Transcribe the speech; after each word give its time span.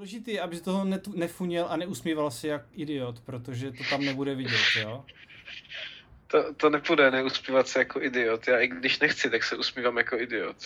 Důležitý, 0.00 0.40
aby 0.40 0.56
z 0.56 0.60
toho 0.60 0.84
nefuněl 1.14 1.66
a 1.68 1.76
neusmíval 1.76 2.30
se 2.30 2.48
jak 2.48 2.62
idiot, 2.72 3.20
protože 3.20 3.70
to 3.70 3.84
tam 3.90 4.04
nebude 4.04 4.34
vidět, 4.34 4.80
jo? 4.80 5.04
To, 6.26 6.54
to 6.54 6.70
nepůjde 6.70 7.10
neuspívat 7.10 7.68
se 7.68 7.78
jako 7.78 8.02
idiot. 8.02 8.48
Já 8.48 8.58
i 8.58 8.68
když 8.68 9.00
nechci, 9.00 9.30
tak 9.30 9.44
se 9.44 9.56
usmívám 9.56 9.98
jako 9.98 10.18
idiot. 10.18 10.56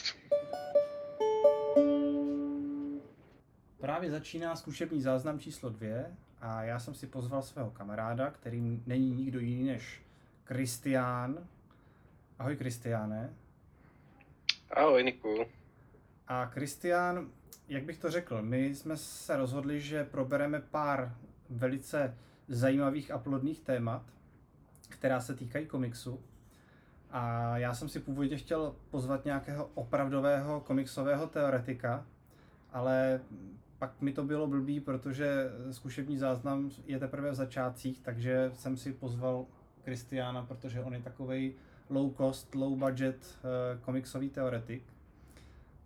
Právě 3.81 4.11
začíná 4.11 4.57
zkušební 4.57 5.03
záznam 5.03 5.39
číslo 5.39 5.71
dvě 5.71 6.17
a 6.41 6.63
já 6.63 6.79
jsem 6.79 6.95
si 6.95 7.07
pozval 7.07 7.43
svého 7.43 7.71
kamaráda, 7.71 8.31
který 8.31 8.61
není 8.87 9.11
nikdo 9.11 9.41
jiný 9.41 9.65
než 9.65 10.03
Kristián. 10.45 11.49
Ahoj 12.39 12.57
Kristiáne. 12.57 13.35
Ahoj 14.71 15.05
Niku. 15.05 15.47
A 16.29 16.47
Kristián, 16.47 17.31
jak 17.69 17.85
bych 17.85 17.99
to 17.99 18.11
řekl, 18.11 18.43
my 18.43 18.75
jsme 18.75 18.97
se 18.97 19.37
rozhodli, 19.37 19.81
že 19.81 20.05
probereme 20.05 20.61
pár 20.61 21.17
velice 21.51 22.17
zajímavých 22.49 23.11
a 23.11 23.19
plodných 23.19 23.61
témat, 23.61 24.03
která 24.89 25.21
se 25.21 25.35
týkají 25.35 25.67
komiksu. 25.67 26.21
A 27.11 27.59
já 27.59 27.75
jsem 27.75 27.89
si 27.89 28.01
původně 28.01 28.37
chtěl 28.37 28.75
pozvat 28.91 29.25
nějakého 29.25 29.71
opravdového 29.75 30.61
komiksového 30.61 31.27
teoretika, 31.27 32.07
ale 32.73 33.21
pak 33.79 34.01
mi 34.01 34.13
to 34.13 34.25
bylo 34.25 34.47
blbý, 34.47 34.81
protože 34.81 35.51
zkušební 35.71 36.19
záznam 36.19 36.71
je 36.87 36.99
teprve 36.99 37.31
v 37.31 37.35
začátcích, 37.35 38.01
takže 38.01 38.51
jsem 38.55 38.77
si 38.77 38.93
pozval 38.93 39.47
Kristiána, 39.85 40.43
protože 40.43 40.81
on 40.81 40.95
je 40.95 41.03
takový 41.03 41.55
low 41.91 42.15
cost, 42.17 42.55
low 42.55 42.79
budget 42.79 43.17
uh, 43.17 43.81
komiksový 43.81 44.31
teoretik. 44.31 44.83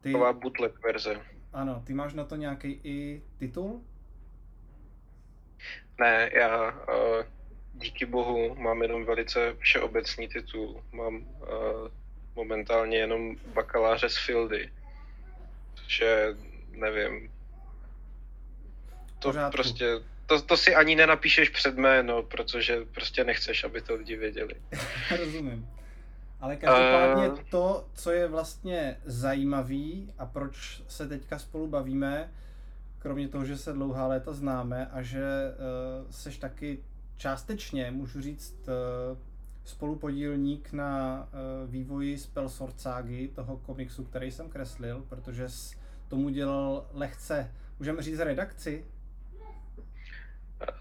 Ty, 0.00 0.12
Taková 0.12 0.33
bootleg 0.33 0.83
verze. 0.83 1.38
Ano, 1.52 1.83
ty 1.87 1.95
máš 1.95 2.15
na 2.15 2.25
to 2.25 2.37
nějaký 2.37 2.80
i 2.84 3.23
titul? 3.38 3.84
Ne, 6.01 6.30
já 6.33 6.70
uh, 6.70 7.25
díky 7.75 8.06
bohu 8.06 8.55
mám 8.55 8.83
jenom 8.83 9.05
velice 9.05 9.56
všeobecný 9.59 10.28
titul. 10.28 10.84
Mám 10.92 11.17
uh, 11.17 11.48
momentálně 12.34 12.98
jenom 12.98 13.37
bakaláře 13.55 14.09
z 14.09 14.19
Fieldy. 14.19 14.72
Že 15.87 16.37
nevím. 16.70 17.33
To 19.19 19.28
Pořádku. 19.28 19.53
prostě, 19.53 19.87
to, 20.27 20.42
to 20.42 20.56
si 20.56 20.75
ani 20.75 20.97
nenapíšeš 20.97 21.48
před 21.48 21.77
jméno, 21.77 22.22
protože 22.22 22.84
prostě 22.94 23.25
nechceš, 23.25 23.65
aby 23.65 23.83
to 23.83 23.94
lidi 23.94 24.17
věděli. 24.17 24.55
Rozumím. 25.19 25.69
Ale 26.41 26.56
každopádně 26.56 27.31
uh... 27.31 27.39
to, 27.50 27.89
co 27.94 28.11
je 28.11 28.28
vlastně 28.28 28.97
zajímavý 29.05 30.12
a 30.19 30.27
proč 30.27 30.83
se 30.89 31.08
teďka 31.08 31.39
spolu 31.39 31.67
bavíme, 31.67 32.31
kromě 32.98 33.28
toho, 33.28 33.44
že 33.44 33.56
se 33.56 33.72
dlouhá 33.72 34.06
léta 34.06 34.33
známe 34.33 34.86
a 34.86 35.03
že 35.03 35.25
uh, 35.25 36.11
seš 36.11 36.39
taky 36.39 36.78
částečně, 37.16 37.91
můžu 37.91 38.20
říct, 38.20 38.69
uh, 38.69 39.19
spolupodílník 39.64 40.72
na 40.72 41.22
uh, 41.33 41.70
vývoji 41.70 42.19
Spellsword 42.19 42.81
Ságy, 42.81 43.28
toho 43.28 43.56
komiksu, 43.56 44.05
který 44.05 44.31
jsem 44.31 44.48
kreslil, 44.48 45.05
protože 45.09 45.48
tomu 46.09 46.28
dělal 46.28 46.86
lehce, 46.92 47.53
můžeme 47.78 48.03
říct 48.03 48.19
redakci, 48.19 48.84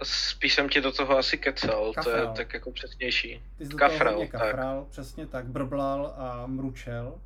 Spíš 0.04 0.54
jsem 0.54 0.70
ti 0.70 0.82
do 0.82 0.92
toho 0.92 1.18
asi 1.18 1.38
kecal, 1.38 1.94
kafral. 1.94 2.16
to 2.16 2.22
je 2.22 2.46
tak 2.46 2.54
jako 2.54 2.72
přesnější. 2.72 3.44
Ty 3.58 3.66
jsi 3.66 3.72
do 3.72 3.78
kafral, 3.78 4.14
toho 4.14 4.28
kafral, 4.28 4.82
tak. 4.82 4.90
přesně 4.90 5.28
tak, 5.28 5.46
brblal 5.46 6.14
a 6.18 6.48
mručel. 6.48 7.22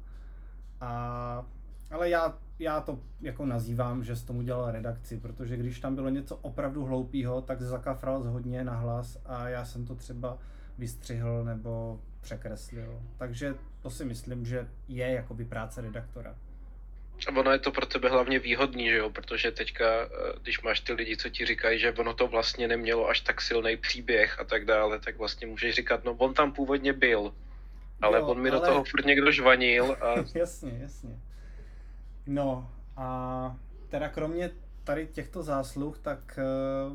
A, 0.81 1.45
ale 1.91 2.09
já, 2.09 2.37
já 2.59 2.81
to 2.81 2.99
jako 3.21 3.45
nazývám, 3.45 4.03
že 4.03 4.15
jsi 4.15 4.25
tomu 4.25 4.41
dělal 4.41 4.71
redakci, 4.71 5.17
protože 5.17 5.57
když 5.57 5.79
tam 5.79 5.95
bylo 5.95 6.09
něco 6.09 6.35
opravdu 6.35 6.85
hloupého, 6.85 7.41
tak 7.41 7.61
zakafral 7.61 8.23
hodně 8.23 8.63
nahlas 8.63 9.17
a 9.25 9.49
já 9.49 9.65
jsem 9.65 9.85
to 9.85 9.95
třeba 9.95 10.37
vystřihl 10.77 11.43
nebo 11.43 11.99
překreslil. 12.21 13.01
Takže 13.17 13.55
to 13.81 13.89
si 13.89 14.05
myslím, 14.05 14.45
že 14.45 14.67
je 14.87 15.11
jakoby 15.11 15.45
práce 15.45 15.81
redaktora. 15.81 16.35
A 17.27 17.35
ono 17.35 17.51
je 17.51 17.59
to 17.59 17.71
pro 17.71 17.85
tebe 17.85 18.09
hlavně 18.09 18.39
výhodný, 18.39 18.89
že 18.89 18.97
jo? 18.97 19.09
Protože 19.09 19.51
teďka, 19.51 19.85
eh, 19.85 20.09
když 20.41 20.61
máš 20.61 20.79
ty 20.79 20.93
lidi, 20.93 21.17
co 21.17 21.29
ti 21.29 21.45
říkají, 21.45 21.79
že 21.79 21.91
ono 21.91 22.13
to 22.13 22.27
vlastně 22.27 22.67
nemělo 22.67 23.09
až 23.09 23.21
tak 23.21 23.41
silný 23.41 23.77
příběh 23.77 24.39
a 24.39 24.43
tak 24.43 24.65
dále, 24.65 24.99
tak 24.99 25.17
vlastně 25.17 25.47
můžeš 25.47 25.75
říkat, 25.75 26.03
no 26.03 26.13
on 26.13 26.33
tam 26.33 26.51
původně 26.51 26.93
byl, 26.93 27.33
ale 28.01 28.19
jo, 28.19 28.25
on 28.25 28.41
mi 28.41 28.49
ale... 28.49 28.59
do 28.59 28.65
toho 28.65 28.83
furt 28.83 29.05
někdo 29.05 29.31
žvanil 29.31 29.97
a... 30.01 30.15
jasně, 30.35 30.77
jasně. 30.81 31.19
No 32.27 32.71
a 32.97 33.55
teda 33.89 34.09
kromě 34.09 34.51
tady 34.83 35.07
těchto 35.07 35.43
zásluh, 35.43 35.97
tak 35.97 36.39
eh, 36.39 36.43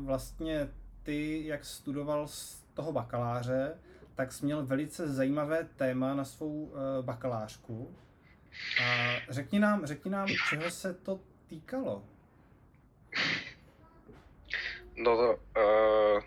vlastně 0.05 0.69
ty, 1.03 1.47
jak 1.47 1.65
studoval 1.65 2.27
z 2.27 2.63
toho 2.73 2.91
bakaláře, 2.91 3.73
tak 4.15 4.31
jsi 4.31 4.45
měl 4.45 4.65
velice 4.65 5.07
zajímavé 5.07 5.67
téma 5.75 6.13
na 6.13 6.25
svou 6.25 6.71
eh, 6.73 7.01
bakalářku, 7.01 7.95
a 8.83 9.15
řekni 9.29 9.59
nám, 9.59 9.85
řekni 9.85 10.11
nám, 10.11 10.27
čeho 10.49 10.71
se 10.71 10.93
to 10.93 11.19
týkalo. 11.47 12.03
No, 14.95 15.15
uh, 15.17 16.23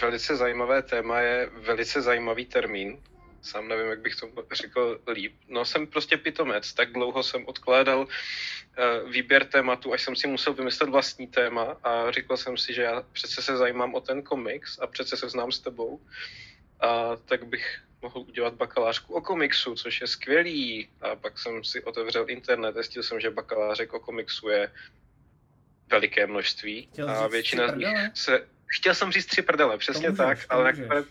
velice 0.00 0.36
zajímavé 0.36 0.82
téma 0.82 1.20
je 1.20 1.46
velice 1.46 2.02
zajímavý 2.02 2.46
termín. 2.46 3.02
Sám 3.42 3.68
nevím, 3.68 3.86
jak 3.86 4.00
bych 4.00 4.16
to 4.16 4.28
řekl 4.52 5.00
líp. 5.12 5.34
No, 5.48 5.64
jsem 5.64 5.86
prostě 5.86 6.16
pitomec. 6.16 6.72
Tak 6.72 6.92
dlouho 6.92 7.22
jsem 7.22 7.46
odkládal 7.46 8.00
uh, 8.00 9.10
výběr 9.10 9.44
tématu, 9.44 9.92
až 9.92 10.02
jsem 10.02 10.16
si 10.16 10.26
musel 10.26 10.54
vymyslet 10.54 10.90
vlastní 10.90 11.26
téma 11.26 11.76
a 11.84 12.10
řekl 12.10 12.36
jsem 12.36 12.56
si, 12.56 12.74
že 12.74 12.82
já 12.82 13.02
přece 13.12 13.42
se 13.42 13.56
zajímám 13.56 13.94
o 13.94 14.00
ten 14.00 14.22
komiks 14.22 14.78
a 14.78 14.86
přece 14.86 15.16
se 15.16 15.28
znám 15.28 15.52
s 15.52 15.58
tebou. 15.58 16.00
A 16.80 17.16
tak 17.16 17.44
bych 17.44 17.85
mohl 18.06 18.20
udělat 18.28 18.54
bakalářku 18.54 19.14
o 19.14 19.20
komiksu, 19.20 19.74
což 19.74 20.00
je 20.00 20.06
skvělý. 20.06 20.88
A 21.00 21.16
pak 21.16 21.38
jsem 21.38 21.64
si 21.64 21.82
otevřel 21.82 22.24
internet, 22.28 22.74
zjistil 22.74 23.02
jsem, 23.02 23.20
že 23.20 23.30
bakalářek 23.30 23.92
o 23.94 24.00
komiksu 24.00 24.48
je 24.48 24.70
veliké 25.90 26.26
množství. 26.26 26.88
Chtěl 26.92 27.10
a 27.10 27.26
většina 27.28 27.72
z 27.72 27.76
nich 27.76 27.98
se... 28.14 28.46
Chtěl 28.66 28.94
jsem 28.94 29.12
říct 29.12 29.26
tři 29.26 29.42
prdele, 29.42 29.78
přesně 29.78 30.10
můžeš, 30.10 30.26
tak, 30.26 30.38
ale 30.48 30.64
nakonec... 30.64 31.06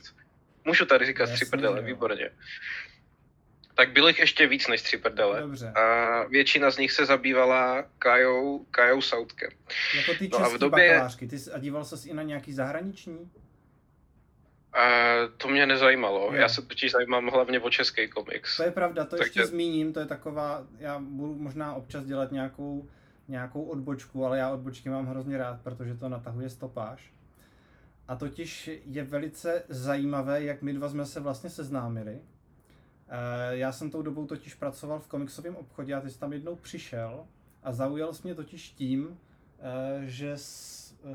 Můžu 0.65 0.85
tady 0.85 1.05
říkat 1.05 1.23
Jasně, 1.23 1.35
tři 1.35 1.45
prdele, 1.45 1.79
jo. 1.79 1.85
výborně. 1.85 2.29
Tak 3.75 3.91
bylo 3.91 4.07
jich 4.07 4.19
ještě 4.19 4.47
víc 4.47 4.67
než 4.67 4.81
tři 4.81 4.97
prdele. 4.97 5.41
Dobře. 5.41 5.67
A 5.71 6.23
většina 6.23 6.71
z 6.71 6.77
nich 6.77 6.91
se 6.91 7.05
zabývala 7.05 7.85
Kajou, 7.99 8.65
Kajou 8.71 9.01
Sautkem. 9.01 9.49
Jako 9.95 10.13
ty 10.13 10.27
no 10.27 10.37
a 10.37 10.49
v 10.49 10.57
době... 10.57 10.89
bakalářky, 10.89 11.27
ty 11.27 11.37
a 11.53 11.59
díval 11.59 11.85
ses 11.85 12.05
i 12.05 12.13
na 12.13 12.23
nějaký 12.23 12.53
zahraniční? 12.53 13.31
Uh, 14.75 15.31
to 15.37 15.47
mě 15.47 15.65
nezajímalo. 15.65 16.33
Je. 16.33 16.41
Já 16.41 16.49
se 16.49 16.61
totiž 16.61 16.91
zajímám 16.91 17.27
hlavně 17.27 17.59
o 17.59 17.69
český 17.69 18.07
komiks. 18.07 18.57
To 18.57 18.63
je 18.63 18.71
pravda, 18.71 19.05
to 19.05 19.15
ještě 19.15 19.45
zmíním, 19.45 19.93
to 19.93 19.99
je 19.99 20.05
taková, 20.05 20.63
já 20.79 20.99
budu 20.99 21.35
možná 21.35 21.73
občas 21.73 22.05
dělat 22.05 22.31
nějakou, 22.31 22.87
nějakou 23.27 23.63
odbočku, 23.63 24.25
ale 24.25 24.37
já 24.37 24.49
odbočky 24.49 24.89
mám 24.89 25.05
hrozně 25.05 25.37
rád, 25.37 25.61
protože 25.61 25.95
to 25.95 26.09
natahuje 26.09 26.49
stopáž. 26.49 27.13
A 28.07 28.15
totiž 28.15 28.69
je 28.85 29.03
velice 29.03 29.63
zajímavé, 29.69 30.43
jak 30.43 30.61
my 30.61 30.73
dva 30.73 30.89
jsme 30.89 31.05
se 31.05 31.19
vlastně 31.19 31.49
seznámili. 31.49 32.13
Uh, 32.13 32.21
já 33.49 33.71
jsem 33.71 33.91
tou 33.91 34.01
dobou 34.01 34.25
totiž 34.25 34.53
pracoval 34.53 34.99
v 34.99 35.07
komiksovém 35.07 35.55
obchodě 35.55 35.93
a 35.93 36.01
ty 36.01 36.09
jsi 36.09 36.19
tam 36.19 36.33
jednou 36.33 36.55
přišel 36.55 37.25
a 37.63 37.71
zaujal 37.71 38.13
jsi 38.13 38.21
mě 38.23 38.35
totiž 38.35 38.69
tím, 38.69 39.05
uh, 39.07 39.17
že 40.01 40.37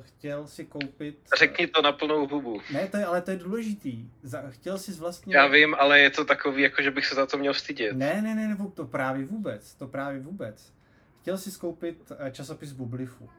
chtěl 0.01 0.47
si 0.47 0.65
koupit... 0.65 1.19
Řekni 1.39 1.67
to 1.67 1.83
na 1.83 1.93
plnou 1.93 2.27
hubu. 2.27 2.61
Ne, 2.73 2.89
to 2.89 2.97
je, 2.97 3.05
ale 3.05 3.23
to 3.23 3.31
je 3.31 3.37
důležitý. 3.37 4.11
Chtěl 4.49 4.79
si 4.79 4.93
vlastně... 4.93 5.37
Já 5.37 5.47
vím, 5.47 5.75
ale 5.75 6.01
je 6.01 6.11
to 6.11 6.25
takový, 6.25 6.63
jako 6.63 6.83
že 6.83 6.91
bych 6.91 7.07
se 7.07 7.15
za 7.15 7.27
to 7.27 7.39
měl 7.39 7.55
stydět. 7.55 7.97
Ne, 7.97 8.23
ne, 8.23 8.35
ne, 8.35 8.49
ne, 8.49 8.57
to 8.75 8.87
právě 8.87 9.27
vůbec, 9.27 9.75
to 9.75 9.89
právě 9.89 10.21
vůbec. 10.21 10.73
Chtěl 11.21 11.39
si 11.39 11.51
skoupit 11.51 12.13
eh, 12.19 12.31
časopis 12.31 12.73
Bublifuk. 12.73 13.31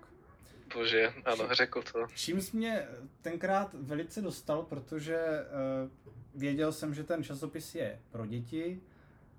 Bože, 0.74 1.14
ano, 1.26 1.48
řekl 1.52 1.84
to. 1.94 2.08
Čím 2.16 2.42
jsi 2.42 2.58
mě 2.58 2.88
tenkrát 3.22 3.74
velice 3.74 4.22
dostal, 4.22 4.64
protože 4.64 5.18
uh, 5.18 5.90
věděl 6.42 6.72
jsem, 6.72 6.94
že 6.94 7.04
ten 7.04 7.24
časopis 7.24 7.76
je 7.76 8.00
pro 8.12 8.26
děti 8.26 8.82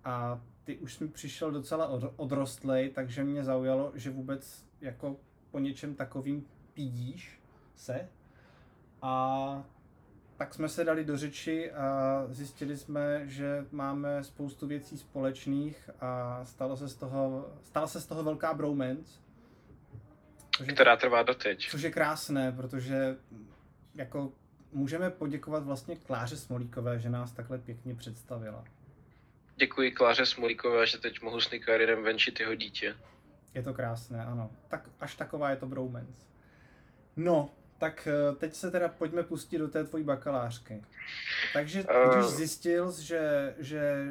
a 0.04 0.40
ty 0.64 0.76
už 0.76 0.98
mi 0.98 1.08
přišel 1.08 1.50
docela 1.50 1.86
od, 1.86 2.14
odrostlej, 2.16 2.90
takže 2.90 3.24
mě 3.24 3.44
zaujalo, 3.44 3.92
že 3.94 4.10
vůbec 4.10 4.64
jako 4.80 5.16
po 5.50 5.58
něčem 5.58 5.94
takovým 5.94 6.46
pídíš 6.74 7.40
se 7.76 8.08
a 9.02 9.64
tak 10.36 10.54
jsme 10.54 10.68
se 10.68 10.84
dali 10.84 11.04
do 11.04 11.16
řeči 11.16 11.72
a 11.72 12.24
zjistili 12.28 12.76
jsme, 12.76 13.28
že 13.28 13.66
máme 13.72 14.24
spoustu 14.24 14.66
věcí 14.66 14.98
společných 14.98 15.90
a 16.00 16.40
stalo 16.44 16.76
se 16.76 16.88
z 16.88 16.94
toho, 16.94 17.48
stala 17.62 17.86
se 17.86 18.00
z 18.00 18.06
toho 18.06 18.24
velká 18.24 18.54
bromance. 18.54 19.20
Což 20.56 20.66
je, 20.66 20.74
která 20.74 20.96
trvá 20.96 21.22
doteď. 21.22 21.70
Což 21.70 21.82
je 21.82 21.90
krásné, 21.90 22.52
protože 22.52 23.16
jako 23.94 24.32
můžeme 24.72 25.10
poděkovat 25.10 25.64
vlastně 25.64 25.96
Kláře 25.96 26.36
Smolíkové, 26.36 26.98
že 26.98 27.10
nás 27.10 27.32
takhle 27.32 27.58
pěkně 27.58 27.94
představila. 27.94 28.64
Děkuji 29.56 29.90
Kláře 29.90 30.26
Smolíkové, 30.26 30.86
že 30.86 30.98
teď 30.98 31.22
mohu 31.22 31.40
s 31.40 31.50
Nikarinem 31.50 32.02
venčit 32.02 32.40
jeho 32.40 32.54
dítě. 32.54 32.96
Je 33.54 33.62
to 33.62 33.74
krásné, 33.74 34.24
ano. 34.24 34.50
Tak 34.68 34.88
až 35.00 35.14
taková 35.14 35.50
je 35.50 35.56
to 35.56 35.66
bromance. 35.66 36.31
No, 37.16 37.50
tak 37.78 38.08
eh, 38.08 38.34
teď 38.36 38.54
se 38.54 38.70
teda 38.70 38.88
pojďme 38.88 39.22
pustit 39.22 39.58
do 39.58 39.68
té 39.68 39.84
tvojí 39.84 40.04
bakalářky. 40.04 40.82
Takže 41.52 41.84
když 42.12 42.24
zjistil, 42.24 42.92
že, 43.00 43.54
že 43.58 44.06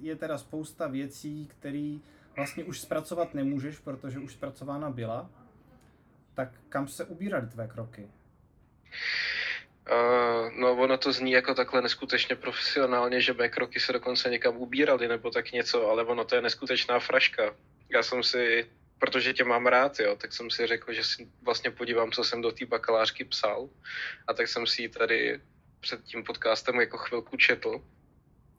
je 0.00 0.16
teda 0.16 0.38
spousta 0.38 0.86
věcí, 0.86 1.48
které 1.58 1.98
vlastně 2.36 2.64
už 2.64 2.80
zpracovat 2.80 3.34
nemůžeš, 3.34 3.78
protože 3.78 4.18
už 4.18 4.32
zpracována 4.32 4.90
byla, 4.90 5.30
tak 6.34 6.48
kam 6.68 6.88
se 6.88 7.04
ubíraly 7.04 7.46
tvé 7.46 7.66
kroky? 7.68 8.08
Uh, 9.90 10.52
no 10.60 10.72
ono 10.72 10.98
to 10.98 11.12
zní 11.12 11.32
jako 11.32 11.54
takhle 11.54 11.82
neskutečně 11.82 12.36
profesionálně, 12.36 13.20
že 13.20 13.32
mé 13.32 13.48
kroky 13.48 13.80
se 13.80 13.92
dokonce 13.92 14.30
někam 14.30 14.56
ubíraly 14.56 15.08
nebo 15.08 15.30
tak 15.30 15.52
něco, 15.52 15.88
ale 15.88 16.04
ono 16.04 16.24
to 16.24 16.34
je 16.34 16.42
neskutečná 16.42 16.98
fraška. 16.98 17.54
Já 17.88 18.02
jsem 18.02 18.22
si, 18.22 18.66
protože 18.98 19.32
tě 19.32 19.44
mám 19.44 19.66
rád, 19.66 20.00
jo, 20.00 20.16
tak 20.16 20.32
jsem 20.32 20.50
si 20.50 20.66
řekl, 20.66 20.92
že 20.92 21.04
si 21.04 21.28
vlastně 21.42 21.70
podívám, 21.70 22.12
co 22.12 22.24
jsem 22.24 22.42
do 22.42 22.52
té 22.52 22.66
bakalářky 22.66 23.24
psal 23.24 23.68
a 24.26 24.34
tak 24.34 24.48
jsem 24.48 24.66
si 24.66 24.82
ji 24.82 24.88
tady 24.88 25.40
před 25.80 26.04
tím 26.04 26.24
podcastem 26.24 26.80
jako 26.80 26.98
chvilku 26.98 27.36
četl. 27.36 27.84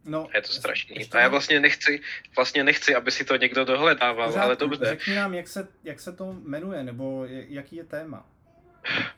No, 0.06 0.28
je 0.36 0.42
to 0.42 0.48
strašný. 0.48 1.10
A 1.12 1.20
já 1.20 1.28
vlastně 1.28 1.60
nechci, 1.60 2.02
vlastně 2.36 2.64
nechci, 2.64 2.96
aby 2.96 3.12
si 3.12 3.26
to 3.26 3.36
někdo 3.36 3.66
dohledával, 3.66 4.28
Pořádku, 4.28 4.46
ale 4.46 4.56
dobře. 4.56 4.86
Řekni 4.86 5.16
nám, 5.16 5.34
jak 5.34 5.48
se, 5.48 5.68
jak 5.84 6.00
se 6.00 6.14
to 6.14 6.34
jmenuje, 6.34 6.84
nebo 6.84 7.26
jaký 7.28 7.76
je 7.76 7.84
téma. 7.84 8.26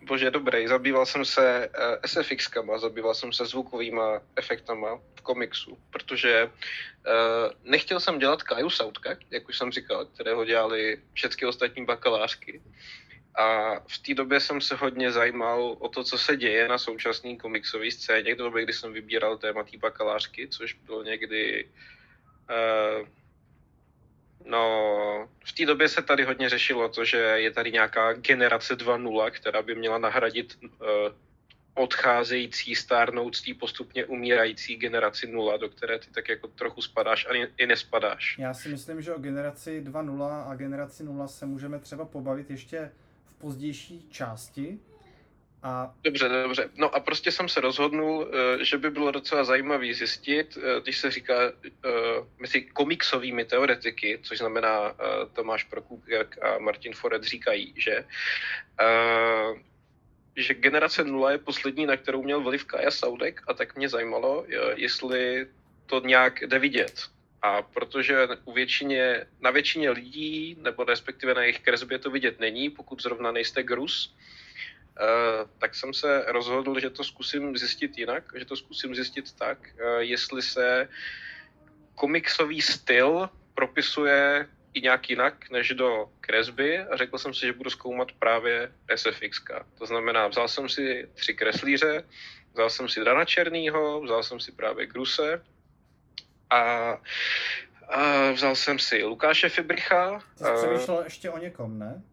Bože, 0.02 0.31
dobrý, 0.31 0.68
zabýval 0.68 1.06
jsem 1.06 1.25
se 1.25 1.69
eh, 1.74 2.08
SFX-kama, 2.08 2.80
zabýval 2.80 3.13
jsem 3.13 3.34
se 3.34 3.46
zvukovýma 3.46 4.22
efektama 4.36 5.00
v 5.16 5.22
komiksu, 5.22 5.78
protože 5.90 6.46
uh, 6.46 6.52
nechtěl 7.63 8.00
jsem 8.00 8.19
dělat 8.19 8.44
Kaju 8.44 8.69
Sautka, 8.69 9.18
jak 9.31 9.50
už 9.50 9.58
jsem 9.58 9.72
říkal, 9.72 10.06
kterého 10.06 10.46
dělali 10.46 11.02
všechny 11.13 11.48
ostatní 11.48 11.86
bakalářky. 11.86 12.62
A 13.36 13.75
v 13.80 13.98
té 14.06 14.13
době 14.13 14.40
jsem 14.40 14.62
se 14.62 14.75
hodně 14.75 15.12
zajímal 15.12 15.78
o 15.80 15.90
to, 15.90 16.04
co 16.04 16.18
se 16.18 16.38
děje 16.38 16.68
na 16.68 16.78
současné 16.78 17.36
komiksové 17.36 17.92
scéně, 17.92 18.36
v 18.36 18.38
době, 18.38 18.63
kdy 18.63 18.74
jsem 18.74 18.94
vybíral 18.94 19.38
téma 19.38 19.63
té 19.63 19.78
bakalářky, 19.78 20.48
což 20.48 20.74
bylo 20.74 21.04
někdy 21.04 21.69
uh, 22.50 23.08
No, 24.45 25.27
v 25.45 25.53
té 25.53 25.65
době 25.65 25.89
se 25.89 26.01
tady 26.01 26.23
hodně 26.23 26.49
řešilo 26.49 26.89
to, 26.89 27.05
že 27.05 27.17
je 27.17 27.51
tady 27.51 27.71
nějaká 27.71 28.13
generace 28.13 28.75
2.0, 28.75 29.31
která 29.31 29.61
by 29.61 29.75
měla 29.75 29.97
nahradit 29.97 30.57
uh, 30.63 30.69
odcházející, 31.73 32.75
stárnoucí, 32.75 33.53
postupně 33.53 34.05
umírající 34.05 34.75
generaci 34.75 35.27
0, 35.27 35.57
do 35.57 35.69
které 35.69 35.99
ty 35.99 36.07
tak 36.11 36.29
jako 36.29 36.47
trochu 36.47 36.81
spadáš 36.81 37.27
a 37.29 37.47
i 37.57 37.67
nespadáš. 37.67 38.38
Já 38.38 38.53
si 38.53 38.69
myslím, 38.69 39.01
že 39.01 39.13
o 39.13 39.19
generaci 39.19 39.81
2.0 39.81 40.49
a 40.49 40.55
generaci 40.55 41.03
0 41.03 41.27
se 41.27 41.45
můžeme 41.45 41.79
třeba 41.79 42.05
pobavit 42.05 42.49
ještě 42.49 42.91
v 43.25 43.33
pozdější 43.33 44.07
části, 44.09 44.79
a... 45.63 45.94
Dobře, 46.04 46.30
dobře. 46.30 46.69
No 46.75 46.96
a 46.96 47.00
prostě 47.00 47.31
jsem 47.31 47.50
se 47.50 47.62
rozhodnul, 47.62 48.28
eh, 48.28 48.66
že 48.66 48.78
by 48.78 48.90
bylo 48.90 49.12
docela 49.12 49.44
zajímavý 49.44 49.94
zjistit, 49.94 50.58
eh, 50.58 50.81
když 50.81 50.98
se 50.98 51.12
říká 51.12 51.34
eh, 51.44 51.69
mezi 52.40 52.62
komiksovými 52.62 53.46
teoretiky, 53.46 54.19
což 54.24 54.38
znamená 54.38 54.96
Tomáš 55.34 55.63
Prokupek 55.63 56.44
a 56.44 56.60
Martin 56.60 56.94
Foret 56.94 57.24
říkají, 57.24 57.74
že 57.78 58.06
že 60.36 60.54
generace 60.54 61.04
0 61.04 61.31
je 61.31 61.38
poslední, 61.38 61.86
na 61.86 61.98
kterou 61.98 62.24
měl 62.24 62.42
vliv 62.42 62.66
Kaja 62.66 62.92
Saudek 62.92 63.42
a 63.48 63.54
tak 63.54 63.75
mě 63.75 63.90
zajímalo, 63.90 64.46
jestli 64.75 65.48
to 65.86 66.02
nějak 66.06 66.42
jde 66.42 66.60
vidět. 66.60 67.02
A 67.42 67.62
protože 67.62 68.28
u 68.46 68.52
většině, 68.52 69.25
na 69.40 69.52
většině 69.52 69.90
lidí, 69.90 70.58
nebo 70.62 70.84
respektive 70.84 71.34
na 71.34 71.42
jejich 71.42 71.60
kresbě 71.60 72.00
to 72.00 72.12
vidět 72.12 72.40
není, 72.40 72.69
pokud 72.69 73.02
zrovna 73.02 73.31
nejste 73.31 73.63
grus, 73.63 74.16
tak 75.57 75.75
jsem 75.75 75.93
se 75.93 76.25
rozhodl, 76.27 76.79
že 76.79 76.89
to 76.89 77.03
zkusím 77.03 77.57
zjistit 77.57 77.97
jinak, 77.97 78.23
že 78.35 78.45
to 78.45 78.55
zkusím 78.55 78.95
zjistit 78.95 79.31
tak, 79.31 79.57
uh, 79.59 79.99
jestli 79.99 80.41
se 80.41 80.89
komiksový 81.95 82.61
styl 82.61 83.29
propisuje 83.53 84.47
i 84.73 84.81
nějak 84.81 85.09
jinak 85.09 85.49
než 85.49 85.69
do 85.69 86.09
kresby 86.21 86.79
a 86.79 86.97
řekl 86.97 87.17
jsem 87.17 87.33
si, 87.33 87.45
že 87.45 87.53
budu 87.53 87.69
zkoumat 87.69 88.11
právě 88.11 88.71
SFX. 88.95 89.41
To 89.77 89.85
znamená, 89.85 90.27
vzal 90.27 90.47
jsem 90.47 90.69
si 90.69 91.09
tři 91.13 91.33
kreslíře, 91.33 92.03
vzal 92.53 92.69
jsem 92.69 92.89
si 92.89 93.03
Dana 93.03 93.25
Černýho, 93.25 94.01
vzal 94.01 94.23
jsem 94.23 94.39
si 94.39 94.51
právě 94.51 94.85
Gruse 94.88 95.43
a, 96.49 96.59
a 97.89 98.31
vzal 98.31 98.55
jsem 98.55 98.79
si 98.79 99.03
Lukáše 99.03 99.49
Fibricha. 99.49 100.19
Ty 100.38 100.43
jsi 100.43 100.51
přemýšlel 100.57 101.01
ještě 101.03 101.29
o 101.29 101.38
někom, 101.38 101.79
ne? 101.79 102.03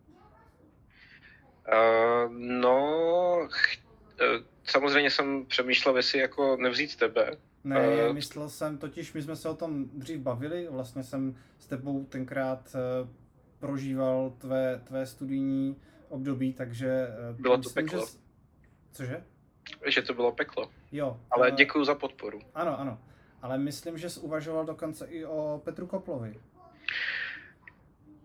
Uh, 1.73 2.32
no, 2.38 3.49
ch- 3.50 3.79
uh, 4.20 4.44
samozřejmě 4.65 5.11
jsem 5.11 5.47
přemýšlel, 5.47 5.97
jestli 5.97 6.19
jako 6.19 6.56
nevzít 6.56 6.97
tebe. 6.97 7.31
Ne, 7.65 8.09
uh, 8.09 8.15
myslel 8.15 8.49
jsem, 8.49 8.79
totiž 8.79 9.12
my 9.12 9.23
jsme 9.23 9.37
se 9.37 9.49
o 9.49 9.55
tom 9.55 9.85
dřív 9.85 10.20
bavili, 10.20 10.69
vlastně 10.70 11.05
jsem 11.05 11.37
s 11.59 11.67
tebou 11.67 12.05
tenkrát 12.05 12.75
uh, 12.75 13.09
prožíval 13.59 14.31
tvé, 14.38 14.81
tvé 14.85 15.06
studijní 15.06 15.76
období, 16.09 16.53
takže... 16.53 17.09
Uh, 17.31 17.41
bylo 17.41 17.59
myslím, 17.59 17.87
to 17.87 17.93
peklo. 17.93 18.06
Že... 18.06 18.19
Cože? 18.93 19.25
Že 19.87 20.03
to 20.03 20.14
bylo 20.14 20.32
peklo. 20.32 20.71
Jo. 20.93 21.21
Ale 21.31 21.50
uh, 21.50 21.56
děkuji 21.56 21.85
za 21.85 21.94
podporu. 21.94 22.41
Ano, 22.55 22.81
ano. 22.81 22.99
Ale 23.43 23.59
myslím, 23.59 23.99
že 23.99 24.11
jsi 24.11 24.21
uvažoval 24.21 24.64
dokonce 24.64 25.06
i 25.06 25.25
o 25.25 25.61
Petru 25.64 25.87
Koplovi. 25.87 26.41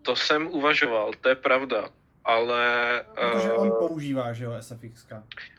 To 0.02 0.16
jsem 0.16 0.46
uvažoval, 0.46 1.12
to 1.20 1.28
je 1.28 1.34
pravda 1.34 1.88
ale... 2.24 3.04
Protože 3.32 3.52
on 3.52 3.68
uh, 3.68 3.78
používá, 3.78 4.32
že 4.32 4.44
jo, 4.44 4.52
SFX. 4.60 5.06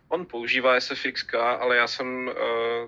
On 0.07 0.25
používá 0.25 0.79
SFX, 0.79 1.25
ale 1.33 1.75
já 1.75 1.87
jsem, 1.87 2.27
uh, 2.27 2.33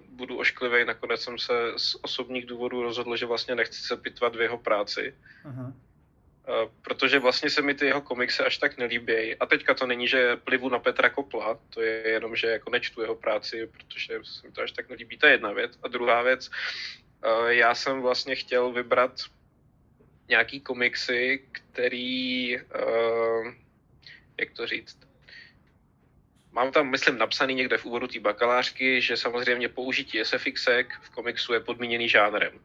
budu 0.10 0.38
ošklivý, 0.38 0.86
nakonec 0.86 1.22
jsem 1.22 1.40
se 1.40 1.54
z 1.78 1.96
osobních 2.02 2.46
důvodů 2.46 2.84
rozhodl, 2.84 3.16
že 3.16 3.26
vlastně 3.26 3.56
nechci 3.56 3.82
se 3.82 3.98
pitvat 3.98 4.36
v 4.36 4.42
jeho 4.42 4.58
práci. 4.58 5.16
Uh-huh. 5.46 5.66
Uh, 5.66 6.72
protože 6.82 7.20
vlastně 7.20 7.50
se 7.50 7.62
mi 7.62 7.74
ty 7.74 7.86
jeho 7.86 8.02
komiksy 8.02 8.44
až 8.44 8.58
tak 8.58 8.78
nelíbějí. 8.78 9.36
A 9.36 9.46
teďka 9.46 9.74
to 9.74 9.88
není, 9.88 10.08
že 10.08 10.36
plivu 10.36 10.70
na 10.70 10.80
Petra 10.80 11.10
Kopla, 11.10 11.60
to 11.70 11.82
je 11.82 12.08
jenom, 12.08 12.36
že 12.36 12.48
jako 12.48 12.70
nečtu 12.70 13.02
jeho 13.02 13.16
práci, 13.16 13.68
protože 13.68 14.20
se 14.24 14.48
mi 14.48 14.54
to 14.54 14.62
až 14.62 14.72
tak 14.72 14.90
nelíbí. 14.90 15.18
To 15.18 15.26
je 15.26 15.34
jedna 15.34 15.52
věc. 15.52 15.80
A 15.84 15.88
druhá 15.88 16.22
věc, 16.22 16.50
uh, 17.26 17.48
já 17.48 17.76
jsem 17.76 18.02
vlastně 18.02 18.36
chtěl 18.36 18.72
vybrat 18.72 19.12
nějaký 20.30 20.60
komiksy, 20.60 21.48
který 21.52 22.58
uh, 22.58 23.48
jak 24.40 24.52
to 24.52 24.68
říct, 24.68 24.98
Mám 26.58 26.72
tam, 26.72 26.90
myslím, 26.90 27.18
napsaný 27.18 27.54
někde 27.54 27.78
v 27.78 27.86
úvodu 27.86 28.08
té 28.08 28.20
bakalářky, 28.20 29.02
že 29.02 29.18
samozřejmě 29.18 29.70
použití 29.70 30.20
SFX 30.24 30.68
v 31.02 31.10
komiksu 31.10 31.54
je 31.54 31.60
podmíněný 31.60 32.10
žánrem. 32.10 32.60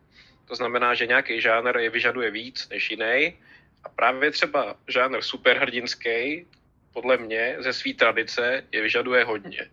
To 0.48 0.56
znamená, 0.56 0.94
že 0.94 1.06
nějaký 1.06 1.40
žánr 1.40 1.76
je 1.76 1.90
vyžaduje 1.90 2.30
víc 2.30 2.68
než 2.68 2.90
jiný. 2.90 3.36
A 3.84 3.88
právě 3.88 4.30
třeba 4.30 4.76
žánr 4.88 5.22
superhrdinský, 5.22 6.46
podle 6.92 7.16
mě, 7.16 7.56
ze 7.58 7.72
své 7.72 7.92
tradice, 7.92 8.64
je 8.72 8.82
vyžaduje 8.82 9.24
hodně. 9.24 9.70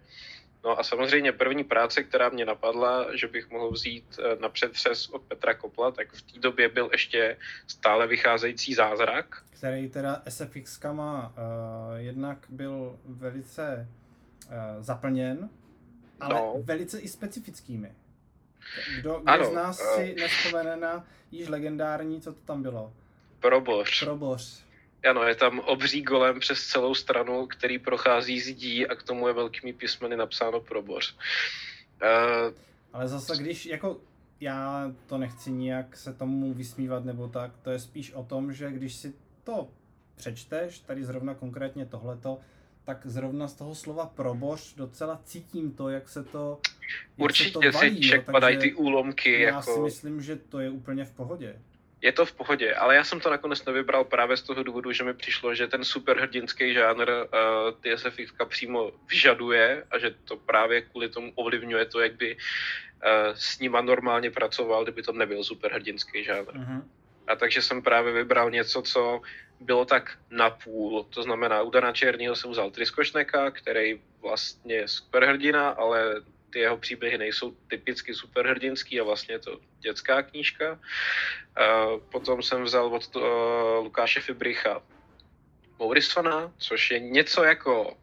No 0.64 0.80
a 0.80 0.84
samozřejmě 0.84 1.32
první 1.32 1.64
práce, 1.64 2.04
která 2.04 2.30
mě 2.30 2.46
napadla, 2.46 3.16
že 3.16 3.28
bych 3.28 3.50
mohl 3.50 3.72
vzít 3.72 4.20
eh, 4.20 4.36
na 4.42 4.50
přetřes 4.50 5.10
od 5.10 5.22
Petra 5.22 5.54
Kopla, 5.54 5.92
tak 5.92 6.14
v 6.14 6.22
té 6.22 6.40
době 6.40 6.70
byl 6.70 6.90
ještě 6.92 7.38
stále 7.68 8.08
vycházející 8.08 8.74
zázrak. 8.74 9.44
Který 9.50 9.90
teda 9.90 10.22
SFX 10.30 10.80
má 10.92 11.28
uh, 11.28 11.98
jednak 11.98 12.46
byl 12.50 13.00
velice 13.06 13.88
uh, 14.48 14.84
zaplněn, 14.84 15.50
ale 16.20 16.36
no. 16.36 16.56
velice 16.64 17.00
i 17.00 17.08
specifickými. 17.08 17.92
Kdo, 19.00 19.20
kdo 19.20 19.30
ano, 19.30 19.46
z 19.46 19.54
nás 19.54 19.80
uh, 19.80 19.96
si 19.96 20.16
nespomene 20.16 20.76
na 20.76 21.06
již 21.32 21.48
legendární, 21.48 22.22
co 22.22 22.34
to 22.34 22.40
tam 22.46 22.64
bylo? 22.64 22.94
Proboř. 23.40 24.04
Proboř. 24.04 24.69
Ano, 25.10 25.24
je 25.24 25.36
tam 25.36 25.60
obří 25.60 26.02
golem 26.02 26.40
přes 26.40 26.68
celou 26.68 26.96
stranu, 26.96 27.48
který 27.48 27.80
prochází 27.80 28.40
zdí 28.40 28.88
a 28.88 28.96
k 28.96 29.04
tomu 29.04 29.28
je 29.28 29.34
velkými 29.34 29.74
písmeny 29.74 30.18
napsáno 30.18 30.60
proboř. 30.60 31.16
Uh, 32.04 32.54
Ale 32.94 33.08
zase, 33.08 33.38
když 33.38 33.66
jako 33.66 33.98
já 34.40 34.92
to 35.08 35.18
nechci 35.18 35.52
nijak 35.52 35.98
se 35.98 36.14
tomu 36.14 36.54
vysmívat 36.54 37.06
nebo 37.06 37.28
tak, 37.28 37.52
to 37.62 37.72
je 37.72 37.80
spíš 37.80 38.14
o 38.14 38.24
tom, 38.24 38.54
že 38.54 38.72
když 38.72 38.96
si 38.96 39.14
to 39.44 39.68
přečteš, 40.16 40.80
tady 40.80 41.06
zrovna 41.06 41.34
konkrétně 41.34 41.86
tohleto, 41.86 42.40
tak 42.84 43.02
zrovna 43.06 43.48
z 43.48 43.54
toho 43.54 43.76
slova 43.76 44.06
proboř 44.06 44.76
docela 44.76 45.22
cítím 45.24 45.72
to, 45.72 45.90
jak 45.90 46.10
se 46.10 46.24
to 46.24 46.60
jak 46.64 47.10
Určitě 47.18 47.50
se 47.50 47.72
to 47.72 47.78
valí, 47.78 48.04
si 48.04 48.10
ček 48.10 48.26
padají 48.26 48.58
ty 48.58 48.74
úlomky. 48.74 49.42
Já 49.42 49.50
jako... 49.50 49.74
si 49.74 49.80
myslím, 49.80 50.22
že 50.22 50.36
to 50.36 50.60
je 50.60 50.70
úplně 50.70 51.06
v 51.06 51.12
pohodě 51.12 51.56
je 52.02 52.12
to 52.12 52.26
v 52.26 52.32
pohodě, 52.32 52.74
ale 52.76 52.96
já 52.96 53.04
jsem 53.04 53.20
to 53.20 53.30
nakonec 53.30 53.66
nevybral 53.66 54.04
právě 54.04 54.38
z 54.38 54.42
toho 54.42 54.64
důvodu, 54.64 54.92
že 54.92 55.04
mi 55.04 55.14
přišlo, 55.14 55.56
že 55.56 55.68
ten 55.68 55.84
superhrdinský 55.84 56.74
žánr 56.74 57.10
uh, 57.10 57.28
ty 57.82 57.98
SFX 57.98 58.34
přímo 58.50 58.92
vyžaduje 59.10 59.84
a 59.92 60.00
že 60.00 60.16
to 60.26 60.38
právě 60.38 60.82
kvůli 60.82 61.10
tomu 61.10 61.32
ovlivňuje 61.36 61.86
to, 61.86 62.00
jak 62.00 62.16
by 62.16 62.36
uh, 62.36 62.42
s 63.34 63.60
nima 63.60 63.82
normálně 63.82 64.32
pracoval, 64.32 64.84
kdyby 64.84 65.04
to 65.04 65.12
nebyl 65.12 65.44
superhrdinský 65.44 66.24
žánr. 66.24 66.48
Uh-huh. 66.48 66.84
A 67.28 67.36
takže 67.36 67.62
jsem 67.62 67.82
právě 67.82 68.14
vybral 68.14 68.52
něco, 68.52 68.82
co 68.82 69.22
bylo 69.60 69.86
tak 69.86 70.18
napůl. 70.30 71.04
To 71.04 71.24
znamená, 71.24 71.62
u 71.62 71.70
Dana 71.70 71.92
Černýho 71.92 72.36
jsem 72.36 72.52
vzal 72.52 72.72
Triskošneka, 72.72 73.52
který 73.52 74.02
vlastně 74.22 74.76
je 74.76 74.88
superhrdina, 74.88 75.70
ale 75.70 76.16
ty 76.50 76.60
jeho 76.60 76.78
příběhy 76.78 77.18
nejsou 77.18 77.52
typicky 77.52 78.14
superhrdinský 78.14 79.00
a 79.00 79.04
vlastně 79.04 79.36
je 79.36 79.40
to 79.40 79.60
dětská 79.80 80.22
knížka. 80.22 80.80
Potom 82.12 82.44
jsem 82.44 82.64
vzal 82.64 82.86
od 82.86 83.08
to, 83.08 83.22
Lukáše 83.84 84.22
Fibricha 84.22 84.84
Morrisona, 85.80 86.54
což 86.58 86.92
je 86.92 87.00
něco 87.00 87.44
jako 87.44 87.98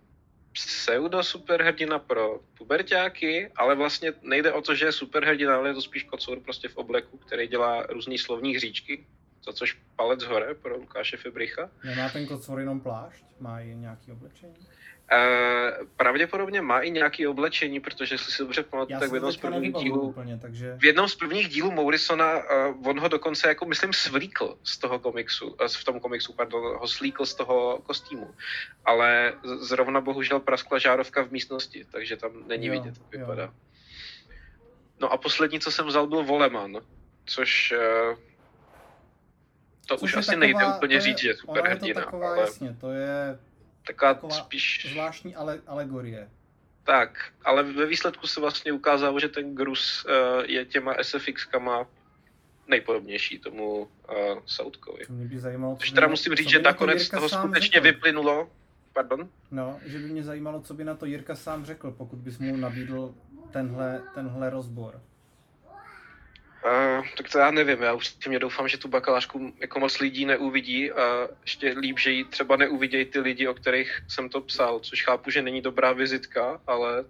pseudo 0.53 1.23
superhrdina 1.23 1.99
pro 1.99 2.41
pubertáky, 2.59 3.51
ale 3.57 3.75
vlastně 3.75 4.13
nejde 4.23 4.53
o 4.53 4.63
to, 4.63 4.75
že 4.75 4.87
je 4.87 4.93
superhrdina, 4.93 5.57
ale 5.57 5.69
je 5.69 5.75
to 5.75 5.83
spíš 5.83 6.03
kocour 6.03 6.41
prostě 6.41 6.69
v 6.69 6.77
obleku, 6.77 7.19
který 7.19 7.49
dělá 7.49 7.87
různý 7.87 8.19
slovní 8.19 8.57
hříčky, 8.57 9.07
za 9.45 9.53
což 9.53 9.79
palec 9.97 10.23
hore 10.23 10.55
pro 10.55 10.77
Lukáše 10.77 11.17
Fibricha. 11.17 11.71
Nemá 11.85 12.09
ten 12.09 12.27
kocour 12.27 12.61
jenom 12.61 12.81
plášť? 12.81 13.25
Má 13.41 13.61
i 13.61 13.75
nějaký 13.75 14.13
oblečení? 14.13 14.55
Uh, 15.13 15.87
pravděpodobně 15.97 16.61
má 16.61 16.81
i 16.81 16.91
nějaké 16.91 17.29
oblečení, 17.29 17.81
protože 17.81 18.19
si 18.19 18.31
si 18.33 18.43
dobře 18.43 18.63
pamatuju, 18.63 19.01
tak 19.01 19.11
v 19.11 19.15
jednom 19.15 19.33
z 19.33 19.37
prvních 19.37 19.75
dílů, 19.75 20.01
úplně, 20.01 20.39
takže... 20.39 20.77
v 20.79 20.85
jednom 20.85 21.09
z 21.09 21.15
prvních 21.15 21.49
dílů 21.49 21.71
Morrisona, 21.71 22.37
uh, 22.37 22.89
on 22.89 23.01
ho 23.01 23.09
dokonce 23.09 23.49
jako 23.49 23.65
myslím 23.65 23.93
svlíkl 23.93 24.59
z 24.65 24.79
toho 24.79 24.99
komiksu, 24.99 25.47
uh, 25.49 25.67
v 25.69 25.85
tom 25.85 26.01
komiksu, 26.01 26.33
pardon, 26.33 26.77
ho 26.77 26.89
slíkl 26.89 27.27
z 27.27 27.35
toho 27.35 27.79
kostýmu, 27.87 28.35
ale 28.85 29.33
zrovna 29.61 30.01
bohužel 30.01 30.41
praskla 30.41 30.79
žárovka 30.79 31.23
v 31.23 31.31
místnosti, 31.31 31.87
takže 31.93 32.17
tam 32.17 32.33
není 32.47 32.67
jo, 32.67 32.73
vidět, 32.73 32.95
jak 32.99 33.21
vypadá. 33.21 33.43
Jo. 33.43 33.51
No 35.01 35.13
a 35.13 35.17
poslední, 35.17 35.61
co 35.61 35.71
jsem 35.71 35.87
vzal, 35.87 36.07
byl 36.07 36.25
Voleman, 36.25 36.77
což 37.27 37.75
uh, 38.11 38.19
to 39.87 39.97
což 39.97 40.11
už 40.11 40.17
asi 40.17 40.27
taková, 40.27 40.41
nejde 40.41 40.67
úplně 40.77 41.01
říct, 41.01 41.19
že 41.19 41.29
je 41.29 41.37
superhrdina. 41.37 41.89
Je 41.89 41.95
to 41.95 42.01
taková, 42.01 42.29
ale... 42.29 42.41
jasně, 42.41 42.77
to 42.81 42.91
je 42.91 43.39
taková, 43.87 44.15
taková 44.15 44.35
spíš... 44.35 44.87
zvláštní 44.91 45.35
ale, 45.35 45.61
alegorie. 45.67 46.29
Tak, 46.85 47.33
ale 47.45 47.63
ve 47.63 47.87
výsledku 47.87 48.27
se 48.27 48.41
vlastně 48.41 48.73
ukázalo, 48.73 49.21
že 49.21 49.29
ten 49.29 49.55
Grus 49.55 50.05
uh, 50.05 50.45
je 50.45 50.65
těma 50.65 50.95
SFX-kama 50.95 51.87
nejpodobnější 52.69 53.39
tomu 53.39 53.79
uh, 53.79 53.89
Soutkovi. 54.47 55.05
Mě 55.09 55.25
by 55.25 55.39
zajímalo, 55.39 55.77
Což 55.77 55.91
teda 55.91 56.09
musím 56.09 56.35
říct, 56.35 56.49
že 56.49 56.63
nakonec 56.63 57.09
toho 57.09 57.29
skutečně 57.29 57.81
řekl. 57.81 57.85
vyplynulo. 57.85 58.51
Pardon? 58.93 59.29
No, 59.51 59.81
že 59.87 59.99
by 59.99 60.05
mě 60.05 60.23
zajímalo, 60.23 60.61
co 60.61 60.75
by 60.75 60.85
na 60.85 60.95
to 60.95 61.07
Jirka 61.07 61.35
sám 61.35 61.65
řekl, 61.65 61.91
pokud 61.91 62.19
bys 62.19 62.39
mu 62.39 62.57
nabídl 62.57 63.15
tenhle, 63.53 64.03
tenhle 64.15 64.51
rozbor. 64.51 65.01
Uh, 66.67 67.05
tak 67.17 67.29
to 67.33 67.39
já 67.39 67.51
nevím, 67.51 67.83
já 67.83 67.93
už 67.93 68.27
mě 68.29 68.39
doufám, 68.39 68.69
že 68.69 68.79
tu 68.79 68.89
bakalářku 68.89 69.53
jako 69.61 69.81
moc 69.81 69.99
lidí 69.99 70.25
neuvidí 70.25 70.93
a 70.93 71.29
ještě 71.43 71.71
líp, 71.79 71.99
že 71.99 72.11
ji 72.11 72.25
třeba 72.25 72.57
neuvidějí 72.57 73.05
ty 73.05 73.21
lidi, 73.21 73.49
o 73.49 73.55
kterých 73.55 74.01
jsem 74.09 74.29
to 74.29 74.41
psal, 74.41 74.79
což 74.81 75.05
chápu, 75.05 75.31
že 75.31 75.43
není 75.43 75.61
dobrá 75.61 75.93
vizitka, 75.93 76.61
ale 76.67 77.05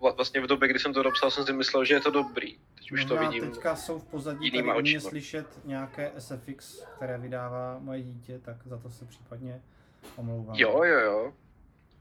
uh, 0.00 0.10
vlastně 0.16 0.40
v 0.40 0.46
době, 0.46 0.68
kdy 0.68 0.78
jsem 0.78 0.92
to 0.92 1.02
dopsal, 1.02 1.30
jsem 1.30 1.46
si 1.46 1.52
myslel, 1.52 1.84
že 1.84 1.94
je 1.94 2.00
to 2.00 2.10
dobrý. 2.10 2.58
Teď 2.74 2.92
už 2.92 3.04
to 3.04 3.16
vidím. 3.16 3.50
teďka 3.50 3.76
jsou 3.76 3.98
v 3.98 4.04
pozadí 4.04 4.50
tady 4.50 4.82
mě 4.82 5.00
slyšet 5.00 5.46
nějaké 5.64 6.12
SFX, 6.18 6.82
které 6.96 7.18
vydává 7.18 7.78
moje 7.78 8.02
dítě, 8.02 8.38
tak 8.44 8.56
za 8.66 8.78
to 8.78 8.90
se 8.90 9.04
případně 9.04 9.62
omlouvám. 10.16 10.56
Jo, 10.58 10.84
jo, 10.84 10.98
jo. 10.98 11.32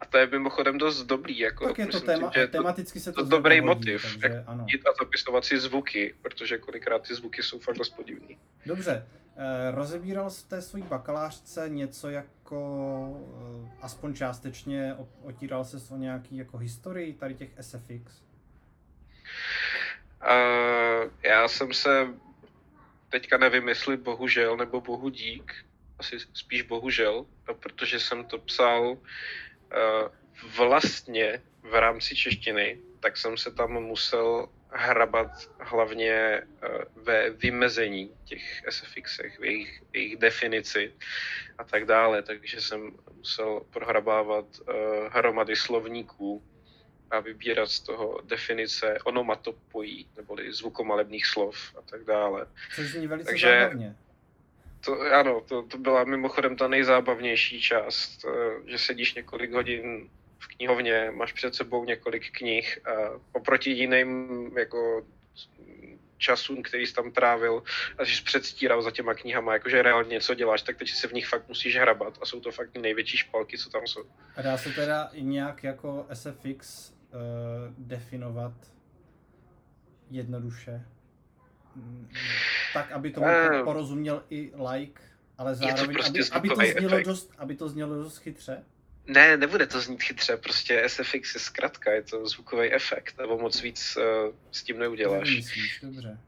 A 0.01 0.05
to 0.05 0.17
je 0.17 0.27
mimochodem 0.27 0.77
dost 0.77 1.03
dobrý. 1.03 1.39
Jako, 1.39 1.67
tak 1.67 1.77
je 1.77 1.87
to 1.87 1.99
téma, 1.99 2.31
že 2.35 2.47
tematicky 2.47 2.99
se 2.99 3.11
to, 3.11 3.23
to 3.23 3.29
dobrý 3.29 3.61
motiv, 3.61 4.01
takže, 4.01 4.35
jak 4.35 4.43
ano. 4.47 4.65
jít 4.69 4.87
a 4.87 4.93
zapisovat 4.99 5.45
si 5.45 5.59
zvuky, 5.59 6.15
protože 6.21 6.57
kolikrát 6.57 7.07
ty 7.07 7.15
zvuky 7.15 7.43
jsou 7.43 7.59
fakt 7.59 7.77
dost 7.77 7.89
podivný. 7.89 8.37
Dobře, 8.65 9.05
eh, 9.37 9.71
rozebíral 9.71 10.29
jste 10.29 10.61
svojí 10.61 10.83
bakalářce 10.83 11.69
něco 11.69 12.09
jako, 12.09 12.59
eh, 13.65 13.77
aspoň 13.81 14.13
částečně, 14.13 14.95
otíral 15.23 15.65
se 15.65 15.93
o 15.93 15.97
nějaký 15.97 16.37
jako 16.37 16.57
historii 16.57 17.13
tady 17.13 17.35
těch 17.35 17.49
SFX? 17.57 18.21
Uh, 20.21 21.11
já 21.23 21.47
jsem 21.47 21.73
se 21.73 22.07
teďka 23.09 23.37
nevím, 23.37 23.67
jestli 23.67 23.97
bohužel 23.97 24.57
nebo 24.57 24.81
bohu 24.81 25.09
dík, 25.09 25.53
asi 25.99 26.19
spíš 26.33 26.61
bohužel, 26.61 27.25
protože 27.59 27.99
jsem 27.99 28.23
to 28.23 28.37
psal 28.37 28.97
Eh, 28.97 29.48
vlastně 30.57 31.41
v 31.63 31.79
rámci 31.79 32.15
češtiny, 32.15 32.79
tak 32.99 33.17
jsem 33.17 33.37
se 33.37 33.51
tam 33.51 33.71
musel 33.71 34.49
hrabat 34.71 35.31
hlavně 35.59 36.11
eh, 36.11 36.45
ve 36.95 37.29
vymezení 37.29 38.11
těch 38.25 38.63
SFXech, 38.69 39.39
v 39.39 39.43
jejich, 39.43 39.83
jejich 39.93 40.17
definici 40.17 40.93
a 41.57 41.63
tak 41.63 41.85
dále, 41.85 42.21
takže 42.21 42.61
jsem 42.61 42.91
musel 43.13 43.61
prohrabávat 43.69 44.45
uh, 44.59 44.73
hromady 45.11 45.55
slovníků 45.55 46.43
a 47.11 47.19
vybírat 47.19 47.71
z 47.71 47.79
toho 47.79 48.21
definice 48.23 48.97
onomatopojí, 49.03 50.07
neboli 50.17 50.53
zvukomalebných 50.53 51.25
slov 51.25 51.75
a 51.77 51.81
tak 51.81 52.03
dále. 52.03 52.47
Což 52.75 52.85
zní 52.91 53.07
velice 53.07 53.29
takže, 53.29 53.47
zábavně. 53.47 53.95
To, 54.85 55.01
ano, 55.01 55.41
to, 55.41 55.63
to 55.63 55.77
byla 55.77 56.03
mimochodem 56.03 56.55
ta 56.55 56.67
nejzábavnější 56.67 57.61
část, 57.61 58.25
eh, 58.25 58.71
že 58.71 58.77
sedíš 58.77 59.13
několik 59.13 59.53
hodin 59.53 60.09
v 60.39 60.47
knihovně, 60.47 61.11
máš 61.11 61.33
před 61.33 61.55
sebou 61.55 61.85
několik 61.85 62.31
knih 62.31 62.79
a 62.87 63.19
oproti 63.31 63.69
jiným 63.69 64.51
jako 64.57 65.05
časům, 66.19 66.63
který 66.63 66.87
jsi 66.87 66.93
tam 66.93 67.11
trávil 67.11 67.63
a 67.97 68.05
jsi 68.05 68.23
předstíral 68.23 68.81
za 68.81 68.91
těma 68.91 69.13
knihama, 69.13 69.53
jakože 69.53 69.81
reálně 69.81 70.09
něco 70.09 70.33
děláš, 70.33 70.61
tak 70.61 70.77
teď 70.77 70.89
se 70.89 71.07
v 71.07 71.13
nich 71.13 71.27
fakt 71.27 71.47
musíš 71.47 71.75
hrabat 71.75 72.17
a 72.21 72.25
jsou 72.25 72.39
to 72.39 72.51
fakt 72.51 72.77
největší 72.77 73.17
špalky, 73.17 73.57
co 73.57 73.69
tam 73.69 73.87
jsou. 73.87 74.03
A 74.35 74.41
dá 74.41 74.57
se 74.57 74.69
teda 74.69 75.09
i 75.13 75.23
nějak 75.23 75.63
jako 75.63 76.05
SFX 76.13 76.89
uh, 76.89 77.19
eh, 77.19 77.73
definovat 77.77 78.53
jednoduše? 80.11 80.85
Tak, 82.73 82.91
aby 82.91 83.11
tomu 83.11 83.25
uh, 83.25 83.63
porozuměl 83.63 84.23
i 84.29 84.51
like, 84.71 85.01
ale 85.37 85.55
zároveň, 85.55 85.93
prostě 85.93 86.23
aby, 86.31 86.49
aby, 86.49 86.55
to 86.55 86.79
znělo 86.79 87.03
dost, 87.03 87.31
aby 87.37 87.55
to 87.55 87.69
znělo 87.69 88.03
dost 88.03 88.17
chytře? 88.17 88.63
Ne, 89.07 89.37
nebude 89.37 89.67
to 89.67 89.81
znít 89.81 90.03
chytře, 90.03 90.37
prostě 90.37 90.83
SFX 90.87 91.33
je 91.33 91.39
zkrátka, 91.39 91.91
je 91.91 92.03
to 92.03 92.27
zvukový 92.27 92.73
efekt, 92.73 93.17
nebo 93.17 93.37
moc 93.37 93.61
víc 93.61 93.97
uh, 93.97 94.35
s 94.51 94.63
tím 94.63 94.79
neuděláš. 94.79 95.35
Myslíš, 95.35 95.79
dobře. 95.83 96.19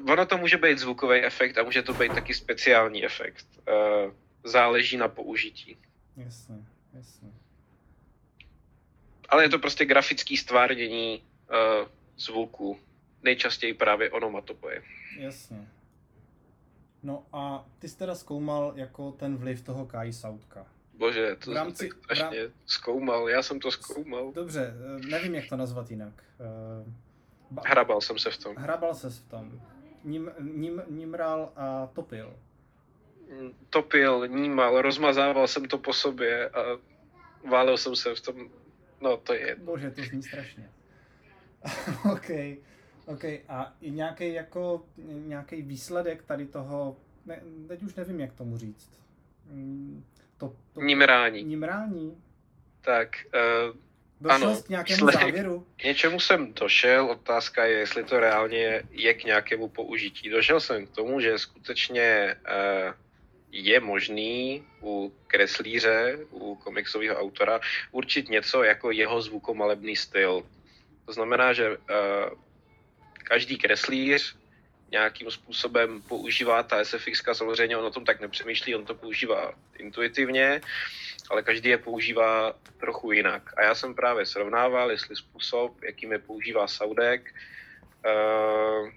Uh, 0.00 0.10
ono 0.10 0.26
to 0.26 0.38
může 0.38 0.56
být 0.56 0.78
zvukový 0.78 1.20
efekt 1.20 1.58
a 1.58 1.62
může 1.62 1.82
to 1.82 1.94
být 1.94 2.14
taky 2.14 2.34
speciální 2.34 3.04
efekt. 3.04 3.46
Uh, 3.68 4.12
záleží 4.44 4.96
na 4.96 5.08
použití. 5.08 5.76
Jasně, 6.16 6.56
jasně. 6.94 7.28
Ale 9.28 9.44
je 9.44 9.48
to 9.48 9.58
prostě 9.58 9.84
grafický 9.84 10.36
stvárnění 10.36 11.22
uh, 11.50 11.88
zvuku 12.18 12.80
nejčastěji 13.22 13.74
právě 13.74 14.10
onomatopoje. 14.10 14.82
Jasně. 15.18 15.68
No 17.02 17.26
a 17.32 17.66
ty 17.78 17.88
jsi 17.88 17.98
teda 17.98 18.14
zkoumal 18.14 18.72
jako 18.76 19.12
ten 19.12 19.36
vliv 19.36 19.62
toho 19.62 19.86
Kai 19.86 20.12
Sautka. 20.12 20.66
Bože, 20.94 21.36
to 21.44 21.50
v 21.50 21.54
rámci, 21.54 21.88
tak 21.88 21.98
strašně 21.98 22.42
rám... 22.42 22.52
zkoumal, 22.66 23.28
já 23.28 23.42
jsem 23.42 23.60
to 23.60 23.70
zkoumal. 23.70 24.32
Dobře, 24.32 24.74
eh, 24.74 25.06
nevím, 25.06 25.34
jak 25.34 25.48
to 25.48 25.56
nazvat 25.56 25.90
jinak. 25.90 26.24
Eh, 26.40 26.92
ba... 27.50 27.62
Hrabal 27.66 28.00
jsem 28.00 28.18
se 28.18 28.30
v 28.30 28.38
tom. 28.38 28.56
Hrabal 28.56 28.94
se 28.94 29.10
v 29.10 29.20
tom. 29.20 29.60
Ním, 30.04 30.30
ním, 30.40 30.82
nímral 30.88 31.52
a 31.56 31.86
topil. 31.86 32.36
Mm, 33.30 33.52
topil, 33.70 34.28
nímal, 34.28 34.82
rozmazával 34.82 35.46
jsem 35.48 35.64
to 35.64 35.78
po 35.78 35.92
sobě 35.92 36.48
a 36.48 36.62
válel 37.50 37.76
jsem 37.76 37.96
se 37.96 38.14
v 38.14 38.20
tom, 38.20 38.50
no 39.00 39.16
to 39.16 39.34
je 39.34 39.56
Bože, 39.56 39.90
to 39.90 40.02
zní 40.02 40.22
strašně. 40.22 40.70
OK. 42.12 42.30
OK, 43.08 43.24
a 43.48 43.72
i 43.80 43.90
nějaký 43.90 44.32
jako, 44.34 44.82
nějaký 45.26 45.62
výsledek 45.62 46.22
tady 46.22 46.46
toho, 46.46 46.96
ne, 47.26 47.40
teď 47.68 47.82
už 47.82 47.94
nevím, 47.94 48.20
jak 48.20 48.32
tomu 48.32 48.58
říct. 48.58 48.90
Mm, 49.50 50.04
to, 50.36 50.56
to, 50.74 50.80
Nímrání. 50.80 51.42
Nímrání. 51.42 52.22
Tak, 52.80 53.08
uh, 53.34 53.76
Došel 54.20 54.48
ano, 54.48 54.62
k 54.62 54.68
nějakému 54.68 54.96
výsledek, 54.96 55.20
závěru? 55.20 55.66
K 55.76 55.84
něčemu 55.84 56.20
jsem 56.20 56.52
došel, 56.52 57.06
otázka 57.10 57.64
je, 57.64 57.78
jestli 57.78 58.04
to 58.04 58.20
reálně 58.20 58.82
je 58.90 59.14
k 59.14 59.24
nějakému 59.24 59.68
použití. 59.68 60.28
Došel 60.28 60.60
jsem 60.60 60.86
k 60.86 60.90
tomu, 60.90 61.20
že 61.20 61.38
skutečně 61.38 62.36
uh, 62.40 62.94
je 63.52 63.80
možný 63.80 64.64
u 64.82 65.12
kreslíře, 65.26 66.18
u 66.30 66.54
komiksového 66.54 67.16
autora 67.16 67.60
určit 67.92 68.28
něco 68.28 68.62
jako 68.62 68.90
jeho 68.90 69.22
zvukomalebný 69.22 69.96
styl. 69.96 70.42
To 71.04 71.12
znamená, 71.12 71.52
že 71.52 71.76
uh, 71.76 71.76
každý 73.28 73.58
kreslíř 73.58 74.36
nějakým 74.90 75.30
způsobem 75.30 76.02
používá 76.02 76.62
ta 76.62 76.84
SFX, 76.84 77.22
samozřejmě 77.32 77.76
on 77.76 77.84
o 77.84 77.90
tom 77.90 78.04
tak 78.04 78.20
nepřemýšlí, 78.20 78.74
on 78.74 78.84
to 78.84 78.94
používá 78.94 79.52
intuitivně, 79.78 80.60
ale 81.30 81.42
každý 81.42 81.68
je 81.68 81.78
používá 81.78 82.54
trochu 82.80 83.12
jinak. 83.12 83.52
A 83.56 83.62
já 83.62 83.74
jsem 83.74 83.94
právě 83.94 84.26
srovnával, 84.26 84.90
jestli 84.90 85.16
způsob, 85.16 85.82
jakým 85.82 86.12
je 86.12 86.18
používá 86.18 86.68
Saudek, 86.68 87.34
uh, 88.06 88.88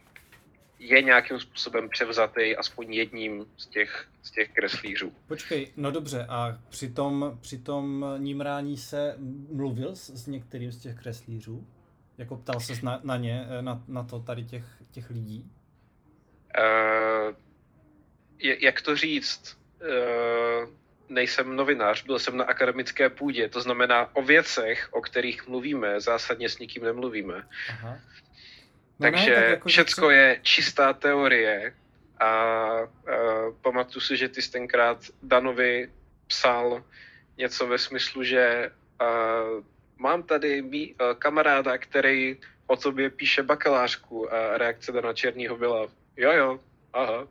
je 0.79 1.01
nějakým 1.01 1.39
způsobem 1.39 1.89
převzatý 1.89 2.55
aspoň 2.55 2.93
jedním 2.93 3.45
z 3.57 3.67
těch, 3.67 4.07
z 4.23 4.31
těch 4.31 4.51
kreslířů. 4.51 5.13
Počkej, 5.27 5.71
no 5.77 5.91
dobře, 5.91 6.25
a 6.29 6.57
při 6.69 6.89
tom, 6.89 7.37
při 7.41 7.57
tom 7.57 8.05
nímrání 8.17 8.77
se 8.77 9.15
mluvil 9.51 9.95
s, 9.95 10.09
s 10.09 10.27
některým 10.27 10.71
z 10.71 10.77
těch 10.77 10.95
kreslířů? 10.95 11.67
Jako 12.21 12.37
ptal 12.37 12.59
se 12.59 12.73
na, 12.83 12.99
na 13.03 13.17
ně, 13.17 13.47
na, 13.61 13.83
na 13.87 14.03
to 14.03 14.19
tady 14.19 14.43
těch, 14.43 14.63
těch 14.91 15.09
lidí? 15.09 15.51
Uh, 16.57 17.33
jak 18.37 18.81
to 18.81 18.95
říct? 18.95 19.57
Uh, 19.81 20.69
nejsem 21.09 21.55
novinář, 21.55 22.03
byl 22.05 22.19
jsem 22.19 22.37
na 22.37 22.43
akademické 22.43 23.09
půdě, 23.09 23.49
to 23.49 23.61
znamená 23.61 24.15
o 24.15 24.21
věcech, 24.21 24.89
o 24.91 25.01
kterých 25.01 25.47
mluvíme, 25.47 26.01
zásadně 26.01 26.49
s 26.49 26.59
nikým 26.59 26.83
nemluvíme. 26.83 27.47
Aha. 27.69 27.97
No 28.99 29.11
Takže 29.11 29.29
ne, 29.29 29.35
tak 29.35 29.49
jako 29.49 29.69
všecko 29.69 30.07
chci... 30.07 30.15
je 30.15 30.39
čistá 30.41 30.93
teorie 30.93 31.75
a, 32.19 32.25
a 32.25 32.87
pamatuju 33.61 34.01
si, 34.01 34.17
že 34.17 34.29
ty 34.29 34.41
jsi 34.41 34.51
tenkrát 34.51 34.97
Danovi 35.23 35.89
psal 36.27 36.83
něco 37.37 37.67
ve 37.67 37.77
smyslu, 37.77 38.23
že 38.23 38.71
a, 38.99 39.05
mám 40.01 40.23
tady 40.23 40.61
mý, 40.61 40.95
a, 40.95 41.13
kamaráda, 41.13 41.77
který 41.77 42.37
o 42.67 42.75
tobě 42.75 43.09
píše 43.09 43.43
bakalářku 43.43 44.33
a 44.33 44.57
reakce 44.57 44.91
Dana 44.91 45.13
Černýho 45.13 45.57
byla 45.57 45.87
jo 46.17 46.31
jo, 46.31 46.59
aha, 46.93 47.27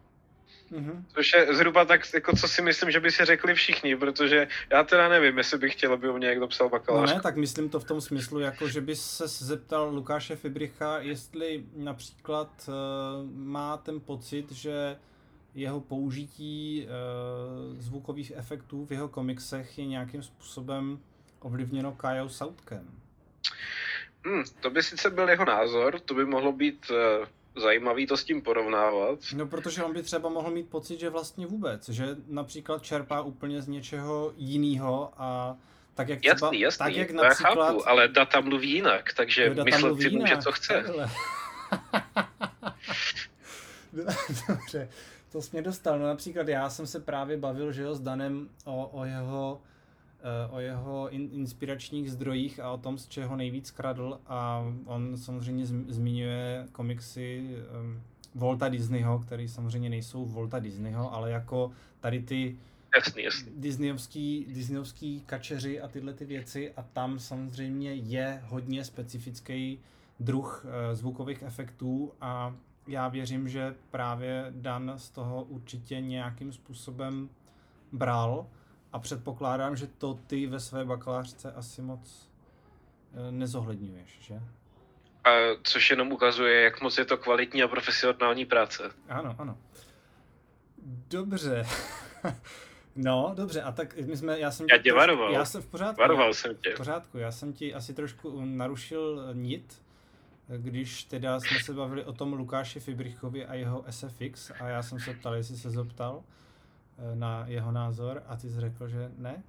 Mm-hmm. 0.72 1.04
Což 1.14 1.32
je 1.32 1.54
zhruba 1.54 1.84
tak, 1.84 2.00
jako 2.14 2.36
co 2.36 2.48
si 2.48 2.62
myslím, 2.62 2.90
že 2.90 3.00
by 3.00 3.10
si 3.10 3.24
řekli 3.24 3.54
všichni, 3.54 3.96
protože 3.96 4.48
já 4.70 4.84
teda 4.84 5.08
nevím, 5.08 5.38
jestli 5.38 5.58
bych 5.58 5.72
chtěl, 5.72 5.92
aby 5.92 6.10
u 6.10 6.16
mě 6.16 6.28
někdo 6.28 6.48
psal 6.48 6.68
bakalář. 6.68 7.10
No 7.10 7.16
ne, 7.16 7.22
tak 7.22 7.36
myslím 7.36 7.68
to 7.68 7.80
v 7.80 7.84
tom 7.84 8.00
smyslu, 8.00 8.40
jako 8.40 8.68
že 8.68 8.80
by 8.80 8.96
se 8.96 9.28
zeptal 9.28 9.90
Lukáše 9.94 10.36
Fibricha, 10.36 10.98
jestli 10.98 11.64
například 11.76 12.68
uh, 12.68 12.74
má 13.34 13.76
ten 13.76 14.00
pocit, 14.00 14.52
že 14.52 14.96
jeho 15.54 15.80
použití 15.80 16.86
uh, 16.86 17.80
zvukových 17.80 18.32
efektů 18.36 18.84
v 18.84 18.92
jeho 18.92 19.08
komiksech 19.08 19.78
je 19.78 19.86
nějakým 19.86 20.22
způsobem 20.22 20.98
ovlivněno 21.40 21.92
Kajou 21.92 22.28
Sautkem. 22.28 23.00
Hmm, 24.26 24.44
to 24.60 24.70
by 24.70 24.82
sice 24.82 25.10
byl 25.10 25.28
jeho 25.28 25.44
názor, 25.44 26.00
to 26.00 26.14
by 26.14 26.24
mohlo 26.24 26.52
být 26.52 26.86
uh, 26.90 26.96
zajímavý 27.62 28.06
to 28.06 28.16
s 28.16 28.24
tím 28.24 28.42
porovnávat. 28.42 29.18
No, 29.34 29.46
protože 29.46 29.84
on 29.84 29.92
by 29.92 30.02
třeba 30.02 30.28
mohl 30.28 30.50
mít 30.50 30.68
pocit, 30.68 31.00
že 31.00 31.10
vlastně 31.10 31.46
vůbec, 31.46 31.88
že 31.88 32.16
například 32.28 32.82
čerpá 32.82 33.20
úplně 33.20 33.62
z 33.62 33.68
něčeho 33.68 34.32
jiného 34.36 35.12
a 35.16 35.56
tak 35.94 36.08
jak 36.08 36.20
třeba, 36.20 36.46
jasný, 36.46 36.60
jasný, 36.60 36.84
tak 36.84 36.96
jak 36.96 37.10
například... 37.10 37.56
já 37.58 37.64
chápu, 37.64 37.88
ale 37.88 38.08
data 38.08 38.40
mluví 38.40 38.70
jinak, 38.70 39.12
takže 39.12 39.46
jo, 39.56 39.64
myslet 39.64 40.00
si 40.00 40.10
může, 40.10 40.36
co 40.36 40.52
chce. 40.52 40.84
Dobře, 44.48 44.88
to 45.32 45.42
jsi 45.42 45.48
mě 45.52 45.62
dostal. 45.62 45.98
No 45.98 46.06
například 46.06 46.48
já 46.48 46.70
jsem 46.70 46.86
se 46.86 47.00
právě 47.00 47.36
bavil, 47.36 47.72
že 47.72 47.82
jo, 47.82 47.94
s 47.94 48.00
Danem 48.00 48.48
o, 48.64 48.86
o 48.86 49.04
jeho 49.04 49.60
Eh, 49.60 49.79
o 50.50 50.60
jeho 50.60 51.08
in, 51.08 51.28
inspiračních 51.32 52.12
zdrojích 52.12 52.60
a 52.60 52.72
o 52.72 52.78
tom, 52.78 52.98
z 52.98 53.08
čeho 53.08 53.36
nejvíc 53.36 53.70
kradl. 53.70 54.20
A 54.26 54.64
on 54.84 55.16
samozřejmě 55.16 55.66
zmiňuje 55.66 56.66
komiksy 56.72 57.56
um, 57.80 58.00
Volta 58.34 58.68
Disneyho, 58.68 59.18
které 59.18 59.48
samozřejmě 59.48 59.90
nejsou 59.90 60.26
Volta 60.26 60.58
Disneyho, 60.58 61.14
ale 61.14 61.30
jako 61.30 61.72
tady 62.00 62.22
ty 62.22 62.56
jasný, 62.96 63.22
jasný. 63.22 63.52
Disneyovský, 63.56 64.46
Disneyovský 64.48 65.20
kačeři 65.26 65.80
a 65.80 65.88
tyhle 65.88 66.12
ty 66.12 66.24
věci. 66.24 66.72
A 66.76 66.82
tam 66.82 67.18
samozřejmě 67.18 67.94
je 67.94 68.42
hodně 68.44 68.84
specifický 68.84 69.78
druh 70.20 70.64
uh, 70.64 70.94
zvukových 70.96 71.42
efektů. 71.42 72.12
A 72.20 72.54
já 72.86 73.08
věřím, 73.08 73.48
že 73.48 73.74
právě 73.90 74.46
Dan 74.50 74.92
z 74.96 75.10
toho 75.10 75.42
určitě 75.42 76.00
nějakým 76.00 76.52
způsobem 76.52 77.28
bral 77.92 78.46
a 78.92 78.98
předpokládám, 78.98 79.76
že 79.76 79.86
to 79.86 80.18
ty 80.26 80.46
ve 80.46 80.60
své 80.60 80.84
bakalářce 80.84 81.52
asi 81.52 81.82
moc 81.82 82.28
eh, 83.14 83.32
nezohledňuješ, 83.32 84.18
že? 84.20 84.40
A 85.24 85.30
což 85.62 85.90
jenom 85.90 86.12
ukazuje, 86.12 86.62
jak 86.62 86.80
moc 86.80 86.98
je 86.98 87.04
to 87.04 87.16
kvalitní 87.16 87.62
a 87.62 87.68
profesionální 87.68 88.46
práce. 88.46 88.90
Ano, 89.08 89.34
ano. 89.38 89.58
Dobře. 91.10 91.66
no, 92.96 93.32
dobře, 93.36 93.62
a 93.62 93.72
tak 93.72 93.96
my 93.96 94.16
jsme, 94.16 94.38
já 94.38 94.50
jsem 94.50 94.66
já 94.70 94.78
tě 94.78 94.92
varoval. 94.92 95.32
Já 95.32 95.44
jsem 95.44 95.62
v 95.62 95.66
pořádku. 95.66 96.00
Varoval 96.00 96.34
jsem 96.34 96.56
tě. 96.56 96.74
V 96.74 96.76
pořádku, 96.76 97.18
já 97.18 97.32
jsem 97.32 97.52
ti 97.52 97.74
asi 97.74 97.94
trošku 97.94 98.44
narušil 98.44 99.28
nit, 99.32 99.82
když 100.56 101.04
teda 101.04 101.40
jsme 101.40 101.60
se 101.60 101.72
bavili 101.72 102.04
o 102.04 102.12
tom 102.12 102.32
Lukáši 102.32 102.80
Fibrichovi 102.80 103.46
a 103.46 103.54
jeho 103.54 103.84
SFX 103.90 104.50
a 104.60 104.68
já 104.68 104.82
jsem 104.82 105.00
se 105.00 105.14
ptal, 105.14 105.34
jestli 105.34 105.56
se 105.56 105.70
zeptal. 105.70 106.22
Eh, 107.00 107.16
na 107.16 107.44
jeho 107.48 107.72
názor 107.72 108.22
a 108.26 108.36
ty 108.36 108.48
jsi 108.48 108.60
řekl, 108.60 108.88
že 108.88 109.10
ne, 109.18 109.42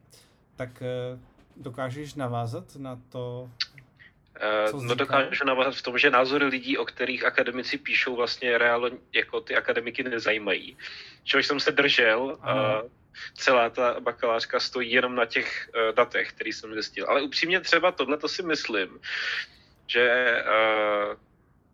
tak 0.55 0.81
eh, 0.81 1.19
dokážeš 1.57 2.13
navázat 2.13 2.75
na 2.75 2.99
to, 3.09 3.49
co 4.69 4.77
uh, 4.77 4.83
no 4.83 4.95
dokážu 4.95 5.45
navázat 5.45 5.75
v 5.75 5.81
tom, 5.81 5.97
že 5.97 6.09
názory 6.09 6.45
lidí, 6.45 6.77
o 6.77 6.85
kterých 6.85 7.25
akademici 7.25 7.77
píšou, 7.77 8.15
vlastně 8.15 8.57
reálně 8.57 8.97
jako 9.13 9.41
ty 9.41 9.55
akademiky 9.55 10.03
nezajímají. 10.03 10.77
Čehož 11.23 11.47
jsem 11.47 11.59
se 11.59 11.71
držel 11.71 12.37
a 12.41 12.81
celá 13.33 13.69
ta 13.69 13.99
bakalářka 13.99 14.59
stojí 14.59 14.91
jenom 14.91 15.15
na 15.15 15.25
těch 15.25 15.69
uh, 15.75 15.95
datech, 15.95 16.29
který 16.29 16.53
jsem 16.53 16.73
zjistil. 16.73 17.05
Ale 17.09 17.21
upřímně 17.21 17.59
třeba 17.59 17.91
tohle 17.91 18.17
to 18.17 18.27
si 18.27 18.43
myslím, 18.43 18.99
že 19.87 20.35
uh, 20.47 21.15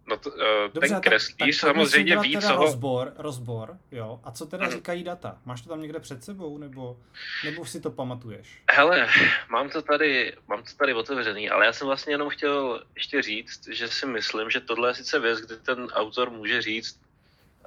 No 0.10 0.18
to, 0.18 0.30
uh, 0.30 0.38
Dobře, 0.74 0.90
ten 0.90 1.02
kreslíř 1.02 1.38
tak, 1.38 1.48
tak 1.48 1.54
samozřejmě 1.54 2.18
ví, 2.18 2.38
co 2.38 2.56
rozbor, 2.56 3.14
rozbor, 3.18 3.78
jo. 3.92 4.20
A 4.24 4.32
co 4.32 4.46
teda 4.46 4.66
hmm. 4.66 4.74
říkají 4.74 5.04
data? 5.04 5.38
Máš 5.46 5.62
to 5.62 5.70
tam 5.70 5.82
někde 5.82 6.00
před 6.00 6.24
sebou, 6.24 6.58
nebo, 6.58 7.00
nebo 7.46 7.66
si 7.66 7.82
to 7.82 7.92
pamatuješ? 7.92 8.62
Hele, 8.72 9.08
mám 9.50 9.70
to 9.70 9.82
tady, 9.82 10.34
mám 10.48 10.64
to 10.64 10.70
tady 10.78 10.94
otevřený, 10.94 11.50
ale 11.50 11.66
já 11.66 11.74
jsem 11.74 11.88
vlastně 11.88 12.14
jenom 12.14 12.30
chtěl 12.30 12.84
ještě 12.96 13.22
říct, 13.22 13.68
že 13.68 13.88
si 13.88 14.06
myslím, 14.06 14.50
že 14.50 14.60
tohle 14.60 14.90
je 14.90 14.94
sice 14.94 15.20
věc, 15.20 15.40
kdy 15.40 15.56
ten 15.56 15.86
autor 15.86 16.30
může 16.30 16.62
říct, 16.62 17.02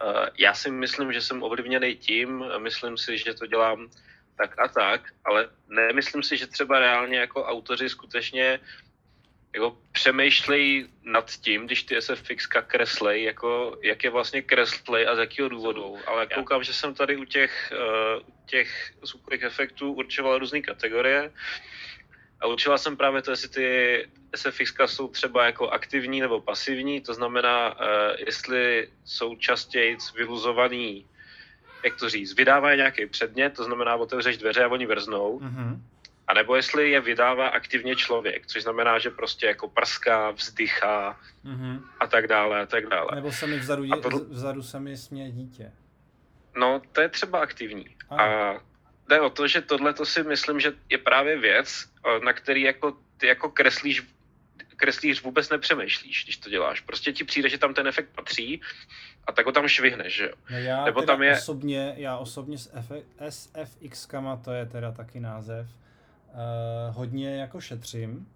uh, 0.02 0.26
já 0.38 0.54
si 0.54 0.70
myslím, 0.70 1.12
že 1.12 1.20
jsem 1.20 1.42
ovlivněný 1.42 1.96
tím, 1.96 2.44
myslím 2.58 2.98
si, 2.98 3.18
že 3.18 3.34
to 3.34 3.46
dělám 3.46 3.88
tak 4.36 4.58
a 4.58 4.68
tak, 4.68 5.12
ale 5.24 5.48
nemyslím 5.68 6.22
si, 6.22 6.36
že 6.36 6.46
třeba 6.46 6.78
reálně 6.78 7.18
jako 7.18 7.44
autoři 7.44 7.88
skutečně 7.88 8.60
jako 9.54 9.78
přemýšlej 9.92 10.86
nad 11.02 11.30
tím, 11.30 11.66
když 11.66 11.82
ty 11.82 12.02
SFX 12.02 12.46
kreslej, 12.46 13.22
jako 13.22 13.78
jak 13.82 14.04
je 14.04 14.10
vlastně 14.10 14.42
kreslej 14.42 15.08
a 15.08 15.16
z 15.16 15.18
jakého 15.18 15.48
důvodu. 15.48 15.98
Ale 16.06 16.26
koukám, 16.26 16.64
že 16.64 16.74
jsem 16.74 16.94
tady 16.94 17.16
u 17.16 17.24
těch, 17.24 17.72
uh, 17.72 18.22
těch 18.46 18.92
zvukových 19.02 19.42
efektů 19.42 19.92
určoval 19.92 20.38
různé 20.38 20.60
kategorie. 20.60 21.32
A 22.40 22.46
určila 22.46 22.78
jsem 22.78 22.96
právě 22.96 23.22
to, 23.22 23.30
jestli 23.30 23.48
ty 23.48 24.08
SFX 24.36 24.74
jsou 24.86 25.08
třeba 25.08 25.46
jako 25.46 25.68
aktivní 25.68 26.20
nebo 26.20 26.40
pasivní, 26.40 27.00
to 27.00 27.14
znamená, 27.14 27.74
uh, 27.74 27.86
jestli 28.26 28.88
jsou 29.04 29.36
častěji 29.36 29.96
vyluzovaný, 30.14 31.06
jak 31.84 31.96
to 31.96 32.08
říct, 32.08 32.34
vydávají 32.34 32.76
nějaký 32.76 33.06
předmět, 33.06 33.50
to 33.50 33.64
znamená, 33.64 33.96
otevřeš 33.96 34.36
dveře 34.36 34.64
a 34.64 34.68
oni 34.68 34.86
vrznou, 34.86 35.40
mm-hmm 35.40 35.80
a 36.30 36.34
nebo 36.34 36.56
jestli 36.56 36.90
je 36.90 37.00
vydává 37.00 37.48
aktivně 37.48 37.96
člověk, 37.96 38.46
což 38.46 38.62
znamená, 38.62 38.98
že 38.98 39.10
prostě 39.10 39.46
jako 39.46 39.68
prská, 39.68 40.30
vzdychá 40.30 41.20
mm-hmm. 41.44 41.82
a 42.00 42.06
tak 42.06 42.26
dále 42.26 42.62
a 42.62 42.66
tak 42.66 42.86
dále. 42.86 43.08
Nebo 43.14 43.32
se 43.32 43.46
mi 43.46 43.58
vzadu, 43.58 43.84
je, 43.84 43.96
to... 43.96 44.08
vzadu 44.10 44.62
se 44.62 44.80
mi 44.80 44.96
směje 44.96 45.30
dítě. 45.30 45.72
No, 46.56 46.82
to 46.92 47.00
je 47.00 47.08
třeba 47.08 47.40
aktivní. 47.40 47.96
A, 48.10 48.24
a 48.24 48.60
jde 49.08 49.20
o 49.20 49.30
to, 49.30 49.48
že 49.48 49.60
tohle 49.60 49.94
to 49.94 50.06
si 50.06 50.22
myslím, 50.22 50.60
že 50.60 50.72
je 50.88 50.98
právě 50.98 51.38
věc, 51.38 51.86
na 52.24 52.32
který 52.32 52.62
jako 52.62 52.96
ty 53.16 53.26
jako 53.26 53.48
kreslíš 53.48 54.02
kreslíř 54.76 55.22
vůbec 55.22 55.50
nepřemýšlíš, 55.50 56.24
když 56.24 56.36
to 56.36 56.50
děláš. 56.50 56.80
Prostě 56.80 57.12
ti 57.12 57.24
přijde, 57.24 57.48
že 57.48 57.58
tam 57.58 57.74
ten 57.74 57.86
efekt 57.86 58.08
patří 58.14 58.60
a 59.26 59.32
tak 59.32 59.46
ho 59.46 59.52
tam 59.52 59.68
švihneš, 59.68 60.16
že 60.16 60.24
jo. 60.24 60.34
No 60.50 60.58
já 60.58 60.84
Nebo 60.84 61.02
tam 61.02 61.22
je... 61.22 61.32
osobně, 61.32 61.94
já 61.96 62.16
osobně 62.16 62.58
s 62.58 62.70
SFX, 63.28 64.08
to 64.44 64.52
je 64.52 64.66
teda 64.66 64.92
taky 64.92 65.20
název, 65.20 65.68
hodně 66.90 67.36
jako 67.36 67.60
šetřím. 67.60 68.28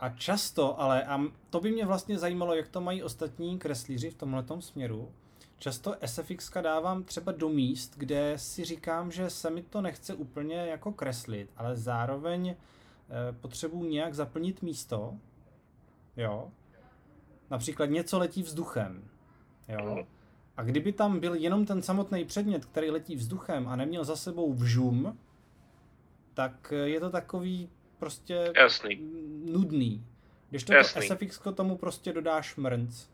A 0.00 0.08
často, 0.08 0.80
ale 0.80 1.04
a 1.04 1.20
to 1.50 1.60
by 1.60 1.72
mě 1.72 1.86
vlastně 1.86 2.18
zajímalo, 2.18 2.54
jak 2.54 2.68
to 2.68 2.80
mají 2.80 3.02
ostatní 3.02 3.58
kreslíři 3.58 4.10
v 4.10 4.14
tomhle 4.14 4.44
směru. 4.60 5.12
Často 5.58 5.96
SFX 6.06 6.52
dávám 6.60 7.04
třeba 7.04 7.32
do 7.32 7.48
míst, 7.48 7.94
kde 7.96 8.32
si 8.36 8.64
říkám, 8.64 9.12
že 9.12 9.30
se 9.30 9.50
mi 9.50 9.62
to 9.62 9.80
nechce 9.80 10.14
úplně 10.14 10.56
jako 10.56 10.92
kreslit, 10.92 11.50
ale 11.56 11.76
zároveň 11.76 12.48
e, 12.48 12.56
potřebuji 13.32 13.84
nějak 13.84 14.14
zaplnit 14.14 14.62
místo. 14.62 15.14
Jo. 16.16 16.50
Například 17.50 17.86
něco 17.86 18.18
letí 18.18 18.42
vzduchem. 18.42 19.08
Jo. 19.68 20.06
A 20.56 20.62
kdyby 20.62 20.92
tam 20.92 21.20
byl 21.20 21.34
jenom 21.34 21.66
ten 21.66 21.82
samotný 21.82 22.24
předmět, 22.24 22.64
který 22.64 22.90
letí 22.90 23.16
vzduchem 23.16 23.68
a 23.68 23.76
neměl 23.76 24.04
za 24.04 24.16
sebou 24.16 24.52
vžum, 24.52 25.18
tak 26.34 26.72
eh, 26.72 26.76
je 26.76 27.00
to 27.00 27.10
takový 27.10 27.70
prostě 27.98 28.52
Jasný. 28.56 28.98
nudný. 29.44 30.06
Když 30.50 30.64
to 30.64 30.72
SFX 30.82 31.40
tomu 31.54 31.76
prostě 31.76 32.12
dodáš 32.12 32.56
mrnc. 32.56 33.06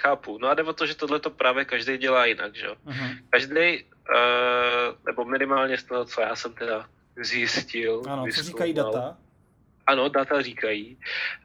chápu. 0.00 0.38
No 0.38 0.48
a 0.48 0.54
jde 0.54 0.62
o 0.62 0.72
to, 0.72 0.86
že 0.86 0.94
tohle 0.94 1.20
to 1.20 1.30
právě 1.30 1.64
každý 1.64 1.98
dělá 1.98 2.26
jinak, 2.26 2.56
že 2.56 2.66
jo. 2.66 2.76
Mhm. 2.84 3.18
Každý, 3.30 3.84
uh, 3.84 4.96
nebo 5.06 5.24
minimálně 5.24 5.78
z 5.78 5.84
toho, 5.84 6.04
co 6.04 6.20
já 6.20 6.36
jsem 6.36 6.54
teda 6.54 6.88
zjistil. 7.16 8.02
Ano, 8.08 8.26
co 8.34 8.42
říkají 8.42 8.74
data? 8.74 9.18
Ano, 9.86 10.08
data 10.08 10.42
říkají, 10.42 10.98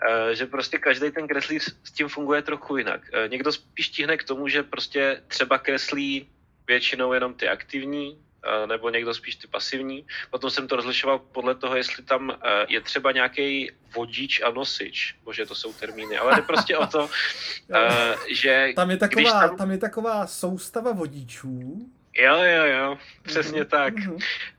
eh, 0.09 0.35
že 0.35 0.45
prostě 0.45 0.77
každý 0.77 1.11
ten 1.11 1.27
kreslíř 1.27 1.75
s 1.83 1.91
tím 1.91 2.09
funguje 2.09 2.41
trochu 2.41 2.77
jinak. 2.77 3.01
Někdo 3.27 3.51
spíš 3.51 3.89
tíhne 3.89 4.17
k 4.17 4.23
tomu, 4.23 4.47
že 4.47 4.63
prostě 4.63 5.21
třeba 5.27 5.57
kreslí 5.57 6.29
většinou 6.67 7.13
jenom 7.13 7.33
ty 7.33 7.47
aktivní, 7.47 8.19
nebo 8.65 8.89
někdo 8.89 9.13
spíš 9.13 9.35
ty 9.35 9.47
pasivní. 9.47 10.05
Potom 10.29 10.49
jsem 10.49 10.67
to 10.67 10.75
rozlišoval 10.75 11.19
podle 11.19 11.55
toho, 11.55 11.75
jestli 11.75 12.03
tam 12.03 12.31
eh, 12.31 12.65
je 12.69 12.81
třeba 12.81 13.11
nějaký 13.11 13.71
vodič 13.95 14.41
a 14.41 14.51
nosič. 14.51 15.15
Bože, 15.23 15.45
to 15.45 15.55
jsou 15.55 15.73
termíny. 15.73 16.17
Ale 16.17 16.35
jde 16.35 16.41
prostě 16.41 16.77
o 16.77 16.87
to, 16.87 17.09
eh, 17.75 18.15
že 18.29 18.69
Tam 18.75 18.89
je, 18.91 18.97
když 18.97 19.09
taková, 19.09 19.47
tam- 19.47 19.57
tam 19.57 19.71
je 19.71 19.77
taková 19.77 20.27
soustava 20.27 20.91
vodičů. 20.91 21.89
Jo, 22.17 22.35
jo, 22.43 22.65
jo, 22.65 22.97
přesně 23.23 23.59
Mhm, 23.59 23.69
tak. 23.69 23.93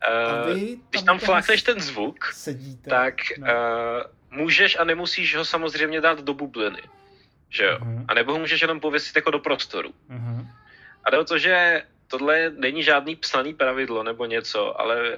A 0.00 0.42
vy 0.46 0.60
Když 0.90 1.02
tam 1.02 1.04
tam 1.04 1.18
flákneš 1.18 1.62
ten 1.62 1.80
zvuk, 1.80 2.24
Sedíte. 2.32 2.90
tak 2.90 3.14
no. 3.38 3.46
uh, 3.46 4.38
můžeš 4.38 4.78
a 4.78 4.84
nemusíš 4.84 5.36
ho 5.36 5.44
samozřejmě 5.44 6.00
dát 6.00 6.20
do 6.20 6.34
bubliny. 6.34 6.82
Že 7.50 7.64
jo? 7.64 7.78
Mhm. 7.80 8.04
A 8.08 8.14
nebo 8.14 8.32
ho 8.32 8.38
můžeš 8.38 8.60
jenom 8.62 8.80
pověsit 8.80 9.16
jako 9.16 9.30
do 9.30 9.38
prostoru. 9.38 9.90
Mhm. 10.08 10.48
A 11.04 11.10
jde 11.10 11.18
o 11.18 11.24
to, 11.24 11.38
že 11.38 11.82
tohle 12.08 12.50
není 12.56 12.82
žádný 12.82 13.16
psaný 13.16 13.54
pravidlo 13.54 14.02
nebo 14.02 14.24
něco, 14.26 14.80
ale 14.80 15.10
uh, 15.10 15.16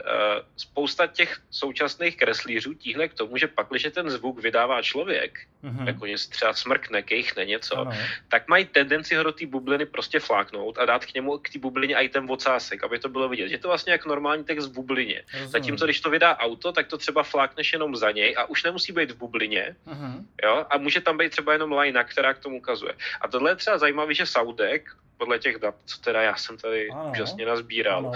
spousta 0.57 1.07
těch 1.07 1.41
současných 1.51 2.17
kreslířů 2.17 2.75
tíhne 2.75 3.09
k 3.09 3.15
tomu, 3.15 3.37
že 3.37 3.47
pak, 3.47 3.67
když 3.71 3.87
ten 3.91 4.11
zvuk 4.11 4.43
vydává 4.43 4.83
člověk, 4.83 5.39
Mhm. 5.63 5.87
jako 5.87 6.07
něco 6.07 6.31
třeba 6.31 6.55
smrkne, 6.55 7.03
kejchne 7.03 7.45
něco, 7.45 7.79
Ano. 7.79 7.93
tak 8.29 8.49
mají 8.49 8.65
tendenci 8.65 9.15
ho 9.15 9.23
do 9.23 9.33
té 9.33 9.47
bubliny 9.47 9.87
prostě 9.87 10.21
fláknout 10.21 10.79
a 10.79 10.85
dát 10.85 11.05
k 11.07 11.15
němu, 11.15 11.39
k 11.39 11.49
té 11.49 11.59
bublině 11.59 11.95
i 11.97 12.09
ten 12.09 12.27
ocásek, 12.31 12.85
aby 12.85 12.99
to 12.99 13.09
bylo 13.09 13.29
vidět. 13.29 13.49
Že 13.49 13.59
to 13.59 13.69
vlastně 13.69 13.93
jak 13.93 14.07
normální 14.07 14.45
text 14.45 14.67
v 14.67 14.73
bublině. 14.73 15.23
Rozumím. 15.33 15.51
Zatímco 15.51 15.85
když 15.85 16.01
to 16.01 16.11
vydá 16.11 16.37
auto, 16.39 16.73
tak 16.73 16.87
to 16.87 16.99
třeba 16.99 17.23
flákneš 17.23 17.73
jenom 17.73 17.97
za 17.97 18.11
něj 18.11 18.35
a 18.39 18.45
už 18.45 18.65
nemusí 18.65 18.93
být 18.93 19.11
v 19.11 19.17
bublině, 19.17 19.77
Mhm. 19.87 20.27
jo, 20.45 20.67
a 20.71 20.79
může 20.79 21.01
tam 21.01 21.19
být 21.19 21.31
třeba 21.31 21.53
jenom 21.53 21.73
lajna, 21.73 22.05
která 22.05 22.35
k 22.35 22.39
tomu 22.39 22.57
ukazuje. 22.59 22.93
A 23.21 23.29
tohle 23.29 23.51
je 23.51 23.57
třeba 23.57 23.79
zajímavé, 23.79 24.15
že 24.15 24.27
Soudek, 24.27 24.91
podle 25.19 25.39
těch 25.39 25.59
dat, 25.59 25.75
co 25.85 26.01
teda 26.01 26.23
já 26.23 26.37
jsem 26.37 26.57
tady 26.59 26.89
Ano. 26.91 27.11
úžasně 27.11 27.47
nazbíral, 27.47 27.99
Ano, 27.99 28.13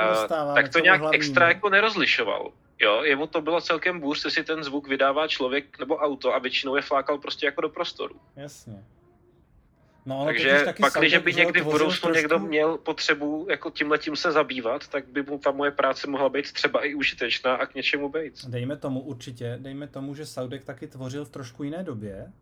eh, 0.00 0.08
dostáváme. 0.08 0.62
tak 0.62 0.72
to 0.72 0.78
nějak 0.78 1.00
hlavnímu. 1.00 1.20
extra 1.20 1.48
jako 1.48 1.70
nerozlišoval. 1.70 2.52
Jo, 2.80 3.02
jemu 3.04 3.26
to 3.26 3.40
bylo 3.40 3.60
celkem 3.60 4.00
bůř, 4.00 4.24
jestli 4.24 4.44
ten 4.44 4.64
zvuk 4.64 4.88
vydává 4.88 5.28
člověk 5.28 5.78
nebo 5.78 5.96
auto 5.96 6.34
a 6.34 6.38
většinou 6.38 6.76
je 6.76 6.82
flákal 6.82 7.18
prostě 7.18 7.46
jako 7.46 7.60
do 7.60 7.68
prostoru. 7.68 8.16
Jasně. 8.36 8.84
No, 10.06 10.24
totiž 10.24 10.42
Takže 10.42 10.64
taky 10.64 10.80
pak, 10.82 10.92
když 10.94 11.16
by 11.18 11.34
někdy 11.34 11.60
v 11.60 11.64
budoucnu 11.64 12.10
někdo 12.12 12.28
trošku- 12.28 12.46
měl 12.48 12.78
potřebu 12.78 13.46
jako 13.50 13.70
tímhletím 13.70 14.16
se 14.16 14.32
zabývat, 14.32 14.88
tak 14.88 15.08
by 15.08 15.22
mu 15.22 15.38
ta 15.38 15.50
moje 15.50 15.70
práce 15.70 16.10
mohla 16.10 16.28
být 16.28 16.52
třeba 16.52 16.84
i 16.86 16.94
užitečná 16.94 17.54
a 17.54 17.66
k 17.66 17.74
něčemu 17.74 18.08
být. 18.08 18.44
Dejme 18.48 18.76
tomu 18.76 19.00
určitě, 19.00 19.56
dejme 19.60 19.86
tomu, 19.88 20.14
že 20.14 20.26
Saudek 20.26 20.64
taky 20.64 20.86
tvořil 20.86 21.24
v 21.24 21.28
trošku 21.30 21.62
jiné 21.64 21.82
době 21.82 22.32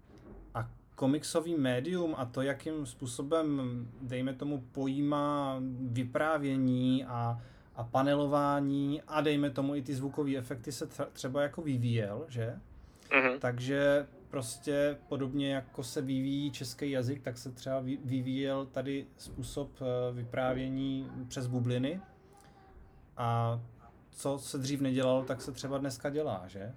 komiksový 0.94 1.54
médium 1.57 2.14
a 2.18 2.24
to, 2.24 2.42
jakým 2.42 2.87
způsobem, 2.87 3.61
dejme 4.02 4.35
tomu, 4.35 4.64
pojímá 4.72 5.57
vyprávění 5.80 7.04
a, 7.04 7.40
a 7.74 7.85
panelování 7.85 9.02
a 9.07 9.20
dejme 9.20 9.50
tomu 9.50 9.74
i 9.74 9.83
ty 9.83 9.94
zvukové 9.94 10.37
efekty 10.37 10.72
se 10.72 10.87
tře- 10.90 11.07
třeba 11.12 11.42
jako 11.42 11.62
vyvíjel, 11.62 12.26
že? 12.28 12.59
Mhm. 13.14 13.38
Takže 13.38 14.07
prostě 14.28 14.96
podobně 15.09 15.54
jako 15.54 15.83
se 15.83 16.02
vyvíjí 16.02 16.50
český 16.50 16.90
jazyk, 16.90 17.22
tak 17.22 17.38
se 17.38 17.52
třeba 17.52 17.80
vy- 17.80 17.98
vyvíjel 18.04 18.66
tady 18.66 19.07
způsob 19.16 19.70
eh, 19.80 20.12
vyprávění 20.12 21.11
přes 21.28 21.46
bubliny. 21.46 22.00
A 23.16 23.61
co 24.11 24.38
se 24.38 24.59
dřív 24.59 24.80
nedělalo, 24.80 25.24
tak 25.24 25.42
se 25.42 25.52
třeba 25.52 25.78
dneska 25.78 26.11
dělá, 26.11 26.44
že? 26.46 26.74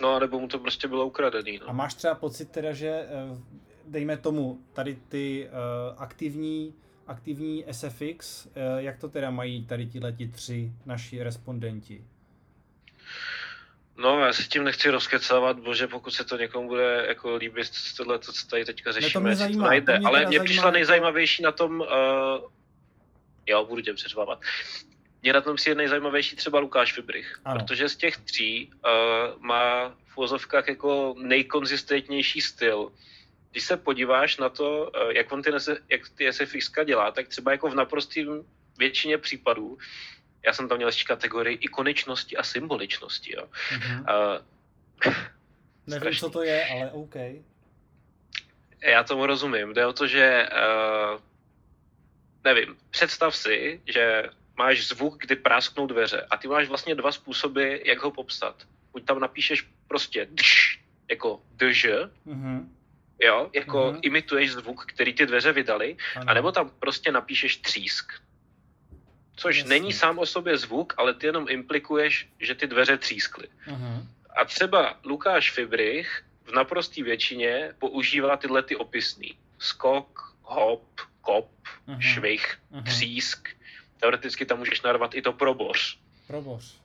No, 0.00 0.18
nebo 0.20 0.40
mu 0.40 0.48
to 0.48 0.58
prostě 0.58 0.88
bylo 0.88 1.06
ukradený. 1.06 1.60
A 1.60 1.66
No. 1.66 1.72
máš 1.74 1.94
třeba 1.94 2.14
pocit 2.14 2.50
teda, 2.50 2.72
že 2.72 2.88
eh, 2.88 3.08
dejme 3.86 4.16
tomu 4.16 4.58
tady 4.72 4.98
ty 5.08 5.46
eh, 5.48 5.50
aktivní, 5.96 6.74
aktivní 7.06 7.64
SFX, 7.70 8.46
eh, 8.46 8.82
jak 8.82 8.98
to 8.98 9.08
teda 9.08 9.30
mají 9.30 9.66
tady 9.66 9.86
tihleti 9.86 10.28
tři 10.28 10.72
naši 10.86 11.22
respondenti? 11.22 12.04
no, 13.96 14.20
já 14.20 14.32
se 14.32 14.42
tím 14.42 14.64
nechci 14.64 14.90
rozkecávat, 14.90 15.58
bože, 15.60 15.86
pokud 15.86 16.10
se 16.10 16.24
to 16.24 16.36
někomu 16.36 16.68
bude 16.68 17.04
jako 17.08 17.36
líbit, 17.36 17.70
tohle, 17.96 18.18
to, 18.18 18.32
co 18.32 18.46
tady 18.46 18.64
teďka 18.64 18.92
řešíme, 18.92 19.20
mě 19.22 19.30
jestli 19.30 19.44
zajímá, 19.44 19.64
to 19.64 19.68
najde. 19.68 19.92
to 19.92 19.98
mě 19.98 20.08
Ale 20.08 20.26
mě 20.26 20.40
přišla 20.40 20.64
jako- 20.64 20.72
nejzajímavější 20.74 21.42
na 21.42 21.52
tom, 21.52 21.80
uh, 21.80 21.86
jo, 23.46 23.66
budu 23.66 23.82
tě 23.82 23.94
přeřvávat. 23.94 24.40
Mě 25.22 25.32
na 25.32 25.40
tom 25.40 25.56
přijde 25.56 25.74
nejzajímavější 25.74 26.36
třeba 26.36 26.58
Lukáš 26.58 26.92
Fibrich, 26.92 27.40
Ano. 27.44 27.60
protože 27.60 27.88
z 27.88 27.96
těch 27.96 28.16
tří 28.16 28.70
uh, 28.72 29.42
má 29.42 29.88
v 29.88 30.16
vozovkách 30.16 30.68
jako 30.68 31.14
nejkonzistentnější 31.18 32.40
styl. 32.40 32.92
Když 33.50 33.64
se 33.64 33.76
podíváš 33.76 34.36
na 34.36 34.48
to, 34.48 34.90
uh, 35.04 35.10
jak 35.10 35.32
on 35.32 35.42
ty, 35.42 35.50
nese, 35.50 35.76
jak 35.88 36.08
ty 36.08 36.32
SFX 36.32 36.72
dělá, 36.84 37.10
tak 37.10 37.28
třeba 37.28 37.52
jako 37.52 37.68
v 37.70 37.74
naprostým 37.74 38.44
většině 38.78 39.18
případů, 39.18 39.78
já 40.46 40.52
jsem 40.52 40.68
tam 40.68 40.76
měl 40.76 40.88
ještě 40.88 41.04
kategorii 41.04 41.56
ikoničnosti 41.56 42.36
a 42.36 42.42
symboličnosti. 42.42 43.34
Jo. 43.36 43.44
Uh, 43.44 44.42
Nevím, 45.86 46.00
strašný. 46.00 46.20
co 46.20 46.30
to 46.30 46.42
je, 46.42 46.66
ale 46.72 46.90
OK. 46.90 47.14
Já 48.82 49.02
tomu 49.04 49.26
rozumím. 49.26 49.72
Jde 49.72 49.86
o 49.86 49.92
to, 49.92 50.06
že 50.06 50.48
uh, 50.52 51.20
nevím, 52.44 52.76
představ 52.90 53.36
si, 53.36 53.80
že 53.86 54.22
máš 54.58 54.86
zvuk, 54.86 55.18
kdy 55.18 55.36
prásknou 55.36 55.86
dveře 55.86 56.26
a 56.30 56.36
ty 56.36 56.48
máš 56.48 56.68
vlastně 56.68 56.94
dva 56.94 57.12
způsoby, 57.12 57.76
jak 57.84 57.98
ho 57.98 58.10
popsat. 58.10 58.66
Buď 58.92 59.04
tam 59.04 59.20
napíšeš 59.20 59.68
prostě 59.88 60.28
dš, 60.34 60.78
jako 61.10 61.40
dž, 61.56 61.86
Mhm. 62.24 62.76
jo, 63.22 63.50
jako 63.52 63.90
Mhm. 63.92 63.98
imituješ 64.02 64.52
zvuk, 64.52 64.84
který 64.86 65.12
ty 65.14 65.26
dveře 65.26 65.52
vydali, 65.52 65.96
Ano. 66.16 66.30
anebo 66.30 66.52
tam 66.52 66.70
prostě 66.78 67.12
napíšeš 67.12 67.56
třísk. 67.56 68.12
Což 69.36 69.56
Jasně. 69.56 69.68
není 69.68 69.92
sám 69.92 70.18
o 70.18 70.26
sobě 70.26 70.56
zvuk, 70.58 70.94
ale 70.96 71.14
ty 71.14 71.26
jenom 71.26 71.46
implikuješ, 71.48 72.28
že 72.40 72.54
ty 72.54 72.66
dveře 72.66 72.96
třískly. 72.98 73.48
Mhm. 73.66 74.08
A 74.36 74.44
třeba 74.44 74.98
Lukáš 75.04 75.50
Fibrich 75.50 76.24
v 76.44 76.52
naprostý 76.52 77.02
většině 77.02 77.74
používá 77.78 78.36
tyhle 78.36 78.62
ty 78.62 78.76
opisný. 78.76 79.38
Skok, 79.58 80.34
hop, 80.42 81.00
kop, 81.20 81.50
Mhm. 81.86 82.00
švih, 82.00 82.58
Mhm. 82.70 82.84
třísk. 82.84 83.48
Teoreticky 84.02 84.46
tam 84.46 84.58
můžeš 84.58 84.82
narvat 84.82 85.14
i 85.14 85.22
to 85.22 85.32
proboř. 85.32 85.98
Proboř. 86.26 86.80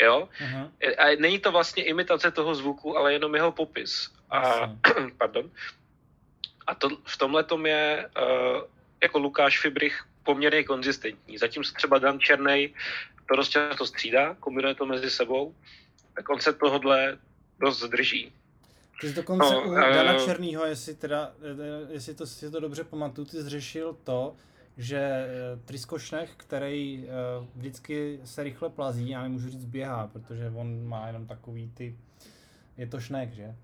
Jo? 0.00 0.28
Mhm. 0.40 0.70
A 0.98 1.16
není 1.18 1.38
to 1.38 1.52
vlastně 1.52 1.84
imitace 1.84 2.30
toho 2.30 2.54
zvuku, 2.54 2.98
ale 2.98 3.12
jenom 3.12 3.34
jeho 3.34 3.52
popis. 3.52 4.10
A, 4.30 4.42
pardon. 5.18 5.50
A 6.66 6.74
to, 6.74 6.88
v 7.04 7.16
tomhle 7.18 7.44
tom 7.44 7.66
je 7.66 8.08
uh, 8.16 8.62
jako 9.02 9.18
Lukáš 9.18 9.60
Fibrich 9.60 10.04
poměrně 10.22 10.64
konzistentní. 10.64 11.38
Zatím 11.38 11.64
se 11.64 11.74
třeba 11.74 11.98
Dan 11.98 12.20
Černej 12.20 12.74
to 13.28 13.36
dost 13.36 13.48
často 13.48 13.86
střídá, 13.86 14.34
kombinuje 14.34 14.74
to 14.74 14.86
mezi 14.86 15.10
sebou, 15.10 15.54
tak 16.14 16.28
on 16.28 16.40
se 16.40 16.52
tohodle 16.52 17.18
dost 17.60 17.82
zdrží. 17.82 18.32
Ty 19.00 19.08
jsi 19.08 19.14
dokonce 19.14 19.54
No, 19.54 19.62
u 19.62 19.74
Dana 19.74 20.24
Černýho, 20.24 20.66
jestli, 20.66 20.94
teda, 20.94 21.32
jestli 21.90 22.14
to, 22.14 22.26
si 22.26 22.50
to 22.50 22.60
dobře 22.60 22.84
pamatuju, 22.84 23.24
ty 23.24 23.42
zřešil 23.42 23.96
to, 24.04 24.36
že 24.76 24.98
eh, 24.98 25.56
Triskošnech, 25.64 26.30
který 26.36 27.04
eh, 27.08 27.46
vždycky 27.56 28.20
se 28.24 28.42
rychle 28.42 28.70
plazí, 28.70 29.08
já 29.08 29.22
nemůžu 29.22 29.48
říct 29.50 29.64
běhá, 29.64 30.06
protože 30.06 30.52
on 30.54 30.86
má 30.88 31.06
jenom 31.06 31.26
takový 31.26 31.70
ty, 31.74 31.98
je 32.76 32.86
to 32.86 33.00
šnek, 33.00 33.32
že? 33.32 33.54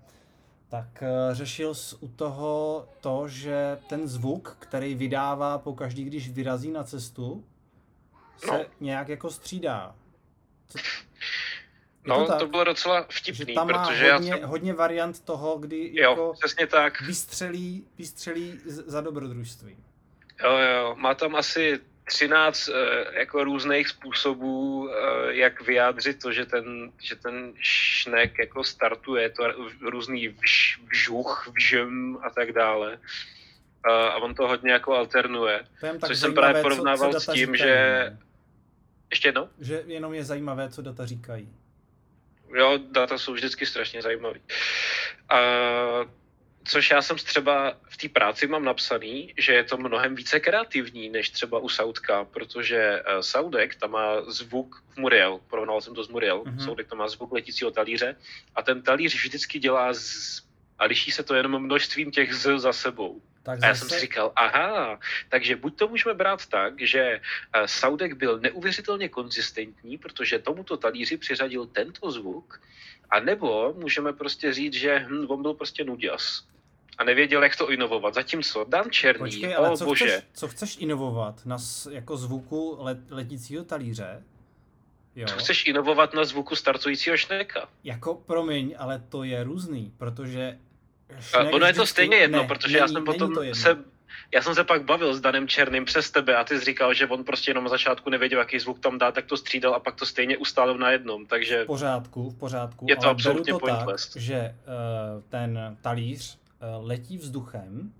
Tak 0.69 1.03
eh, 1.03 1.35
řešil 1.35 1.73
u 1.99 2.07
toho 2.07 2.85
to, 3.01 3.27
že 3.27 3.77
ten 3.89 4.07
zvuk, 4.07 4.55
který 4.59 4.95
vydává 4.95 5.57
po 5.57 5.73
každý, 5.73 6.03
když 6.03 6.29
vyrazí 6.29 6.71
na 6.71 6.83
cestu, 6.83 7.45
se 8.37 8.47
No. 8.57 8.65
nějak 8.79 9.09
jako 9.09 9.29
střídá. 9.29 9.95
Co, 10.67 10.77
je 10.77 10.83
No, 12.05 12.25
tak? 12.27 12.39
to 12.39 12.47
bylo 12.47 12.63
docela 12.63 13.05
že 13.09 13.33
vtipný, 13.33 13.55
tam 13.55 13.67
má 13.71 13.85
protože 13.85 14.11
hodně, 14.13 14.29
já 14.31 14.37
jsem... 14.37 14.49
hodně 14.49 14.73
variant 14.73 15.19
toho, 15.19 15.57
kdy 15.57 15.91
Jo, 15.93 16.09
jako 16.09 16.33
přesně 16.33 16.67
tak. 16.67 17.01
vystřelí, 17.01 17.87
vystřelí 17.97 18.59
za 18.65 19.01
dobrodružství. 19.01 19.77
Jo, 20.43 20.57
jo, 20.57 20.95
má 20.95 21.13
tam 21.13 21.35
asi 21.35 21.79
13 22.07 22.69
eh, 22.69 23.19
jako 23.19 23.43
různých 23.43 23.87
způsobů, 23.87 24.89
eh, 24.89 25.33
jak 25.35 25.61
vyjádřit 25.61 26.21
to, 26.21 26.31
že 26.31 26.45
ten, 26.45 26.91
že 27.01 27.15
ten 27.15 27.53
šnek 27.59 28.39
jako 28.39 28.63
startuje, 28.63 29.29
to 29.29 29.43
různý 29.81 30.27
vž, 30.27 30.79
vžuch, 30.87 31.51
vžem 31.55 32.17
a 32.23 32.29
tak 32.29 32.51
dále. 32.51 32.99
Eh, 33.87 33.91
a 33.91 34.15
on 34.15 34.35
to 34.35 34.47
hodně 34.47 34.71
jako 34.71 34.95
alternuje. 34.95 35.63
Což 35.79 36.17
jsem 36.17 36.17
zajímavé, 36.17 36.33
právě 36.35 36.61
porovnával 36.61 37.13
co, 37.13 37.19
co 37.19 37.31
s 37.31 37.33
tím, 37.33 37.55
říkají, 37.55 37.57
že-. 37.57 38.17
Ještě 39.09 39.27
jednou? 39.27 39.49
že 39.59 39.83
jenom 39.87 40.13
je 40.13 40.23
zajímavé, 40.23 40.69
co 40.69 40.81
data 40.81 41.05
říkají. 41.05 41.49
Jo, 42.55 42.79
data 42.91 43.17
jsou 43.17 43.33
vždycky 43.33 43.65
strašně 43.65 44.01
zajímavý. 44.01 44.41
A 45.29 45.39
což 46.67 46.91
já 46.91 47.01
jsem 47.01 47.17
třeba 47.17 47.73
v 47.89 47.97
té 47.97 48.09
práci 48.09 48.47
mám 48.47 48.63
napsaný, 48.63 49.33
že 49.37 49.53
je 49.53 49.63
to 49.63 49.77
mnohem 49.77 50.15
více 50.15 50.39
kreativní 50.39 51.09
než 51.09 51.29
třeba 51.29 51.59
u 51.59 51.69
Saudka, 51.69 52.23
protože 52.23 53.03
uh, 53.07 53.21
Saudek 53.21 53.75
tam 53.75 53.91
má 53.91 54.21
zvuk 54.27 54.83
v 54.89 54.97
Muriel, 54.97 55.39
porovnal 55.49 55.81
jsem 55.81 55.95
to 55.95 56.03
s 56.03 56.07
Muriel, 56.07 56.43
mm-hmm. 56.43 56.65
Saudek 56.65 56.87
tam 56.87 56.97
má 56.97 57.07
zvuk 57.07 57.31
letícího 57.31 57.71
talíře 57.71 58.15
a 58.55 58.61
ten 58.61 58.81
talíř 58.81 59.15
vždycky 59.15 59.59
dělá 59.59 59.93
z, 59.93 60.41
a 60.79 60.85
liší 60.85 61.11
se 61.11 61.23
to 61.23 61.35
jenom 61.35 61.63
množstvím 61.63 62.11
těch 62.11 62.33
z 62.33 62.59
za 62.59 62.73
sebou. 62.73 63.21
Tak 63.43 63.63
a 63.63 63.67
já 63.67 63.75
jsem 63.75 63.89
si 63.89 63.99
říkal, 63.99 64.31
aha, 64.35 64.99
takže 65.29 65.55
buď 65.55 65.77
to 65.77 65.87
můžeme 65.87 66.15
brát 66.15 66.45
tak, 66.45 66.81
že 66.81 67.21
Saudek 67.65 68.13
byl 68.13 68.39
neuvěřitelně 68.39 69.09
konzistentní, 69.09 69.97
protože 69.97 70.39
tomuto 70.39 70.77
talíři 70.77 71.17
přiřadil 71.17 71.65
tento 71.65 72.11
zvuk, 72.11 72.61
a 73.09 73.19
nebo 73.19 73.73
můžeme 73.73 74.13
prostě 74.13 74.53
říct, 74.53 74.73
že 74.73 74.99
hm, 74.99 75.25
on 75.29 75.41
byl 75.41 75.53
prostě 75.53 75.83
nuděs 75.83 76.43
a 76.97 77.03
nevěděl, 77.03 77.43
jak 77.43 77.55
to 77.55 77.71
inovovat. 77.71 78.13
Zatímco 78.13 78.65
Dan 78.69 78.91
Černý, 78.91 79.19
Počkej, 79.19 79.55
ale 79.55 79.69
oh, 79.69 79.77
co 79.77 79.85
bože. 79.85 80.05
Chceš, 80.05 80.23
co 80.33 80.47
chceš 80.47 80.77
inovovat 80.79 81.45
na 81.45 81.57
jako 81.91 82.17
zvuku 82.17 82.77
let, 82.79 82.97
letícího 83.09 83.63
talíře? 83.63 84.23
Jo. 85.15 85.27
Co 85.27 85.35
chceš 85.35 85.65
inovovat 85.65 86.13
na 86.13 86.25
zvuku 86.25 86.55
startujícího 86.55 87.17
šneka? 87.17 87.69
Jako, 87.83 88.15
promiň, 88.15 88.75
ale 88.77 89.03
to 89.09 89.23
je 89.23 89.43
různý, 89.43 89.93
protože 89.97 90.57
Šnek 91.19 91.53
ono 91.53 91.65
je 91.65 91.73
to 91.73 91.85
stejně 91.85 92.17
jedno, 92.17 92.41
ne, 92.41 92.47
protože 92.47 92.73
není, 92.73 92.81
já 92.81 92.87
jsem 92.87 93.05
potom 93.05 93.35
se 93.53 93.77
já 94.33 94.41
jsem 94.41 94.55
se 94.55 94.63
pak 94.63 94.83
bavil 94.83 95.13
s 95.13 95.21
Danem 95.21 95.47
Černým 95.47 95.85
přes 95.85 96.11
tebe 96.11 96.35
a 96.35 96.43
ty 96.43 96.59
jsi 96.59 96.65
říkal, 96.65 96.93
že 96.93 97.07
on 97.07 97.23
prostě 97.23 97.51
jenom 97.51 97.63
na 97.63 97.69
začátku 97.69 98.09
nevěděl, 98.09 98.39
jaký 98.39 98.59
zvuk 98.59 98.79
tam 98.79 98.97
dá, 98.97 99.11
tak 99.11 99.25
to 99.25 99.37
střídal 99.37 99.75
a 99.75 99.79
pak 99.79 99.95
to 99.95 100.05
stejně 100.05 100.37
ustálil 100.37 100.77
na 100.77 100.91
jednom, 100.91 101.25
takže... 101.25 101.63
V 101.63 101.67
pořádku, 101.67 102.29
v 102.29 102.35
pořádku. 102.35 102.85
Je 102.89 102.95
to 102.95 103.07
absolutně 103.07 103.53
to 103.53 103.59
pointless. 103.59 104.09
Tak, 104.09 104.21
že 104.21 104.55
uh, 104.55 105.23
ten 105.29 105.77
talíř 105.81 106.37
letí 106.79 107.17
vzduchem 107.17 107.93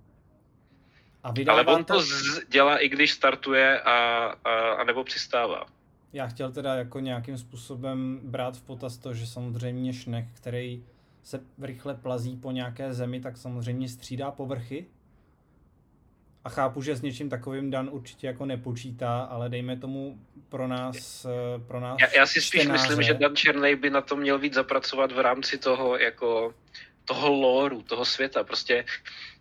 a 1.22 1.32
vydává... 1.32 1.58
Ale 1.60 1.76
on 1.76 1.84
to 1.84 2.00
z- 2.00 2.48
dělá 2.48 2.78
i 2.78 2.88
když 2.88 3.12
startuje 3.12 3.80
a, 3.80 4.24
a, 4.44 4.50
a 4.70 4.84
nebo 4.84 5.04
přistává. 5.04 5.66
Já 6.12 6.26
chtěl 6.26 6.52
teda 6.52 6.74
jako 6.74 7.00
nějakým 7.00 7.38
způsobem 7.38 8.20
brát 8.22 8.56
v 8.56 8.62
potaz 8.62 8.96
to, 8.96 9.14
že 9.14 9.26
samozřejmě 9.26 9.92
šnek, 9.92 10.24
který 10.34 10.84
se 11.22 11.40
rychle 11.60 11.94
plazí 11.94 12.36
po 12.36 12.50
nějaké 12.50 12.92
zemi, 12.94 13.20
tak 13.20 13.36
samozřejmě 13.36 13.88
střídá 13.88 14.30
povrchy, 14.30 14.86
a 16.44 16.48
chápu, 16.50 16.82
že 16.82 16.96
s 16.96 17.02
něčím 17.02 17.28
takovým 17.28 17.70
Dan 17.70 17.88
určitě 17.92 18.26
jako 18.26 18.46
nepočítá, 18.46 19.20
ale 19.20 19.48
dejme 19.48 19.76
tomu 19.76 20.18
pro 20.48 20.68
nás, 20.68 21.24
eh, 21.24 21.58
pro 21.66 21.80
nás 21.80 21.96
Já, 22.00 22.16
já 22.16 22.26
si 22.26 22.40
spíš 22.40 22.60
čtenáře. 22.60 22.82
myslím, 22.82 23.02
že 23.02 23.14
Dan 23.14 23.36
Černej 23.36 23.76
by 23.76 23.90
na 23.90 24.00
to 24.00 24.16
měl 24.16 24.38
víc 24.38 24.54
zapracovat 24.54 25.12
v 25.12 25.18
rámci 25.18 25.58
toho 25.58 25.96
jako 25.98 26.54
toho 27.08 27.32
lóru, 27.32 27.82
toho 27.82 28.04
světa. 28.04 28.44
Prostě 28.44 28.84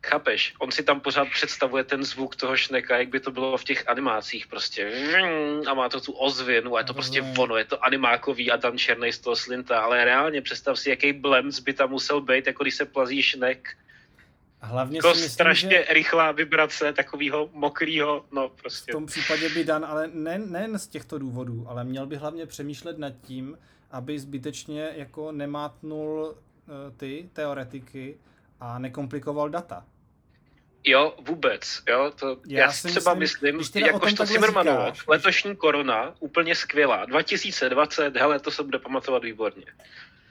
chápeš, 0.06 0.53
on 0.60 0.71
si 0.71 0.84
tam 0.84 0.99
pořád 0.99 1.27
představuje 1.30 1.84
ten 1.84 2.03
zvuk 2.03 2.36
toho 2.36 2.58
šneka, 2.58 2.97
jak 2.97 3.10
by 3.10 3.19
to 3.19 3.32
bylo 3.32 3.58
v 3.58 3.63
těch 3.63 3.89
animácích 3.89 4.47
prostě 4.47 4.91
a 5.67 5.73
má 5.73 5.89
to 5.89 6.01
tu 6.01 6.12
ozvěnu 6.12 6.75
a 6.75 6.80
je 6.80 6.86
to 6.86 6.93
prostě 6.93 7.21
ono, 7.38 7.58
je 7.58 7.65
to 7.65 7.86
animákový 7.86 8.51
a 8.51 8.56
Dan 8.56 8.77
Černej 8.77 9.13
z 9.13 9.19
toho 9.19 9.36
slinta, 9.36 9.80
ale 9.80 10.06
reálně 10.06 10.41
představ 10.41 10.80
si, 10.80 10.89
jaký 10.89 11.13
blend 11.13 11.60
by 11.60 11.73
tam 11.73 11.89
musel 11.89 12.21
být, 12.21 12.47
jako 12.47 12.63
když 12.63 12.75
se 12.75 12.86
plazí 12.86 13.21
šnek 13.21 13.77
Hlavně 14.62 14.97
jako 14.97 15.13
si 15.13 15.15
myslím, 15.15 15.30
strašně 15.30 15.84
že... 15.88 15.93
rychlá 15.93 16.32
vibrace 16.32 16.93
takového 16.93 17.49
mokrého, 17.53 18.25
no 18.32 18.49
prostě. 18.49 18.91
V 18.91 18.95
tom 18.95 19.06
případě 19.06 19.49
by 19.49 19.63
Dan, 19.63 19.86
ale 19.86 20.10
ne, 20.13 20.38
nejen 20.38 20.80
z 20.80 20.88
těchto 20.88 21.19
důvodů, 21.19 21.65
ale 21.67 21.84
měl 21.84 22.06
by 22.06 22.15
hlavně 22.15 22.45
přemýšlet 22.45 22.97
nad 22.97 23.13
tím, 23.21 23.58
aby 23.91 24.19
zbytečně 24.19 24.89
jako 24.95 25.32
nemátnul 25.32 26.36
ty 26.97 27.30
teoretiky 27.34 28.17
a 28.60 28.80
nekomplikoval 28.80 29.49
data. 29.49 29.86
Jo, 30.84 31.13
vůbec. 31.27 31.84
Jo, 31.89 32.12
to, 32.19 32.38
já, 32.47 32.60
já 32.60 32.71
si 32.71 32.88
třeba 32.88 33.13
myslím, 33.13 33.58
myslím 33.58 33.86
jakožto 33.86 34.25
Zimmermanova, 34.25 34.93
letošní 35.08 35.56
korona, 35.56 36.15
úplně 36.19 36.56
skvělá. 36.56 37.06
2020, 37.06 38.15
hele, 38.17 38.39
to 38.39 38.51
se 38.51 38.63
bude 38.63 38.80
pamatovat 38.80 39.23
výborně. 39.23 39.65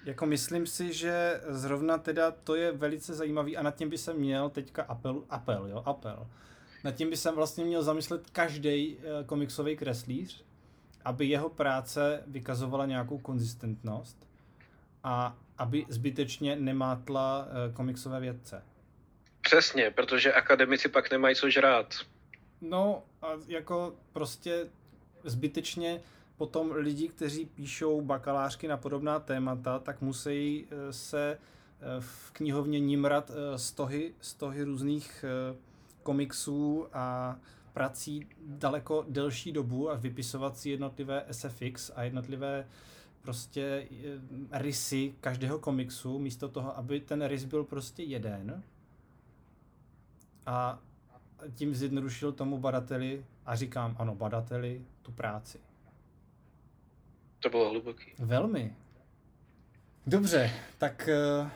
Jako 0.05 0.27
myslím 0.27 0.66
si, 0.66 0.92
že 0.92 1.40
zrovna 1.49 1.99
teda 1.99 2.31
to 2.31 2.55
je 2.55 2.72
velice 2.72 3.14
zajímavý 3.14 3.57
a 3.57 3.62
nad 3.62 3.77
tím 3.77 3.90
by 3.90 3.99
se 3.99 4.14
měl 4.14 4.51
teďka 4.51 4.83
apel, 4.83 5.22
apel, 5.31 5.66
jo, 5.66 5.83
apel. 5.87 6.27
Nad 6.85 6.94
tím 6.94 7.11
by 7.11 7.16
se 7.16 7.33
vlastně 7.33 7.64
měl 7.64 7.83
zamyslet 7.83 8.31
každý 8.31 8.99
eh, 8.99 9.25
komiksový 9.25 9.77
kreslíř, 9.77 10.44
aby 11.05 11.27
jeho 11.27 11.49
práce 11.49 12.22
vykazovala 12.27 12.87
nějakou 12.87 13.18
konzistentnost 13.18 14.29
a 15.05 15.37
aby 15.59 15.87
zbytečně 15.88 16.57
nemátla 16.57 17.49
eh, 17.49 17.73
komiksové 17.73 18.21
vědce. 18.21 18.62
Přesně, 19.40 19.90
protože 19.90 20.33
akademici 20.33 20.88
pak 20.88 21.11
nemají 21.11 21.37
co 21.37 21.51
žrát. 21.51 21.95
No, 22.61 23.03
a 23.23 23.29
jako 23.47 23.95
prostě 24.12 24.66
zbytečně 25.25 26.01
potom 26.37 26.73
lidi, 26.73 27.09
kteří 27.09 27.47
píšou 27.47 28.01
bakalářky 28.01 28.69
na 28.69 28.77
podobná 28.77 29.21
témata, 29.21 29.79
tak 29.79 30.01
musí 30.01 30.66
eh, 30.71 30.92
se 30.92 31.38
eh, 31.38 32.01
v 32.01 32.31
knihovně 32.31 32.81
nímrat 32.81 33.31
stohy, 33.57 34.14
stohy 34.21 34.62
různých 34.62 35.25
komiksů 36.03 36.87
a 36.92 37.37
prací 37.73 38.27
daleko 38.47 39.05
delší 39.09 39.53
dobu 39.53 39.90
a 39.90 39.95
vypisovat 39.95 40.59
si 40.59 40.71
jednotlivé 40.71 41.25
SFX 41.31 41.90
a 41.97 42.03
jednotlivé 42.03 42.66
prostě 43.26 43.88
rysy 44.52 45.14
každého 45.20 45.58
komiksu, 45.58 46.18
místo 46.18 46.48
toho, 46.48 46.78
aby 46.78 47.00
ten 47.00 47.24
rys 47.24 47.44
byl 47.44 47.64
prostě 47.64 48.02
jeden 48.02 48.62
a 50.46 50.78
tím 51.54 51.74
zjednodušil 51.74 52.32
tomu 52.32 52.58
badateli 52.58 53.24
a 53.46 53.56
říkám, 53.56 53.96
ano, 53.98 54.14
badateli 54.14 54.82
tu 55.02 55.12
práci. 55.12 55.58
To 57.40 57.48
bylo 57.50 57.70
hluboký. 57.70 58.12
Velmi. 58.18 58.74
Dobře, 60.06 60.50
tak 60.78 61.08
uh, 61.40 61.48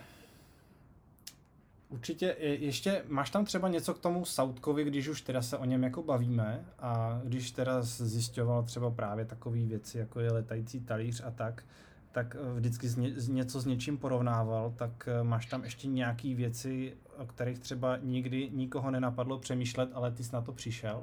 určitě 1.91 2.37
ještě 2.41 3.03
máš 3.09 3.31
tam 3.31 3.45
třeba 3.45 3.69
něco 3.69 3.95
k 3.95 3.99
tomu 3.99 4.25
Sautkovi, 4.25 4.85
když 4.85 5.09
už 5.09 5.21
teda 5.21 5.43
se 5.43 5.59
o 5.59 5.65
něm 5.65 5.83
jako 5.83 6.03
bavíme 6.03 6.65
a 6.79 7.21
když 7.25 7.51
teda 7.51 7.83
zjišťoval 7.83 8.63
třeba 8.63 8.91
právě 8.91 9.25
takové 9.25 9.59
věci, 9.59 9.99
jako 9.99 10.21
je 10.21 10.33
letající 10.33 10.81
talíř 10.81 11.23
a 11.27 11.31
tak, 11.31 11.65
tak 12.13 12.37
eh, 12.41 12.55
vždycky 12.55 12.89
z 12.89 12.97
ně, 12.97 13.13
z 13.17 13.29
něco 13.29 13.61
s 13.61 13.67
něčím 13.67 13.99
porovnával, 13.99 14.75
tak 14.77 15.09
eh, 15.09 15.23
máš 15.23 15.47
tam 15.47 15.65
ještě 15.65 15.89
nějaké 15.89 16.35
věci, 16.35 16.97
o 17.17 17.27
kterých 17.27 17.59
třeba 17.59 17.97
nikdy 17.97 18.51
nikoho 18.51 18.91
nenapadlo 18.91 19.39
přemýšlet, 19.39 19.91
ale 19.93 20.11
ty 20.11 20.25
jsi 20.25 20.33
na 20.33 20.41
to 20.41 20.53
přišel? 20.53 21.03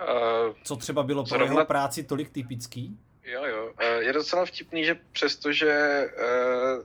Uh, 0.00 0.54
Co 0.64 0.76
třeba 0.76 1.02
bylo 1.02 1.24
pro 1.24 1.44
jeho 1.44 1.64
práci 1.64 2.04
tolik 2.04 2.30
typický? 2.30 2.98
Jo, 3.24 3.44
jo. 3.44 3.72
Je 3.98 4.12
docela 4.12 4.44
vtipný, 4.44 4.84
že 4.84 4.96
přestože 5.12 6.04
uh, 6.18 6.84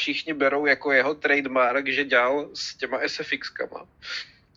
všichni 0.00 0.32
berou 0.32 0.66
jako 0.66 0.92
jeho 0.92 1.14
trademark, 1.14 1.86
že 1.86 2.04
dělal 2.04 2.48
s 2.56 2.76
těma 2.76 2.98
SFX-kama, 3.04 3.84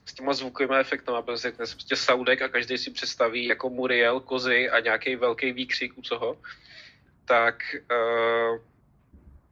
s 0.05 0.13
těma 0.13 0.33
zvukovými 0.33 0.79
efektama, 0.79 1.21
prostě, 1.21 1.51
prostě 1.51 1.95
soundek 1.95 2.41
a 2.41 2.47
každý 2.47 2.77
si 2.77 2.91
představí 2.91 3.45
jako 3.45 3.69
Muriel, 3.69 4.19
kozy 4.19 4.69
a 4.69 4.79
nějaký 4.79 5.15
velký 5.15 5.51
výkřik 5.51 5.97
u 5.97 6.01
toho, 6.01 6.39
tak 7.25 7.75
uh, 7.91 8.59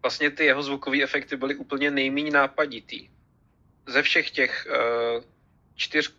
vlastně 0.01 0.32
ty 0.32 0.45
jeho 0.45 0.63
zvukové 0.63 1.04
efekty 1.04 1.36
byly 1.36 1.56
úplně 1.56 1.91
nejméně 1.91 2.32
nápaditý. 2.32 3.10
Ze 3.88 4.01
všech 4.01 4.32
těch 4.32 4.67
uh, 4.71 5.23
čtyř 5.75 6.15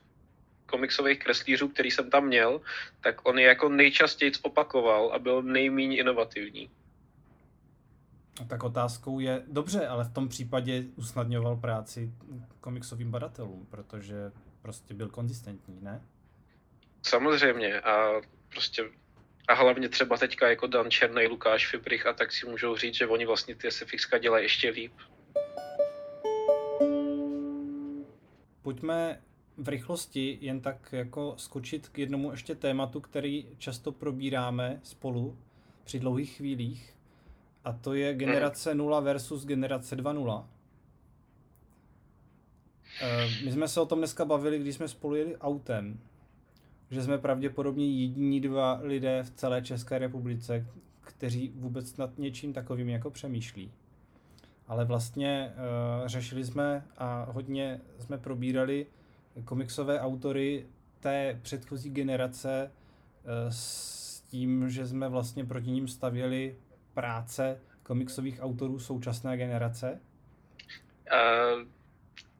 komiksových 0.67 1.19
kreslířů, 1.19 1.69
který 1.69 1.91
jsem 1.91 2.11
tam 2.11 2.27
měl, 2.29 2.61
tak 3.01 3.25
on 3.25 3.39
je 3.39 3.47
jako 3.47 3.69
nejčastěji 3.69 4.33
opakoval 4.43 5.13
a 5.13 5.19
byl 5.19 5.43
nejméně 5.43 5.97
inovativní. 5.97 6.71
A 8.40 8.45
tak 8.45 8.62
otázkou 8.62 9.21
je, 9.21 9.42
dobře, 9.49 9.87
ale 9.87 10.05
v 10.05 10.12
tom 10.12 10.29
případě 10.29 10.85
usnadňoval 10.97 11.57
práci 11.57 12.12
komiksovým 12.61 13.11
badatelům, 13.11 13.66
protože 13.71 14.33
prostě 14.62 14.95
byl 14.95 15.09
konzistentní, 15.09 15.79
ne? 15.83 16.03
Samozřejmě 17.03 17.81
a 17.81 18.21
prostě 18.49 18.85
a 19.49 19.55
hlavně 19.55 19.88
třeba 19.88 20.16
teďka 20.16 20.49
jako 20.49 20.66
Dan 20.66 20.90
Černej, 20.90 21.27
Lukáš 21.27 21.71
Fibrich 21.71 22.07
a 22.07 22.12
tak 22.12 22.33
si 22.33 22.47
můžou 22.47 22.77
říct, 22.77 22.95
že 22.95 23.07
oni 23.07 23.27
vlastně 23.27 23.55
ty 23.55 23.71
SFX 23.71 24.11
dělají 24.21 24.45
ještě 24.45 24.71
líp. 24.71 24.92
Pojďme 28.62 29.23
v 29.57 29.68
rychlosti 29.68 30.38
jen 30.40 30.61
tak 30.61 30.92
jako 30.92 31.35
skočit 31.37 31.88
k 31.88 31.99
jednomu 31.99 32.31
ještě 32.31 32.55
tématu, 32.55 33.01
který 33.01 33.49
často 33.59 33.92
probíráme 33.92 34.81
spolu 34.83 35.38
při 35.85 35.99
dlouhých 36.01 36.37
chvílích 36.37 36.97
a 37.64 37.72
to 37.72 37.94
je 37.94 38.14
generace 38.14 38.75
0 38.75 39.01
versus 39.01 39.46
generace 39.46 39.96
2.0. 39.96 40.44
Eh, 43.03 43.44
my 43.44 43.53
jsme 43.53 43.68
se 43.68 43.81
o 43.81 43.87
tom 43.87 43.98
dneska 43.98 44.25
bavili, 44.25 44.59
když 44.59 44.75
jsme 44.75 44.88
spolu 44.88 45.14
jeli 45.14 45.37
autem, 45.37 46.01
že 46.90 47.03
jsme 47.03 47.18
pravděpodobně 47.18 47.92
jediní 47.92 48.40
dva 48.40 48.81
lidé 48.83 49.22
v 49.22 49.31
celé 49.31 49.62
České 49.62 49.98
republice, 49.98 50.66
kteří 51.01 51.53
vůbec 51.57 51.96
nad 51.96 52.18
něčím 52.18 52.53
takovým 52.53 52.88
jako 52.88 53.11
přemýšlí. 53.11 53.70
ale 54.66 54.85
vlastně 54.85 55.53
uh, 55.53 56.09
řešili 56.09 56.44
jsme 56.44 56.85
a 56.98 57.27
hodně 57.31 57.81
jsme 57.98 58.18
probírali 58.18 58.87
komiksové 59.44 60.01
autory 60.01 60.66
té 61.01 61.38
předchozí 61.42 61.90
generace 61.90 62.70
uh, 62.70 63.31
s 63.48 64.20
tím, 64.20 64.70
že 64.70 64.87
jsme 64.87 65.09
vlastně 65.09 65.44
proti 65.44 65.70
ním 65.70 65.88
stavěli 65.88 66.57
práce 66.95 67.61
komiksových 67.83 68.39
autorů 68.43 68.79
současné 68.79 69.37
generace. 69.37 70.01
Uh 71.13 71.69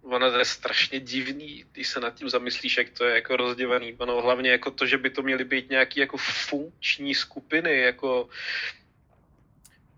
ono 0.03 0.31
to 0.31 0.39
je 0.39 0.45
strašně 0.45 1.01
divný, 1.01 1.65
když 1.73 1.89
se 1.89 2.01
nad 2.01 2.15
tím 2.15 2.29
zamyslíš, 2.29 2.77
jak 2.77 2.91
to 2.91 3.05
je 3.05 3.15
jako 3.15 3.37
rozdělený. 3.37 3.95
Ono 3.99 4.23
hlavně 4.23 4.51
jako 4.51 4.71
to, 4.71 4.87
že 4.87 4.99
by 4.99 5.11
to 5.11 5.23
měly 5.23 5.45
být 5.45 5.71
nějaký 5.71 6.01
jako 6.01 6.17
funkční 6.17 7.15
skupiny, 7.15 7.79
jako 7.79 8.29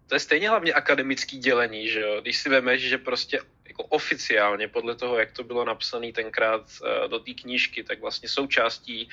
to 0.06 0.14
je 0.14 0.20
stejně 0.20 0.48
hlavně 0.48 0.72
akademický 0.72 1.38
dělení, 1.38 1.88
že 1.88 2.00
jo? 2.00 2.20
Když 2.20 2.36
si 2.36 2.48
vemeš, 2.48 2.82
že 2.82 2.98
prostě 2.98 3.40
jako 3.68 3.84
oficiálně 3.84 4.68
podle 4.68 4.94
toho, 4.94 5.18
jak 5.18 5.32
to 5.32 5.44
bylo 5.44 5.64
napsané 5.64 6.12
tenkrát 6.12 6.60
uh, 6.60 7.10
do 7.10 7.18
té 7.18 7.34
knížky, 7.34 7.84
tak 7.84 8.00
vlastně 8.00 8.28
součástí 8.28 9.08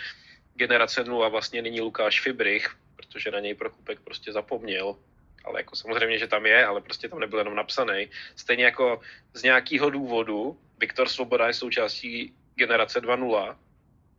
generace 0.56 1.04
0 1.04 1.30
vlastně 1.30 1.62
není 1.62 1.82
Lukáš 1.82 2.22
Fibrich, 2.22 2.76
protože 2.96 3.32
na 3.32 3.40
něj 3.40 3.56
Prokupek 3.56 4.00
prostě 4.00 4.32
zapomněl, 4.34 4.96
ale 5.46 5.60
jako 5.60 5.76
samozřejmě, 5.76 6.18
že 6.18 6.28
tam 6.28 6.46
je, 6.46 6.66
ale 6.66 6.82
prostě 6.82 7.10
tam 7.10 7.20
nebyl 7.20 7.40
jenom 7.40 7.56
napsaný. 7.56 8.08
Stejně 8.36 8.66
jako 8.66 9.02
z 9.34 9.44
nějakého 9.44 9.90
důvodu 9.90 10.58
Viktor 10.80 11.10
Svoboda 11.10 11.48
je 11.48 11.54
součástí 11.54 12.34
generace 12.56 13.02
2.0, 13.02 13.56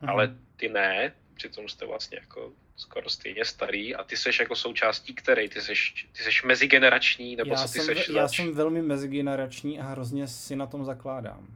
mm. 0.01 0.09
ale 0.09 0.35
ty 0.57 0.69
ne, 0.69 1.13
přitom 1.33 1.69
jste 1.69 1.85
vlastně 1.85 2.17
jako 2.21 2.51
skoro 2.75 3.09
stejně 3.09 3.45
starý 3.45 3.95
a 3.95 4.03
ty 4.03 4.17
seš 4.17 4.39
jako 4.39 4.55
součástí 4.55 5.13
který? 5.13 5.49
Ty 5.49 5.61
seš, 5.61 6.07
ty 6.17 6.23
seš 6.23 6.43
mezigenerační 6.43 7.35
nebo 7.35 7.49
já 7.49 7.55
co 7.55 7.73
ty 7.73 7.79
jsem, 7.79 7.85
seš 7.85 8.09
Já 8.09 8.27
zač? 8.27 8.35
jsem 8.35 8.53
velmi 8.53 8.81
mezigenerační 8.81 9.79
a 9.79 9.83
hrozně 9.83 10.27
si 10.27 10.55
na 10.55 10.67
tom 10.67 10.85
zakládám. 10.85 11.47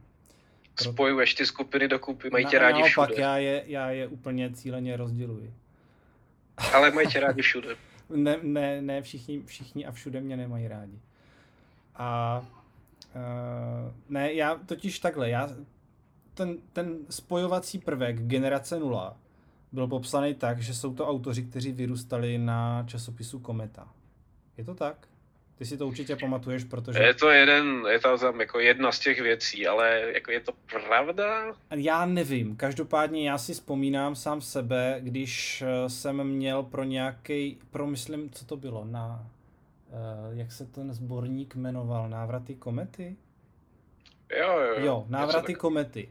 Spojuješ 0.82 1.34
ty 1.34 1.46
skupiny 1.46 1.88
dokupy, 1.88 2.30
mají 2.30 2.44
Na- 2.44 2.50
tě 2.50 2.58
rádi 2.58 2.80
naopak, 2.80 3.08
všude. 3.08 3.22
já 3.22 3.36
je, 3.36 3.62
já 3.66 3.90
je 3.90 4.06
úplně 4.06 4.50
cíleně 4.52 4.96
rozděluji. 4.96 5.52
Ale 6.72 6.90
mají 6.90 7.08
tě 7.08 7.20
rádi 7.20 7.42
všude. 7.42 7.76
Ne, 8.16 8.36
ne, 8.42 8.82
ne 8.82 9.02
všichni, 9.02 9.42
všichni 9.42 9.86
a 9.86 9.92
všude 9.92 10.20
mě 10.20 10.36
nemají 10.36 10.68
rádi. 10.68 11.00
A 11.94 12.40
uh, 13.14 13.92
ne, 14.08 14.32
já 14.32 14.54
totiž 14.54 14.98
takhle, 14.98 15.30
já 15.30 15.50
ten, 16.34 16.56
ten 16.72 16.98
spojovací 17.10 17.78
prvek 17.78 18.26
generace 18.26 18.78
0 18.78 19.16
byl 19.72 19.86
popsaný 19.88 20.34
tak, 20.34 20.62
že 20.62 20.74
jsou 20.74 20.94
to 20.94 21.08
autoři, 21.08 21.42
kteří 21.42 21.72
vyrůstali 21.72 22.38
na 22.38 22.84
časopisu 22.86 23.38
Kometa. 23.38 23.88
Je 24.56 24.64
to 24.64 24.74
tak? 24.74 25.08
Ty 25.58 25.66
si 25.66 25.76
to 25.76 25.86
určitě 25.86 26.16
pamatuješ, 26.16 26.64
protože... 26.64 26.98
Je 26.98 27.14
to 27.14 27.30
jeden, 27.30 27.84
je 27.90 27.98
to 27.98 28.18
tam 28.18 28.40
jako 28.40 28.60
jedna 28.60 28.92
z 28.92 28.98
těch 28.98 29.20
věcí, 29.20 29.66
ale 29.66 30.00
jako 30.14 30.30
je 30.30 30.40
to 30.40 30.52
pravda? 30.88 31.54
Já 31.70 32.06
nevím, 32.06 32.56
každopádně 32.56 33.28
já 33.30 33.38
si 33.38 33.54
vzpomínám 33.54 34.14
sám 34.14 34.40
sebe, 34.40 34.98
když 35.00 35.62
eh, 35.62 35.88
jsem 35.88 36.24
měl 36.24 36.62
pro 36.62 36.84
nějaký, 36.84 37.58
pro 37.70 37.86
myslím, 37.86 38.30
co 38.30 38.44
to 38.44 38.56
bylo, 38.56 38.84
na, 38.84 39.26
uh, 39.88 40.38
jak 40.38 40.52
se 40.52 40.66
ten 40.66 40.92
sborník 40.92 41.54
jmenoval, 41.54 42.08
Návraty 42.08 42.54
komety? 42.54 43.16
Jo, 44.40 44.60
jo. 44.60 44.74
Jo, 44.76 44.96
něco 44.98 45.12
Návraty 45.12 45.52
tak- 45.52 45.60
komety. 45.60 46.08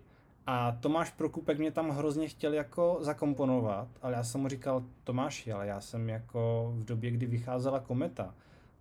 A 0.47 0.71
Tomáš 0.71 1.11
Prokupek 1.11 1.57
mě 1.57 1.71
tam 1.71 1.89
hrozně 1.89 2.27
chtěl 2.27 2.53
jako 2.53 2.97
zakomponovat, 3.01 3.87
ale 4.01 4.13
já 4.13 4.23
jsem 4.23 4.41
mu 4.41 4.47
říkal, 4.47 4.83
Tomáši, 5.03 5.51
ale 5.51 5.67
já 5.67 5.81
jsem 5.81 6.09
jako 6.09 6.71
v 6.75 6.85
době, 6.85 7.11
kdy 7.11 7.25
vycházela 7.25 7.79
kometa, 7.79 8.33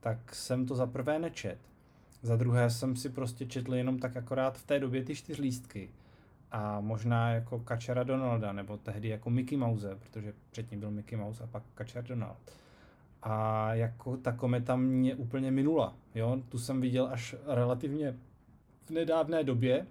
tak 0.07 0.35
jsem 0.35 0.67
to 0.67 0.75
za 0.75 0.87
prvé 0.87 1.19
nečet. 1.19 1.59
Za 2.23 2.37
druhé 2.37 2.71
jsem 2.71 2.97
si 2.97 3.09
prostě 3.09 3.47
četl 3.47 3.75
jenom 3.75 3.99
tak 3.99 4.17
akorát 4.17 4.59
v 4.59 4.67
té 4.67 4.79
době 4.79 5.05
ty 5.05 5.15
čtyř 5.15 5.39
lístky. 5.39 5.91
A 6.51 6.81
možná 6.81 7.31
jako 7.31 7.59
Kačera 7.59 8.03
Donalda, 8.03 8.53
nebo 8.53 8.77
tehdy 8.77 9.09
jako 9.09 9.31
Mickey 9.31 9.59
Mouse, 9.59 9.97
protože 9.97 10.35
předtím 10.51 10.81
byl 10.81 10.91
Mickey 10.91 11.19
Mouse 11.19 11.45
a 11.45 11.47
pak 11.47 11.63
Kačer 11.75 12.05
Donald. 12.05 12.37
A 13.23 13.75
jako 13.75 14.17
ta 14.17 14.33
kometa 14.33 14.77
mě 14.77 15.15
úplně 15.15 15.51
minula, 15.51 15.95
jo, 16.15 16.43
tu 16.49 16.59
jsem 16.59 16.81
viděl 16.81 17.09
až 17.13 17.35
relativně 17.47 18.15
v 18.87 18.91
nedávné 18.91 19.45
době, 19.45 19.87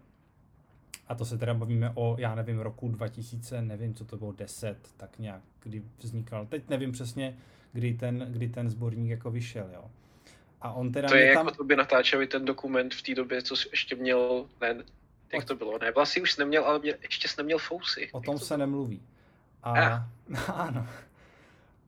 a 1.08 1.15
to 1.15 1.25
se 1.25 1.38
teda 1.38 1.54
bavíme 1.54 1.91
o, 1.95 2.15
já 2.19 2.36
nevím, 2.36 2.60
roku 2.60 2.89
2000, 2.89 3.62
nevím, 3.62 3.93
co 3.93 4.06
to 4.06 4.17
bylo, 4.17 4.32
10, 4.32 4.78
tak 4.97 5.19
nějak, 5.19 5.41
kdy 5.63 5.84
vznikal. 5.99 6.45
Teď 6.45 6.69
nevím 6.69 6.91
přesně, 6.91 7.38
kdy 7.73 7.93
ten, 7.93 8.28
kdy 8.30 8.49
ten 8.49 8.69
sborník 8.69 9.10
jako 9.10 9.32
vyšel, 9.32 9.69
jo. 9.73 9.91
A 10.65 10.71
on 10.73 10.91
teda 10.91 11.08
To 11.08 11.15
je 11.15 11.25
jako 11.25 11.43
tam... 11.43 11.54
to 11.56 11.63
by 11.63 11.75
natáčeli 11.75 12.28
ten 12.28 12.45
dokument 12.45 12.93
v 12.93 13.01
té 13.01 13.15
době, 13.15 13.41
co 13.41 13.56
jsi 13.56 13.67
ještě 13.71 13.95
měl, 13.95 14.45
ne, 14.62 14.75
jak 15.34 15.43
O- 15.43 15.47
to 15.47 15.56
bylo, 15.56 15.78
ne, 15.80 15.91
vlastně 15.91 16.21
už 16.21 16.38
neměl, 16.38 16.63
ale 16.65 16.80
mě, 16.80 16.93
ještě 17.01 17.28
jsi 17.28 17.34
neměl 17.38 17.58
fousy. 17.58 18.10
O 18.12 18.21
tom 18.21 18.39
to 18.39 18.45
se 18.45 18.58
nemluví. 18.58 19.01
A, 19.63 19.73
Ah. 19.73 20.04
ano. 20.54 20.88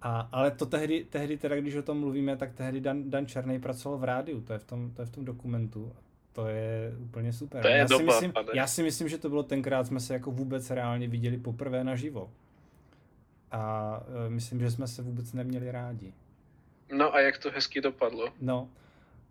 A, 0.02 0.30
ale 0.32 0.52
to 0.52 0.66
tehdy, 0.66 1.06
tehdy 1.10 1.38
teda, 1.38 1.56
když 1.56 1.76
o 1.76 1.82
tom 1.82 2.00
mluvíme, 2.00 2.38
tak 2.38 2.54
tehdy 2.54 2.82
Dan, 2.82 3.10
Dan 3.10 3.26
Černý 3.28 3.60
pracoval 3.60 3.98
v 3.98 4.04
rádiu, 4.04 4.42
to 4.42 4.54
je 4.54 4.60
v 4.60 4.64
tom, 4.64 4.92
to 4.92 5.02
je 5.02 5.06
v 5.06 5.10
tom 5.12 5.26
dokumentu. 5.26 5.94
To 6.34 6.48
je 6.48 6.94
úplně 7.00 7.34
super. 7.34 7.62
To 7.62 7.68
je 7.68 7.78
já, 7.78 7.88
si 7.88 7.94
doba, 7.94 8.06
myslím, 8.06 8.32
pane. 8.32 8.48
já 8.54 8.68
si 8.68 8.84
myslím, 8.84 9.10
že 9.10 9.18
to 9.18 9.30
bylo 9.30 9.44
tenkrát, 9.44 9.88
jsme 9.88 10.00
se 10.00 10.14
jako 10.14 10.32
vůbec 10.32 10.70
reálně 10.70 11.08
viděli 11.08 11.38
poprvé 11.38 11.84
naživo. 11.84 12.32
A 13.52 13.94
e, 14.26 14.30
myslím, 14.30 14.60
že 14.60 14.72
jsme 14.72 14.88
se 14.88 15.02
vůbec 15.02 15.34
neměli 15.34 15.72
rádi. 15.72 16.14
No 16.92 17.14
a 17.16 17.20
jak 17.20 17.38
to 17.38 17.52
hezky 17.52 17.82
dopadlo? 17.82 18.34
No. 18.42 18.70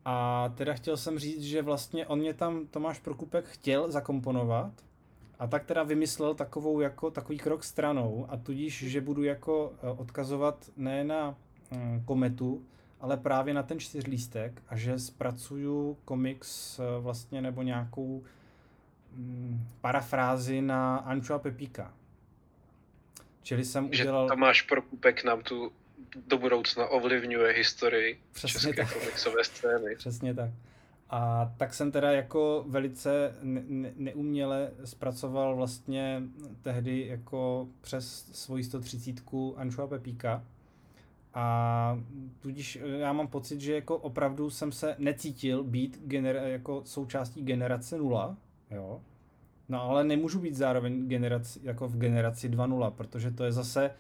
A 0.05 0.49
teda 0.57 0.75
chtěl 0.75 0.97
jsem 0.97 1.19
říct, 1.19 1.43
že 1.43 1.63
vlastně 1.63 2.07
on 2.07 2.19
mě 2.19 2.35
tam 2.35 2.67
Tomáš 2.67 2.99
Prokupek 2.99 3.45
chtěl 3.45 3.91
zakomponovat 3.91 4.73
a 5.39 5.47
tak 5.47 5.65
teda 5.65 5.83
vymyslel 5.83 6.35
takovou 6.35 6.81
jako 6.81 7.11
takový 7.11 7.39
krok 7.39 7.65
stranou 7.65 8.27
a 8.31 8.37
tudíž, 8.37 8.79
že 8.79 9.01
budu 9.01 9.23
jako 9.23 9.73
eh, 9.83 9.89
odkazovat 9.89 10.71
ne 10.77 11.05
na 11.05 11.37
mm, 11.71 12.03
kometu, 12.05 12.67
ale 13.01 13.17
právě 13.17 13.55
na 13.55 13.63
ten 13.63 13.81
čtyřlístek 13.81 14.63
a 14.69 14.77
že 14.77 14.99
zpracuju 14.99 15.99
komiks 16.05 16.79
eh, 16.79 17.01
vlastně 17.01 17.43
nebo 17.43 17.63
nějakou 17.63 18.25
mm, 19.13 19.69
parafrázi 19.81 20.63
na 20.63 20.97
Anču 20.97 21.35
a 21.35 21.39
Pepíka. 21.39 21.95
Čili 23.43 23.65
jsem 23.65 23.93
Že 23.93 24.03
udělal... 24.03 24.29
Tomáš 24.29 24.63
Prokupek 24.63 25.25
nám 25.25 25.43
tu 25.43 25.73
do 26.27 26.39
budoucna 26.39 26.87
ovlivňuje 26.89 27.53
historii 27.53 28.21
Přesně 28.33 28.61
české 28.61 28.83
tak. 28.85 28.93
komiksové 28.99 29.45
scény. 29.45 29.97
Přesně 29.97 30.35
tak. 30.35 30.51
A 31.11 31.53
tak 31.57 31.75
jsem 31.75 31.93
teda 31.93 32.11
jako 32.13 32.65
velice 32.69 33.35
ne- 33.43 33.63
ne- 33.69 33.93
neuměle 33.97 34.71
zpracoval 34.85 35.57
vlastně 35.57 36.23
tehdy 36.63 37.07
jako 37.07 37.69
přes 37.81 38.25
svoji 38.33 38.65
130 38.65 39.15
Anču 39.57 39.83
a 39.83 39.87
Pepíka. 39.87 40.45
A 41.35 41.99
tudíž 42.41 42.77
eh, 42.83 42.89
já 42.99 43.13
mám 43.13 43.29
pocit, 43.29 43.61
že 43.61 43.75
jako 43.75 43.97
opravdu 43.97 44.51
jsem 44.51 44.73
se 44.73 44.95
necítil 44.99 45.65
být 45.65 46.01
gener- 46.07 46.47
jako 46.47 46.83
součástí 46.85 47.43
generace 47.43 47.99
0, 47.99 48.37
jo. 48.71 49.01
No 49.69 49.83
ale 49.83 50.05
nemůžu 50.05 50.39
být 50.41 50.55
zároveň 50.55 51.09
generaci, 51.09 51.61
jako 51.63 51.89
v 51.89 51.97
generaci 51.99 52.49
2.0, 52.51 52.91
protože 52.91 53.31
to 53.31 53.45
je 53.45 53.53
zase, 53.53 53.91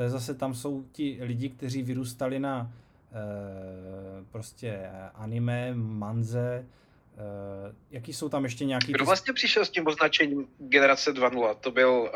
to 0.00 0.04
je 0.04 0.10
zase, 0.10 0.34
tam 0.34 0.54
jsou 0.54 0.84
ti 0.92 1.18
lidi, 1.20 1.48
kteří 1.48 1.82
vyrůstali 1.82 2.38
na 2.38 2.72
eh, 3.12 4.24
prostě 4.32 4.90
anime, 5.14 5.74
manze, 5.74 6.66
eh, 7.14 7.74
jaký 7.90 8.12
jsou 8.12 8.28
tam 8.28 8.44
ještě 8.44 8.64
nějaký... 8.64 8.92
Kdo 8.92 9.04
vlastně 9.04 9.32
přišel 9.32 9.64
s 9.64 9.70
tím 9.70 9.86
označením 9.86 10.46
generace 10.58 11.12
2.0? 11.12 11.54
To 11.54 11.70
byl 11.70 11.90
uh, 11.90 12.08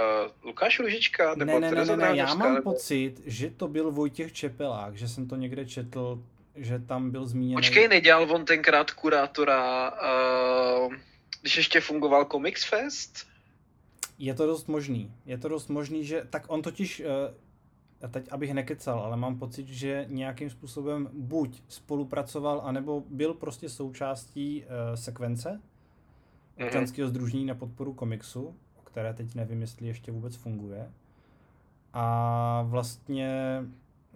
Lukáš 0.48 0.80
Ružička? 0.80 1.34
Nebo 1.34 1.60
ne, 1.60 1.70
ne, 1.70 1.84
ne, 1.84 1.96
ne, 1.96 1.96
ne, 1.96 2.16
já 2.16 2.34
mám 2.34 2.54
nebo... 2.54 2.72
pocit, 2.72 3.14
že 3.24 3.50
to 3.50 3.68
byl 3.68 3.90
Vojtěch 3.90 4.32
Čepelák, 4.32 4.96
že 4.96 5.08
jsem 5.08 5.28
to 5.28 5.36
někde 5.36 5.66
četl, 5.66 6.22
že 6.56 6.78
tam 6.78 7.10
byl 7.10 7.26
zmíněný... 7.26 7.54
Počkej, 7.54 7.88
nedělal 7.88 8.32
on 8.32 8.44
tenkrát 8.44 8.90
kurátora, 8.90 9.92
uh, 10.86 10.94
když 11.40 11.56
ještě 11.56 11.80
fungoval 11.80 12.24
Comics 12.24 12.64
Fest? 12.64 13.26
Je 14.18 14.34
to 14.34 14.46
dost 14.46 14.68
možný. 14.68 15.12
Je 15.26 15.38
to 15.38 15.48
dost 15.48 15.68
možný, 15.68 16.04
že 16.04 16.26
tak 16.30 16.44
on 16.48 16.62
totiž, 16.62 17.00
a 17.00 17.43
teď 18.08 18.28
abych 18.32 18.54
nekecal, 18.54 18.98
ale 19.00 19.16
mám 19.16 19.38
pocit, 19.38 19.68
že 19.68 20.06
nějakým 20.08 20.50
způsobem 20.50 21.08
buď 21.12 21.62
spolupracoval, 21.68 22.62
anebo 22.64 23.02
byl 23.10 23.34
prostě 23.34 23.68
součástí 23.68 24.64
eh, 24.64 24.96
sekvence 24.96 25.60
Mhm. 26.56 26.66
občanského 26.66 27.08
združení 27.08 27.44
na 27.44 27.54
podporu 27.54 27.92
komiksu, 27.94 28.54
o 28.78 28.82
které 28.84 29.14
teď 29.14 29.34
nevím, 29.34 29.60
jestli 29.60 29.86
ještě 29.86 30.12
vůbec 30.12 30.36
funguje. 30.36 30.90
A 31.92 32.62
vlastně 32.68 33.60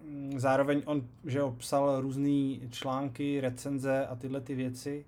mm, 0.04 0.32
zároveň 0.40 0.82
on, 0.86 1.02
že 1.24 1.38
jo, 1.38 1.54
psal 1.58 2.00
různé 2.00 2.68
články, 2.70 3.40
recenze 3.40 4.06
a 4.06 4.16
tyhle 4.16 4.40
ty 4.40 4.54
věci. 4.54 5.04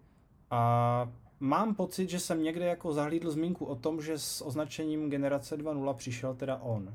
A 0.50 1.10
mám 1.40 1.74
pocit, 1.74 2.10
že 2.10 2.20
jsem 2.20 2.42
někde 2.42 2.64
jako 2.66 2.92
zahlídl 2.92 3.30
zmínku 3.30 3.64
o 3.64 3.74
tom, 3.76 4.02
že 4.02 4.18
s 4.18 4.46
označením 4.46 5.10
generace 5.10 5.56
2.0 5.58 5.94
přišel 5.94 6.34
teda 6.34 6.56
on. 6.56 6.94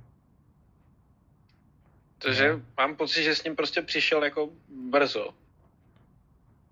Takže 2.25 2.51
No. 2.51 2.61
mám 2.77 2.95
pocit, 2.95 3.23
že 3.23 3.35
s 3.35 3.43
ním 3.43 3.55
prostě 3.55 3.81
přišel 3.81 4.23
jako 4.23 4.49
brzo. 4.69 5.33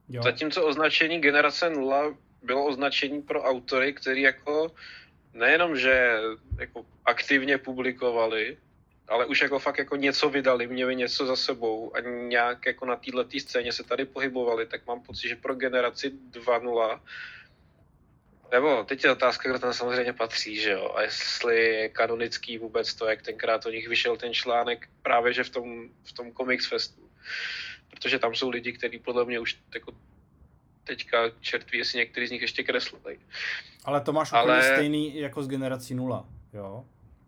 Jo. 0.09 0.23
Zatímco 0.23 0.65
označení 0.65 1.19
generace 1.21 1.69
0 1.69 2.17
bylo 2.41 2.65
označení 2.65 3.21
pro 3.21 3.43
autory, 3.43 3.93
který 3.93 4.21
jako 4.21 4.71
nejenom, 5.33 5.77
že 5.77 6.17
jako 6.59 6.85
aktivně 7.05 7.57
publikovali, 7.57 8.57
ale 9.07 9.25
už 9.25 9.41
jako 9.41 9.59
fakt 9.59 9.77
jako 9.77 9.95
něco 9.95 10.29
vydali, 10.29 10.67
měli 10.67 10.95
něco 10.95 11.25
za 11.25 11.35
sebou 11.35 11.95
a 11.95 11.99
nějak 11.99 12.65
jako 12.65 12.85
na 12.85 12.95
této 12.95 13.39
scéně 13.39 13.71
se 13.71 13.83
tady 13.83 14.05
pohybovali, 14.05 14.65
tak 14.65 14.87
mám 14.87 15.01
pocit, 15.01 15.29
že 15.29 15.35
pro 15.35 15.55
generaci 15.55 16.09
2.0 16.09 16.99
nebo 18.53 18.83
teď 18.83 19.03
je 19.03 19.11
otázka, 19.11 19.49
kdo 19.49 19.59
tam 19.59 19.73
samozřejmě 19.73 20.13
patří, 20.13 20.61
že 20.61 20.71
jo, 20.71 20.93
a 20.95 21.01
jestli 21.01 21.65
je 21.65 21.89
kanonický 21.89 22.57
vůbec 22.57 22.93
to, 22.93 23.05
jak 23.05 23.21
tenkrát 23.21 23.65
o 23.65 23.69
nich 23.69 23.87
vyšel 23.87 24.17
ten 24.17 24.33
článek 24.33 24.89
právě, 25.01 25.33
že 25.33 25.43
v 25.43 25.49
tom, 25.49 25.89
v 26.03 26.13
tom 26.13 26.31
Comics 26.33 26.69
Festu. 26.69 27.01
Protože 27.89 28.19
tam 28.19 28.35
jsou 28.35 28.49
lidi, 28.49 28.73
kteří 28.73 28.99
podle 28.99 29.25
mě 29.25 29.39
už 29.39 29.59
jako 29.73 29.91
teďka 30.83 31.17
čertví, 31.39 31.77
jestli 31.77 31.99
některý 31.99 32.27
z 32.27 32.31
nich 32.31 32.41
ještě 32.41 32.63
kreslili. 32.63 33.19
Ale 33.85 34.01
to 34.01 34.13
máš 34.13 34.33
Ale... 34.33 34.43
úplně 34.43 34.73
stejný 34.73 35.19
jako 35.19 35.43
z 35.43 35.47
generací 35.47 35.95
nula, 35.95 36.25
jo? 36.53 36.85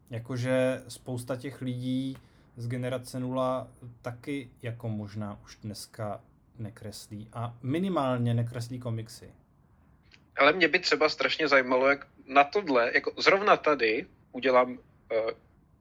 Jakože 0.10 0.84
spousta 0.88 1.36
těch 1.36 1.62
lidí 1.62 2.18
z 2.58 2.68
generace 2.68 3.20
nula 3.20 3.68
taky 4.02 4.50
jako 4.62 4.90
možná 4.90 5.40
už 5.44 5.56
dneska 5.56 6.22
nekreslí 6.60 7.30
a 7.34 7.58
minimálně 7.62 8.34
nekreslí 8.34 8.80
komiksy. 8.80 9.34
Ale 10.38 10.54
mě 10.54 10.68
by 10.68 10.80
třeba 10.80 11.10
strašně 11.10 11.48
zajímalo, 11.48 11.90
jak 11.90 12.08
na 12.26 12.44
tohle, 12.44 12.92
jako 12.94 13.14
zrovna 13.18 13.58
tady 13.58 14.06
udělám 14.32 14.72
uh, 14.72 14.78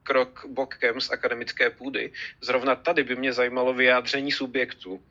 krok 0.03 0.47
bokem 0.49 1.01
z 1.01 1.11
akademické 1.11 1.71
půdy, 1.71 2.13
zrovna 2.41 2.75
tady 2.75 3.05
by 3.05 3.17
mě 3.17 3.33
zajímalo 3.33 3.75
vyjádření 3.75 4.33
subjektů 4.33 5.03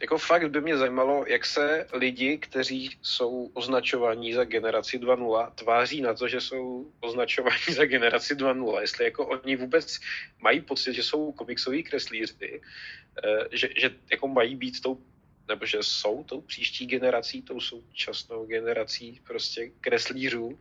jako 0.00 0.18
fakt 0.18 0.50
by 0.50 0.60
mě 0.60 0.76
zajímalo, 0.76 1.24
jak 1.28 1.46
se 1.46 1.86
lidi, 1.92 2.38
kteří 2.38 2.98
jsou 3.02 3.50
označovaní 3.54 4.32
za 4.32 4.44
generaci 4.44 4.98
2.0, 4.98 5.50
tváří 5.50 6.00
na 6.00 6.14
to, 6.14 6.28
že 6.28 6.40
jsou 6.40 6.92
označovaní 7.00 7.72
za 7.72 7.84
generaci 7.84 8.34
2.0. 8.34 8.80
Jestli 8.80 9.04
jako 9.04 9.26
oni 9.26 9.56
vůbec 9.56 9.98
mají 10.40 10.60
pocit, 10.60 10.94
že 10.94 11.02
jsou 11.02 11.32
komiksoví 11.32 11.82
kreslíři, 11.82 12.60
eh, 13.24 13.48
že, 13.52 13.68
že 13.76 13.90
jako 14.10 14.28
mají 14.28 14.56
být 14.56 14.80
tou 14.82 14.98
nebo 15.48 15.66
že 15.66 15.78
jsou 15.80 16.24
tou 16.24 16.40
příští 16.40 16.86
generací, 16.86 17.42
tou 17.42 17.60
současnou 17.60 18.46
generací 18.46 19.20
prostě 19.26 19.70
kreslířů 19.80 20.58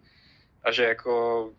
a 0.64 0.72
že 0.72 0.84
jako 0.84 1.54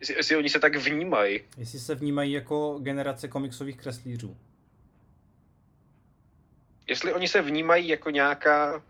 jestli, 0.00 0.14
jestli 0.14 0.36
oni 0.36 0.48
se 0.48 0.60
tak 0.60 0.76
vnímají. 0.76 1.40
Jestli 1.56 1.78
se 1.78 1.94
vnímají 1.94 2.32
jako 2.32 2.78
generace 2.82 3.28
komiksových 3.28 3.76
kreslířů 3.76 4.36
jestli 6.88 7.12
oni 7.12 7.28
se 7.28 7.42
vnímají 7.42 7.88
jako 7.88 8.10
nějaká, 8.10 8.82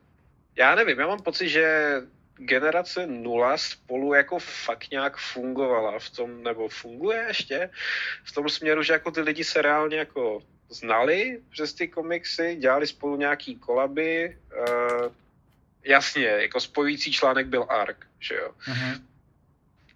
já 0.57 0.75
nevím, 0.75 1.01
já 1.01 1.07
mám 1.07 1.23
pocit, 1.23 1.49
že 1.49 1.95
generace 2.37 3.07
nula 3.07 3.57
spolu 3.57 4.15
jako 4.15 4.39
fakt 4.39 4.91
nějak 4.91 5.17
fungovala 5.17 5.99
v 5.99 6.11
tom, 6.11 6.43
nebo 6.43 6.69
funguje 6.69 7.25
ještě 7.29 7.71
v 8.25 8.33
tom 8.33 8.49
směru, 8.49 8.83
že 8.83 8.93
jako 8.93 9.11
ty 9.11 9.21
lidi 9.21 9.45
se 9.45 9.63
reálně 9.63 9.97
jako 9.97 10.43
znali 10.69 11.41
přes 11.51 11.75
ty 11.75 11.89
komiksy, 11.89 12.57
dělali 12.61 12.87
spolu 12.87 13.17
nějaký 13.17 13.57
kolaby, 13.57 14.39
uh, 14.59 15.13
jasně, 15.85 16.27
jako 16.27 16.61
spojující 16.61 17.13
článek 17.13 17.47
byl 17.47 17.67
ARK, 17.69 18.07
že 18.21 18.35
jo. 18.35 18.51
Uh-huh. 18.67 19.01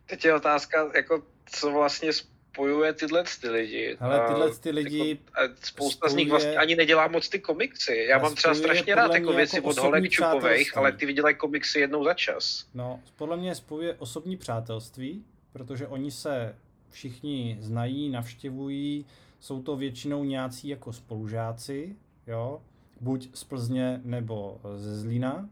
Teď 0.07 0.25
je 0.25 0.35
otázka, 0.35 0.91
jako 0.95 1.23
co 1.47 1.71
vlastně 1.71 2.13
spojuje 2.13 2.93
tyhle 2.93 3.25
ty 3.41 3.49
lidi. 3.49 3.97
Ale 4.01 4.29
tyhle 4.29 4.55
ty 4.55 4.71
lidi... 4.71 5.19
Jako, 5.41 5.55
spousta 5.63 6.09
spojuje, 6.09 6.13
z 6.13 6.17
nich 6.17 6.31
vlastně 6.31 6.57
ani 6.57 6.77
nedělá 6.77 7.09
moc 7.09 7.29
ty 7.29 7.39
komiksy. 7.39 8.07
Já 8.09 8.19
mám 8.19 8.35
třeba 8.35 8.55
strašně 8.55 8.95
rád 8.95 9.15
jako 9.15 9.33
věci 9.33 9.57
jako 9.57 9.69
od 9.69 9.79
Holek 9.79 10.11
Čupových, 10.11 10.77
ale 10.77 10.93
ty 10.93 11.07
vydělají 11.07 11.37
komiksy 11.37 11.81
jednou 11.81 12.05
za 12.05 12.15
čas. 12.15 12.67
No, 12.75 13.01
podle 13.17 13.37
mě 13.37 13.55
spojuje 13.55 13.95
osobní 13.99 14.37
přátelství, 14.37 15.25
protože 15.53 15.87
oni 15.87 16.11
se 16.11 16.57
všichni 16.91 17.57
znají, 17.61 18.09
navštěvují, 18.09 19.07
jsou 19.43 19.63
to 19.63 19.77
většinou 19.77 20.25
nějací 20.25 20.69
jako 20.69 20.93
spolužáci, 20.93 21.97
jo, 22.27 22.63
buď 23.01 23.29
z 23.35 23.45
Plzně 23.45 24.01
nebo 24.05 24.61
ze 24.77 24.97
Zlína, 24.97 25.49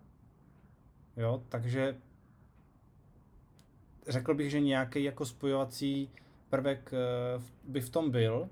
jo, 1.16 1.42
takže 1.48 1.96
řekl 4.08 4.34
bych, 4.34 4.50
že 4.50 4.60
nějaký 4.60 5.04
jako 5.04 5.26
spojovací 5.26 6.10
prvek 6.50 6.90
eh, 6.92 7.42
by 7.64 7.80
v 7.80 7.90
tom 7.90 8.10
byl, 8.10 8.48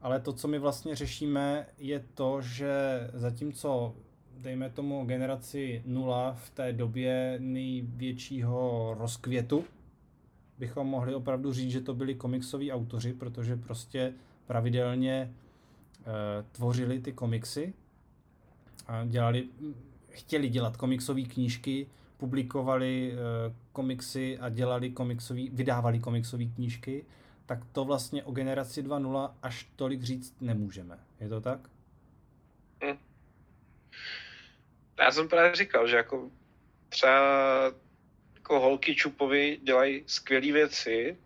ale 0.00 0.20
to, 0.20 0.32
co 0.32 0.48
my 0.48 0.58
vlastně 0.58 0.96
řešíme, 0.96 1.66
je 1.78 2.04
to, 2.14 2.42
že 2.42 2.70
zatímco, 3.12 3.94
dejme 4.38 4.70
tomu, 4.70 5.04
generaci 5.04 5.82
nula 5.86 6.32
v 6.32 6.50
té 6.50 6.72
době 6.72 7.36
největšího 7.38 8.94
rozkvětu, 8.98 9.64
bychom 10.58 10.86
mohli 10.86 11.14
opravdu 11.14 11.52
říct, 11.52 11.70
že 11.70 11.80
to 11.80 11.94
byli 11.94 12.14
komiksoví 12.14 12.72
autoři, 12.72 13.12
protože 13.12 13.56
prostě 13.56 14.14
pravidelně 14.50 15.14
e, 15.14 15.30
tvořili 16.52 17.00
ty 17.00 17.12
komiksy 17.12 17.74
a 18.86 19.04
dělali, 19.04 19.48
chtěli 20.08 20.48
dělat 20.48 20.76
komiksové 20.76 21.22
knížky, 21.22 21.86
publikovali 22.16 23.12
e, 23.12 23.16
komiksy 23.72 24.38
a 24.38 24.48
dělali 24.48 24.90
komiksový, 24.90 25.50
vydávali 25.52 25.98
komiksové 25.98 26.44
knížky 26.44 27.04
tak 27.46 27.58
to 27.72 27.84
vlastně 27.84 28.24
o 28.24 28.32
generaci 28.32 28.82
2.0 28.82 29.34
až 29.42 29.68
tolik 29.76 30.02
říct 30.02 30.36
nemůžeme. 30.40 30.98
Je 31.20 31.28
to 31.28 31.40
tak? 31.40 31.60
Hm. 32.84 32.98
Já 34.98 35.12
jsem 35.12 35.28
právě 35.28 35.56
říkal, 35.56 35.88
že 35.88 35.96
jako 35.96 36.30
třeba 36.88 37.64
jako 38.34 38.60
holky 38.60 38.94
Čupovi 38.94 39.60
dělají 39.62 40.04
skvělé 40.06 40.52
věci 40.52 41.16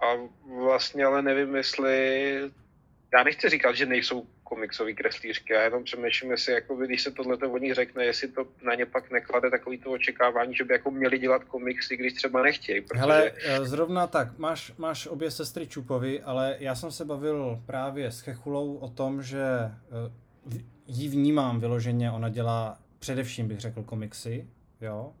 a 0.00 0.06
vlastně 0.62 1.04
ale 1.04 1.22
nevím, 1.22 1.56
jestli 1.56 2.34
já 3.12 3.24
nechci 3.24 3.48
říkat, 3.48 3.76
že 3.76 3.86
nejsou 3.86 4.26
komiksový 4.44 4.94
kreslířky. 4.94 5.52
Já 5.52 5.62
jenom 5.62 5.84
přemýšlím, 5.84 6.30
jestli 6.30 6.52
jako 6.52 6.76
když 6.76 7.02
se 7.02 7.10
tohle 7.10 7.36
o 7.36 7.58
nich 7.58 7.74
řekne, 7.74 8.04
jestli 8.04 8.28
to 8.28 8.46
na 8.62 8.74
ně 8.74 8.86
pak 8.86 9.10
neklade 9.10 9.50
takový 9.50 9.78
to 9.78 9.90
očekávání, 9.90 10.54
že 10.54 10.64
by 10.64 10.72
jako 10.74 10.90
měli 10.90 11.18
dělat 11.18 11.44
komiksy, 11.44 11.96
když 11.96 12.12
třeba 12.12 12.42
nechtějí. 12.42 12.80
Protože... 12.80 13.00
Hele, 13.00 13.32
eh, 13.44 13.64
zrovna 13.64 14.06
tak, 14.06 14.38
máš, 14.38 14.72
máš 14.78 15.06
obě 15.06 15.30
sestry 15.30 15.66
Čupovi, 15.66 16.22
ale 16.22 16.56
já 16.58 16.74
jsem 16.74 16.90
se 16.90 17.04
bavil 17.04 17.62
právě 17.66 18.10
s 18.10 18.20
Chechulou 18.20 18.76
o 18.76 18.88
tom, 18.88 19.22
že 19.22 19.42
eh, 19.42 20.62
jí 20.86 21.08
vnímám 21.08 21.60
vyloženě, 21.60 22.10
ona 22.10 22.28
dělá 22.28 22.78
především 22.98 23.48
bych 23.48 23.60
řekl 23.60 23.82
komiksy, 23.82 24.46
jo. 24.80 25.12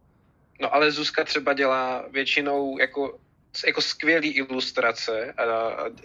No 0.60 0.74
ale 0.74 0.92
Zuzka 0.92 1.24
třeba 1.24 1.52
dělá 1.52 2.08
většinou 2.12 2.78
jako 2.78 3.18
jako 3.66 3.80
skvělý 3.80 4.28
ilustrace 4.28 5.32
a 5.32 5.44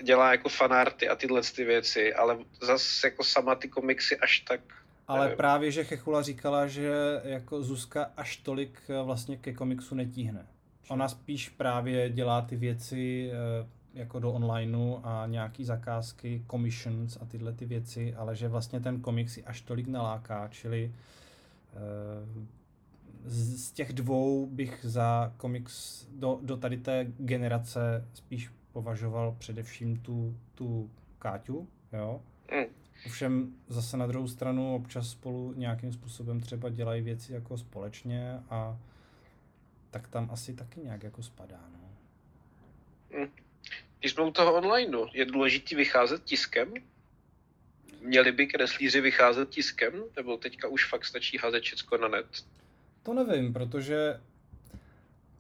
dělá 0.04 0.32
jako 0.32 0.50
fanarty 0.50 1.10
a 1.10 1.16
tyhle 1.16 1.42
ty 1.56 1.64
věci, 1.64 2.14
ale 2.14 2.38
zase 2.62 3.08
jako 3.08 3.24
sama 3.24 3.56
ty 3.56 3.68
komiksy 3.68 4.18
až 4.18 4.40
tak 4.40 4.62
ale 5.08 5.26
nevím. 5.26 5.38
právě, 5.38 5.72
že 5.72 5.84
Chechula 5.84 6.22
říkala, 6.22 6.68
že 6.68 6.92
jako 7.24 7.64
Zuzka 7.64 8.12
až 8.18 8.38
tolik 8.38 8.82
eh, 8.90 9.04
vlastně 9.04 9.38
ke 9.38 9.54
komiksu 9.54 9.96
netíhne. 9.96 10.46
Ona 10.88 11.08
spíš 11.08 11.50
právě 11.50 12.10
dělá 12.10 12.42
ty 12.42 12.56
věci 12.56 13.32
eh, 13.32 13.68
jako 13.94 14.20
do 14.20 14.32
onlineu 14.32 14.98
a 15.04 15.26
nějaký 15.28 15.66
zakázky, 15.66 16.46
commissions 16.52 17.18
a 17.22 17.26
tyhle 17.26 17.54
ty 17.54 17.66
věci, 17.66 18.14
ale 18.18 18.36
že 18.36 18.48
vlastně 18.48 18.80
ten 18.80 19.02
komiks 19.02 19.34
si 19.34 19.44
až 19.44 19.62
tolik 19.62 19.88
naláká, 19.88 20.48
čili 20.48 20.92
eh, 23.32 23.58
z 23.58 23.72
těch 23.72 23.94
dvou 23.94 24.46
bych 24.46 24.80
za 24.84 25.34
komiks 25.38 26.08
do, 26.12 26.40
do 26.42 26.58
tady 26.58 26.78
té 26.78 27.08
generace 27.18 28.08
spíš 28.14 28.50
považoval 28.72 29.36
především 29.40 30.00
tu, 30.00 30.38
tu 30.56 30.92
Káťu, 31.20 31.68
jo. 31.94 32.22
Mm. 32.52 32.66
Ovšem 33.06 33.54
zase 33.68 33.98
na 33.98 34.08
druhou 34.08 34.28
stranu 34.28 34.76
občas 34.76 35.10
spolu 35.10 35.54
nějakým 35.58 35.94
způsobem 35.94 36.40
třeba 36.40 36.70
dělají 36.70 37.02
věci 37.02 37.34
jako 37.34 37.58
společně 37.58 38.40
a 38.50 38.80
tak 39.92 40.08
tam 40.08 40.30
asi 40.32 40.54
taky 40.54 40.80
nějak 40.80 41.04
jako 41.04 41.24
spadá, 41.24 41.62
no. 41.74 41.90
Mm. 43.20 43.32
Když 44.00 44.12
jsme 44.12 44.24
u 44.24 44.32
toho 44.32 44.54
online, 44.54 44.98
je 45.14 45.26
důležité 45.26 45.76
vycházet 45.76 46.24
tiskem? 46.24 46.74
Měli 48.02 48.32
by 48.32 48.48
kreslíři 48.48 49.02
vycházet 49.02 49.50
tiskem? 49.50 49.94
Nebo 50.16 50.38
teďka 50.38 50.68
už 50.68 50.90
fakt 50.90 51.06
stačí 51.06 51.38
házet 51.38 51.64
všechno 51.64 51.98
na 51.98 52.08
net? 52.08 52.46
To 53.04 53.14
nevím, 53.14 53.54
protože 53.54 54.20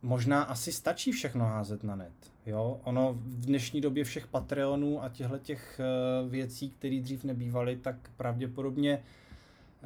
možná 0.01 0.43
asi 0.43 0.71
stačí 0.71 1.11
všechno 1.11 1.45
házet 1.45 1.83
na 1.83 1.95
net. 1.95 2.13
Jo? 2.45 2.79
Ono 2.83 3.13
v 3.13 3.45
dnešní 3.45 3.81
době 3.81 4.03
všech 4.03 4.27
Patreonů 4.27 5.03
a 5.03 5.09
těchto 5.09 5.37
těch 5.37 5.79
eh, 5.79 6.29
věcí, 6.29 6.69
které 6.69 6.99
dřív 7.01 7.23
nebývaly, 7.23 7.75
tak 7.75 7.95
pravděpodobně 8.17 8.91
eh, 8.93 9.83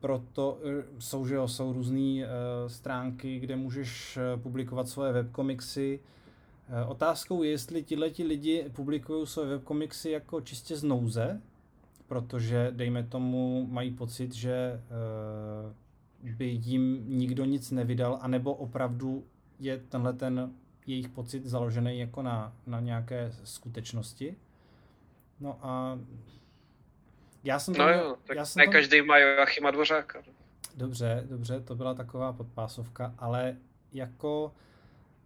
proto 0.00 0.58
eh, 0.64 0.84
jsou, 0.98 1.26
že 1.26 1.34
jo, 1.34 1.48
jsou 1.48 1.72
různé 1.72 2.26
stránky, 2.66 3.38
kde 3.38 3.56
můžeš 3.56 4.18
publikovat 4.42 4.88
svoje 4.88 5.12
webkomiksy. 5.12 6.00
Otázkou 6.86 7.42
je, 7.42 7.50
jestli 7.50 7.82
tihleti 7.82 8.24
lidi 8.24 8.70
publikují 8.72 9.26
svoje 9.26 9.48
webkomiksy 9.48 10.10
jako 10.10 10.40
čistě 10.40 10.76
z 10.76 10.82
nouze, 10.82 11.40
protože 12.06 12.70
dejme 12.70 13.02
tomu 13.02 13.66
mají 13.70 13.90
pocit, 13.90 14.34
že 14.34 14.80
by 16.22 16.46
jim 16.46 17.04
nikdo 17.18 17.44
nic 17.44 17.70
nevydal, 17.70 18.18
anebo 18.20 18.54
opravdu 18.54 19.26
je 19.58 19.78
tenhle 19.78 20.12
ten 20.12 20.52
jejich 20.86 21.08
pocit 21.08 21.46
založený 21.46 21.98
jako 21.98 22.22
na, 22.22 22.56
na 22.66 22.80
nějaké 22.80 23.32
skutečnosti. 23.44 24.36
No 25.40 25.58
a 25.62 25.98
já 27.44 27.58
jsem 27.58 27.74
no 27.74 27.88
jo, 27.88 28.16
tak 28.24 28.36
já 28.36 28.44
jsem 28.44 28.60
ne 28.60 28.64
tam... 28.64 28.72
každý 28.72 29.02
má 29.02 29.18
Joachima 29.18 29.70
Dvořáka. 29.70 30.22
Dobře, 30.76 31.26
dobře, 31.30 31.60
to 31.60 31.74
byla 31.74 31.94
taková 31.94 32.32
podpásovka, 32.32 33.14
ale 33.18 33.56
jako 33.92 34.54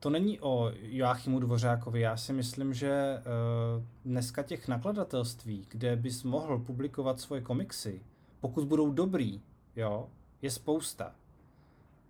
to 0.01 0.11
není 0.11 0.41
o 0.41 0.73
Joachimu 0.83 1.41
Dvořákovi. 1.41 2.01
Já 2.01 2.17
si 2.17 2.33
myslím, 2.33 2.75
že 2.75 3.19
uh, 3.19 3.85
dneska 4.05 4.43
těch 4.43 4.69
nakladatelství, 4.69 5.67
kde 5.69 5.97
bys 5.97 6.23
mohl 6.23 6.59
publikovat 6.59 7.21
svoje 7.21 7.43
komiksy, 7.43 8.03
pokud 8.41 8.65
budou 8.65 8.93
dobrý, 8.93 9.41
jo, 9.77 10.09
je 10.43 10.51
spousta. 10.51 11.15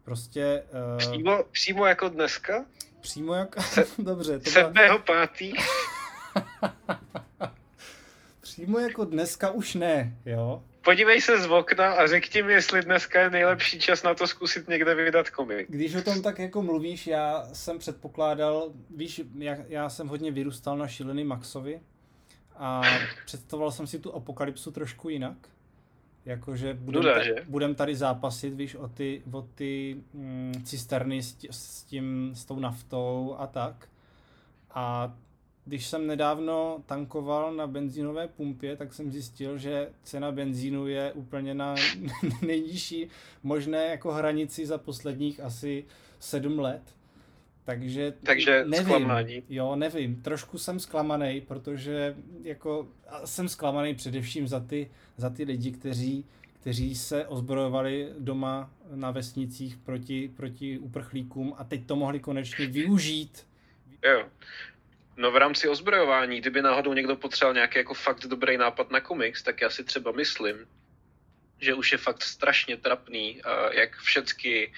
Prostě... 0.04 0.62
Uh, 0.92 0.98
přímo, 0.98 1.44
přímo 1.52 1.86
jako 1.86 2.08
dneska? 2.08 2.66
Přímo 3.00 3.34
jako... 3.34 3.60
Dobře. 3.98 4.38
To 4.38 4.50
7. 4.50 4.72
Byla... 4.72 4.98
pátý. 4.98 5.52
přímo 8.40 8.78
jako 8.78 9.04
dneska 9.04 9.50
už 9.50 9.74
ne, 9.74 10.16
jo 10.26 10.62
podívej 10.86 11.20
se 11.20 11.42
z 11.42 11.50
okna 11.50 11.92
a 11.92 12.06
řekni 12.06 12.42
mi, 12.42 12.52
jestli 12.52 12.82
dneska 12.82 13.20
je 13.20 13.30
nejlepší 13.30 13.78
čas 13.78 14.02
na 14.02 14.14
to 14.14 14.26
zkusit 14.26 14.68
někde 14.68 14.94
vydat 14.94 15.30
komik. 15.30 15.70
Když 15.70 15.94
o 15.94 16.02
tom 16.02 16.22
tak 16.22 16.38
jako 16.38 16.62
mluvíš, 16.62 17.06
já 17.06 17.48
jsem 17.52 17.78
předpokládal, 17.78 18.72
víš, 18.96 19.20
já, 19.38 19.56
já 19.68 19.88
jsem 19.88 20.08
hodně 20.08 20.30
vyrůstal 20.30 20.76
na 20.78 20.88
šílený 20.88 21.24
Maxovi 21.24 21.80
a 22.56 22.82
představoval 23.24 23.72
jsem 23.72 23.86
si 23.86 23.98
tu 23.98 24.14
apokalypsu 24.14 24.70
trošku 24.70 25.08
jinak. 25.08 25.36
Jakože 26.26 26.74
budem, 26.74 27.02
Nuda, 27.02 27.24
že? 27.24 27.34
budem 27.48 27.74
tady 27.74 27.96
zápasit, 27.96 28.54
víš, 28.54 28.74
o 28.74 28.88
ty, 28.88 29.22
o 29.32 29.42
ty 29.42 29.96
mm, 30.14 30.62
cisterny 30.64 31.22
s, 31.22 31.36
s 31.50 31.82
tím, 31.82 32.30
s 32.34 32.44
tou 32.44 32.58
naftou 32.58 33.36
a 33.38 33.46
tak. 33.46 33.88
A 34.70 35.14
když 35.64 35.86
jsem 35.86 36.06
nedávno 36.06 36.82
tankoval 36.86 37.54
na 37.54 37.66
benzínové 37.66 38.28
pumpě, 38.28 38.76
tak 38.76 38.94
jsem 38.94 39.12
zjistil, 39.12 39.58
že 39.58 39.90
cena 40.02 40.32
benzínu 40.32 40.86
je 40.86 41.12
úplně 41.12 41.54
na 41.54 41.74
nejnižší 42.46 43.08
možné 43.42 43.86
jako 43.86 44.12
hranici 44.12 44.66
za 44.66 44.78
posledních 44.78 45.40
asi 45.40 45.84
sedm 46.20 46.58
let. 46.58 46.95
Takže, 47.66 48.14
Takže 48.22 48.64
nevím, 48.66 48.86
zklamání. 48.86 49.42
Jo, 49.48 49.76
nevím. 49.76 50.22
Trošku 50.22 50.58
jsem 50.58 50.80
zklamaný, 50.80 51.40
protože 51.40 52.16
jako 52.42 52.88
jsem 53.24 53.48
zklamaný 53.48 53.94
především 53.94 54.48
za 54.48 54.60
ty, 54.60 54.90
za 55.16 55.30
ty 55.30 55.44
lidi, 55.44 55.72
kteří, 55.72 56.24
kteří 56.60 56.94
se 56.94 57.26
ozbrojovali 57.26 58.08
doma 58.18 58.70
na 58.90 59.10
vesnicích 59.10 59.76
proti, 59.76 60.30
proti 60.36 60.78
uprchlíkům 60.78 61.54
a 61.58 61.64
teď 61.64 61.86
to 61.86 61.96
mohli 61.96 62.20
konečně 62.20 62.66
využít. 62.66 63.46
Jo. 64.04 64.28
No 65.16 65.30
v 65.30 65.36
rámci 65.36 65.68
ozbrojování, 65.68 66.40
kdyby 66.40 66.62
náhodou 66.62 66.92
někdo 66.92 67.16
potřeboval 67.16 67.54
nějaký 67.54 67.78
jako 67.78 67.94
fakt 67.94 68.26
dobrý 68.26 68.56
nápad 68.56 68.90
na 68.90 69.00
komiks, 69.00 69.42
tak 69.42 69.60
já 69.60 69.70
si 69.70 69.84
třeba 69.84 70.12
myslím, 70.12 70.56
že 71.60 71.74
už 71.74 71.92
je 71.92 71.98
fakt 71.98 72.22
strašně 72.22 72.76
trapný, 72.76 73.42
jak 73.70 73.96
všechny 73.96 74.72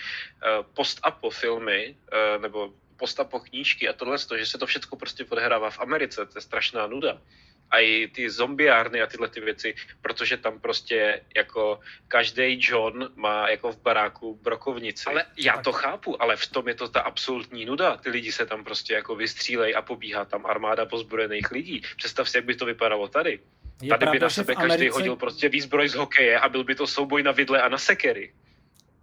post-apo 0.75 1.31
filmy, 1.31 1.97
nebo 2.41 2.75
post-apo 2.97 3.41
knížky 3.41 3.89
a 3.89 3.93
tohle, 3.93 4.19
že 4.39 4.47
se 4.47 4.59
to 4.59 4.67
všechno 4.67 4.99
prostě 4.99 5.25
odhrává 5.25 5.71
v 5.71 5.81
Americe, 5.81 6.27
to 6.27 6.39
je 6.39 6.43
strašná 6.43 6.87
nuda 6.87 7.23
a 7.71 7.79
i 7.79 8.09
ty 8.09 8.31
zombiárny 8.31 9.03
a 9.03 9.07
tyhle 9.07 9.29
ty 9.29 9.41
věci, 9.41 9.75
protože 10.03 10.37
tam 10.37 10.61
prostě 10.61 11.25
jako 11.37 11.81
každý 12.09 12.59
John 12.61 13.13
má 13.15 13.49
jako 13.49 13.73
v 13.73 13.83
baráku 13.83 14.41
brokovnici. 14.43 15.05
Ale 15.07 15.27
já 15.37 15.63
to 15.63 15.73
chápu, 15.73 16.23
ale 16.23 16.37
v 16.37 16.47
tom 16.47 16.69
je 16.69 16.75
to 16.75 16.89
ta 16.89 17.01
absolutní 17.01 17.65
nuda. 17.65 17.97
Ty 17.97 18.11
lidi 18.11 18.33
se 18.33 18.47
tam 18.47 18.65
prostě 18.65 18.95
jako 18.95 19.17
vystřílej 19.17 19.75
a 19.77 19.83
pobíhá 19.83 20.25
tam 20.25 20.47
armáda 20.47 20.87
pozbrojených 20.87 21.51
lidí. 21.51 21.83
Představ 21.97 22.29
si, 22.29 22.37
jak 22.37 22.45
by 22.45 22.55
to 22.55 22.65
vypadalo 22.65 23.09
tady. 23.09 23.41
Je 23.83 23.89
tady 23.89 23.99
pravda, 23.99 24.13
by 24.13 24.19
na 24.21 24.31
sebe 24.31 24.55
Americe... 24.55 24.77
každý 24.77 24.89
hodil 24.89 25.17
prostě 25.17 25.49
výzbroj 25.49 25.89
z 25.89 25.95
hokeje 25.95 26.41
a 26.41 26.49
byl 26.49 26.65
by 26.65 26.75
to 26.75 26.87
souboj 26.87 27.23
na 27.23 27.33
vidle 27.33 27.63
a 27.63 27.69
na 27.69 27.79
sekery. 27.79 28.33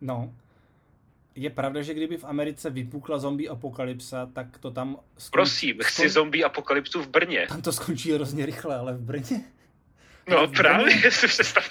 No, 0.01 0.33
je 1.35 1.49
pravda, 1.49 1.81
že 1.81 1.93
kdyby 1.93 2.17
v 2.17 2.23
Americe 2.23 2.69
vypukla 2.69 3.17
zombie 3.17 3.49
apokalypsa, 3.49 4.25
tak 4.33 4.57
to 4.57 4.71
tam... 4.71 4.97
Skončí, 5.17 5.31
Prosím, 5.31 5.77
chci 5.81 6.01
skon... 6.01 6.09
zombie 6.09 6.43
apokalypsu 6.43 7.01
v 7.03 7.07
Brně. 7.07 7.45
Tam 7.49 7.61
to 7.61 7.71
skončí 7.71 8.11
hrozně 8.11 8.45
rychle, 8.45 8.75
ale 8.75 8.93
v 8.93 9.01
Brně? 9.01 9.41
No 10.29 10.47
v 10.47 10.51
právě, 10.51 11.11
si 11.11 11.27
představ. 11.27 11.69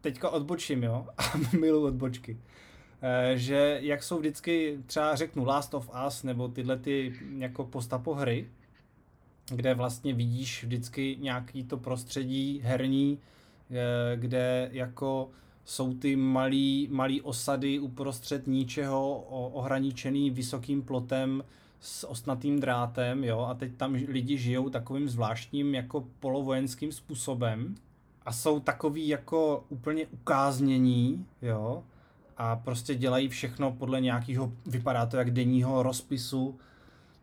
Teďka 0.00 0.28
odbočím, 0.28 0.82
jo? 0.82 1.06
Milu 1.60 1.84
odbočky. 1.84 2.38
E, 3.02 3.38
že 3.38 3.78
jak 3.80 4.02
jsou 4.02 4.18
vždycky, 4.18 4.78
třeba 4.86 5.14
řeknu 5.14 5.44
Last 5.44 5.74
of 5.74 5.90
Us, 6.06 6.22
nebo 6.22 6.48
tyhle 6.48 6.78
ty 6.78 7.14
jako 7.38 7.64
postapo 7.64 8.14
hry, 8.14 8.48
kde 9.50 9.74
vlastně 9.74 10.14
vidíš 10.14 10.64
vždycky 10.64 11.16
nějaký 11.20 11.64
to 11.64 11.76
prostředí 11.76 12.60
herní, 12.64 13.18
e, 13.70 14.16
kde 14.16 14.68
jako 14.72 15.30
jsou 15.64 15.94
ty 15.94 16.16
malý, 16.16 16.88
malý 16.90 17.20
osady 17.20 17.78
uprostřed 17.78 18.46
ničeho 18.46 19.20
ohraničený 19.52 20.30
vysokým 20.30 20.82
plotem 20.82 21.44
s 21.80 22.08
ostnatým 22.08 22.60
drátem, 22.60 23.24
jo, 23.24 23.40
a 23.40 23.54
teď 23.54 23.74
tam 23.76 23.92
lidi 23.92 24.38
žijou 24.38 24.68
takovým 24.68 25.08
zvláštním 25.08 25.74
jako 25.74 26.04
polovojenským 26.20 26.92
způsobem 26.92 27.74
a 28.26 28.32
jsou 28.32 28.60
takový 28.60 29.08
jako 29.08 29.64
úplně 29.68 30.06
ukáznění, 30.06 31.26
jo, 31.42 31.82
a 32.36 32.56
prostě 32.56 32.94
dělají 32.94 33.28
všechno 33.28 33.72
podle 33.72 34.00
nějakého, 34.00 34.52
vypadá 34.66 35.06
to 35.06 35.16
jak 35.16 35.30
denního 35.30 35.82
rozpisu, 35.82 36.58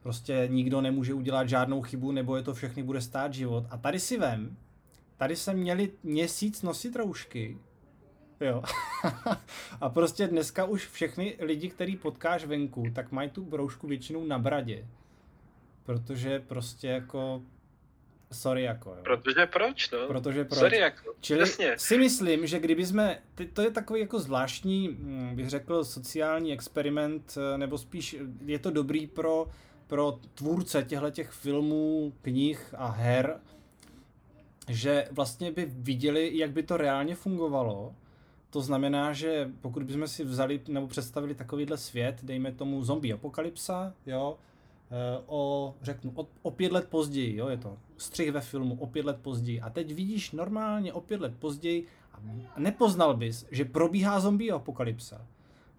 prostě 0.03 0.47
nikdo 0.51 0.81
nemůže 0.81 1.13
udělat 1.13 1.49
žádnou 1.49 1.81
chybu, 1.81 2.11
nebo 2.11 2.35
je 2.35 2.43
to 2.43 2.53
všechny 2.53 2.83
bude 2.83 3.01
stát 3.01 3.33
život. 3.33 3.63
A 3.69 3.77
tady 3.77 3.99
si 3.99 4.17
vem, 4.17 4.57
tady 5.17 5.35
se 5.35 5.53
měli 5.53 5.91
měsíc 6.03 6.61
nosit 6.61 6.95
roušky, 6.95 7.57
Jo. 8.41 8.63
a 9.81 9.89
prostě 9.89 10.27
dneska 10.27 10.65
už 10.65 10.87
všechny 10.87 11.37
lidi, 11.39 11.69
který 11.69 11.95
potkáš 11.95 12.45
venku, 12.45 12.83
tak 12.95 13.11
mají 13.11 13.29
tu 13.29 13.43
broušku 13.45 13.87
většinou 13.87 14.25
na 14.25 14.39
bradě. 14.39 14.87
Protože 15.83 16.39
prostě 16.39 16.87
jako 16.87 17.41
sorry 18.31 18.63
jako. 18.63 18.89
Jo. 18.89 18.97
Protože 19.03 19.45
proč, 19.45 19.91
no? 19.91 20.07
Protože 20.07 20.45
proč. 20.45 20.59
Sorry 20.59 20.77
jako, 20.77 21.13
Čili 21.19 21.43
Přesně. 21.43 21.73
si 21.77 21.97
myslím, 21.97 22.47
že 22.47 22.59
kdyby 22.59 22.85
jsme, 22.85 23.21
to 23.53 23.61
je 23.61 23.71
takový 23.71 23.99
jako 23.99 24.19
zvláštní, 24.19 24.87
hm, 24.87 25.35
bych 25.35 25.49
řekl, 25.49 25.83
sociální 25.83 26.53
experiment, 26.53 27.37
eh, 27.37 27.57
nebo 27.57 27.77
spíš 27.77 28.15
je 28.45 28.59
to 28.59 28.71
dobrý 28.71 29.07
pro, 29.07 29.47
pro 29.91 30.19
tvůrce 30.33 30.83
těchto 30.83 31.09
těch 31.11 31.29
filmů, 31.29 32.13
knih 32.21 32.73
a 32.77 32.87
her, 32.87 33.39
že 34.69 35.07
vlastně 35.11 35.51
by 35.51 35.65
viděli, 35.65 36.37
jak 36.37 36.51
by 36.51 36.63
to 36.63 36.77
reálně 36.77 37.15
fungovalo 37.15 37.95
to 38.51 38.61
znamená, 38.61 39.13
že 39.13 39.51
pokud 39.61 39.83
bychom 39.83 40.07
si 40.07 40.23
vzali 40.23 40.61
nebo 40.67 40.87
představili 40.87 41.35
takovýhle 41.35 41.77
svět, 41.77 42.19
dejme 42.23 42.51
tomu 42.51 42.83
zombie 42.83 43.13
apokalypsa, 43.13 43.93
jo, 44.05 44.37
eh, 44.91 45.23
o, 45.25 45.73
řeknu, 45.81 46.11
o, 46.15 46.27
o 46.41 46.51
pět 46.51 46.71
let 46.71 46.87
později, 46.89 47.35
jo, 47.35 47.47
je 47.47 47.57
to 47.57 47.77
střih 47.97 48.31
ve 48.31 48.41
filmu 48.41 48.77
o 48.79 48.87
pět 48.87 49.05
let 49.05 49.17
později 49.21 49.61
a 49.61 49.69
teď 49.69 49.93
vidíš 49.93 50.31
normálně 50.31 50.93
o 50.93 51.01
pět 51.01 51.21
let 51.21 51.33
později 51.39 51.87
a 52.55 52.59
nepoznal 52.59 53.13
bys, 53.13 53.45
že 53.51 53.65
probíhá 53.65 54.19
zombie 54.19 54.51
apokalypsa. 54.51 55.25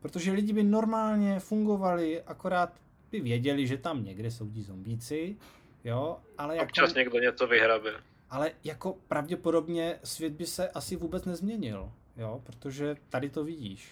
Protože 0.00 0.32
lidi 0.32 0.52
by 0.52 0.62
normálně 0.62 1.40
fungovali, 1.40 2.22
akorát 2.22 2.72
by 3.12 3.20
věděli, 3.20 3.66
že 3.66 3.76
tam 3.76 4.04
někde 4.04 4.30
jsou 4.30 4.50
ti 4.50 4.62
zombíci, 4.62 5.36
jo, 5.84 6.18
ale 6.38 6.56
jako... 6.56 6.64
Občas 6.64 6.94
někdo 6.94 7.18
něco 7.18 7.46
vyhrabe. 7.46 7.92
Ale 8.30 8.50
jako 8.64 8.96
pravděpodobně 9.08 9.98
svět 10.04 10.32
by 10.32 10.46
se 10.46 10.68
asi 10.68 10.96
vůbec 10.96 11.24
nezměnil 11.24 11.92
jo, 12.16 12.40
protože 12.44 12.96
tady 13.08 13.30
to 13.30 13.44
vidíš. 13.44 13.88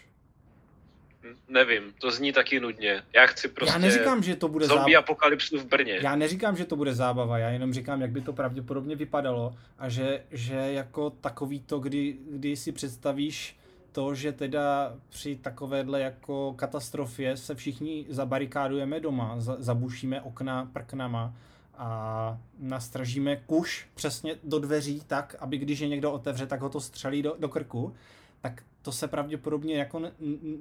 Nevím, 1.49 1.95
to 1.99 2.11
zní 2.11 2.33
taky 2.33 2.61
nudně. 2.61 3.03
Já 3.15 3.27
chci 3.27 3.49
prostě 3.49 3.73
já 3.73 3.79
neříkám, 3.79 4.23
že 4.23 4.37
to 4.37 4.49
bude 4.49 4.67
zombie 4.67 4.95
zábava. 4.95 4.99
apokalypsu 4.99 5.59
v 5.59 5.65
Brně. 5.65 5.99
Já 6.03 6.17
neříkám, 6.17 6.57
že 6.57 6.65
to 6.65 6.77
bude 6.77 6.95
zábava, 6.95 7.39
já 7.39 7.49
jenom 7.49 7.73
říkám, 7.73 8.01
jak 8.03 8.11
by 8.11 8.21
to 8.21 8.33
pravděpodobně 8.33 8.97
vypadalo 8.97 9.55
a 9.79 9.89
že, 9.89 10.25
že 10.31 10.55
jako 10.55 11.11
takový 11.11 11.61
to, 11.61 11.79
kdy, 11.79 12.17
kdy 12.31 12.57
si 12.57 12.73
představíš 12.73 13.60
to, 13.93 14.15
že 14.15 14.33
teda 14.33 14.97
při 15.09 15.37
takovéhle 15.37 16.01
jako 16.01 16.55
katastrofě 16.57 17.37
se 17.37 17.55
všichni 17.55 18.07
zabarikádujeme 18.09 19.01
doma, 19.01 19.35
zabušíme 19.39 20.21
okna 20.21 20.71
prknama 20.73 21.35
a 21.75 22.39
nastražíme 22.59 23.37
kuš 23.37 23.89
přesně 23.95 24.37
do 24.45 24.59
dveří 24.59 25.03
tak, 25.07 25.37
aby 25.39 25.59
když 25.59 25.81
je 25.81 25.89
někdo 25.89 26.13
otevře, 26.13 26.47
tak 26.47 26.61
ho 26.61 26.69
to 26.69 26.81
střelí 26.81 27.23
do, 27.23 27.37
do 27.39 27.49
krku, 27.49 27.95
tak 28.41 28.63
to 28.83 28.93
se 28.93 29.09
pravděpodobně 29.09 29.75
jako 29.75 30.03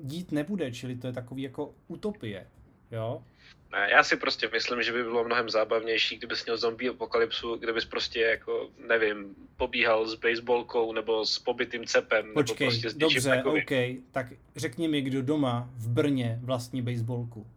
dít 0.04 0.32
nebude, 0.32 0.72
čili 0.72 0.96
to 0.96 1.08
je 1.08 1.14
takový 1.14 1.42
jako 1.42 1.74
utopie. 1.88 2.48
Jo? 2.92 3.24
Ne, 3.72 3.88
já 3.92 4.04
si 4.04 4.18
prostě 4.18 4.50
myslím, 4.54 4.84
že 4.84 4.94
by 4.94 5.04
bylo 5.04 5.24
mnohem 5.24 5.50
zábavnější, 5.50 6.18
kdybys 6.18 6.46
měl 6.46 6.58
zombie 6.58 6.90
apokalypsu, 6.90 7.56
kdybys 7.56 7.86
prostě 7.86 8.22
jako, 8.22 8.70
nevím, 8.88 9.36
pobíhal 9.58 10.08
s 10.08 10.16
baseballkou 10.16 10.94
nebo 10.94 11.26
s 11.26 11.40
pobytým 11.40 11.86
cepem. 11.86 12.34
Počkej, 12.34 12.68
nebo 12.68 12.72
prostě 12.72 12.90
s 12.90 12.94
dobře, 12.94 13.30
takovým. 13.30 13.64
OK, 13.64 14.04
tak 14.12 14.28
řekni 14.56 14.88
mi, 14.88 15.02
kdo 15.02 15.22
doma 15.22 15.70
v 15.74 15.90
Brně 15.90 16.40
vlastní 16.44 16.82
baseballku. 16.82 17.48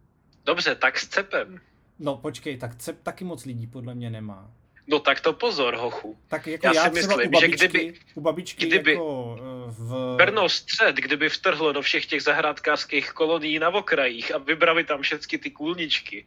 Dobře, 0.45 0.75
tak 0.75 0.99
s 0.99 1.07
cepem. 1.07 1.59
No 1.99 2.17
počkej, 2.17 2.57
tak 2.57 2.75
cep 2.75 3.03
taky 3.03 3.23
moc 3.23 3.45
lidí 3.45 3.67
podle 3.67 3.95
mě 3.95 4.09
nemá. 4.09 4.51
No 4.87 4.99
tak 4.99 5.21
to 5.21 5.33
pozor, 5.33 5.75
hochu. 5.75 6.17
Tak 6.27 6.47
jako 6.47 6.67
Já 6.67 6.73
já, 6.73 6.83
si 6.83 6.89
třeba 6.91 7.15
myslím, 7.17 7.29
u 7.35 7.39
že 7.39 7.47
babičky, 7.47 7.67
kdyby- 7.67 7.93
u 8.15 8.21
babičky 8.21 8.65
kdyby- 8.65 8.91
jako 8.91 9.37
eh, 9.39 9.71
v... 9.71 10.15
Brno 10.17 10.49
střed, 10.49 10.95
kdyby 10.95 11.29
vtrhlo 11.29 11.71
do 11.71 11.81
všech 11.81 12.05
těch 12.05 12.21
zahrádkářských 12.23 13.11
kolonií 13.11 13.59
na 13.59 13.69
okrajích 13.69 14.35
a 14.35 14.37
vybrali 14.37 14.83
tam 14.83 15.01
všechny 15.01 15.37
ty 15.37 15.51
kůlničky, 15.51 16.25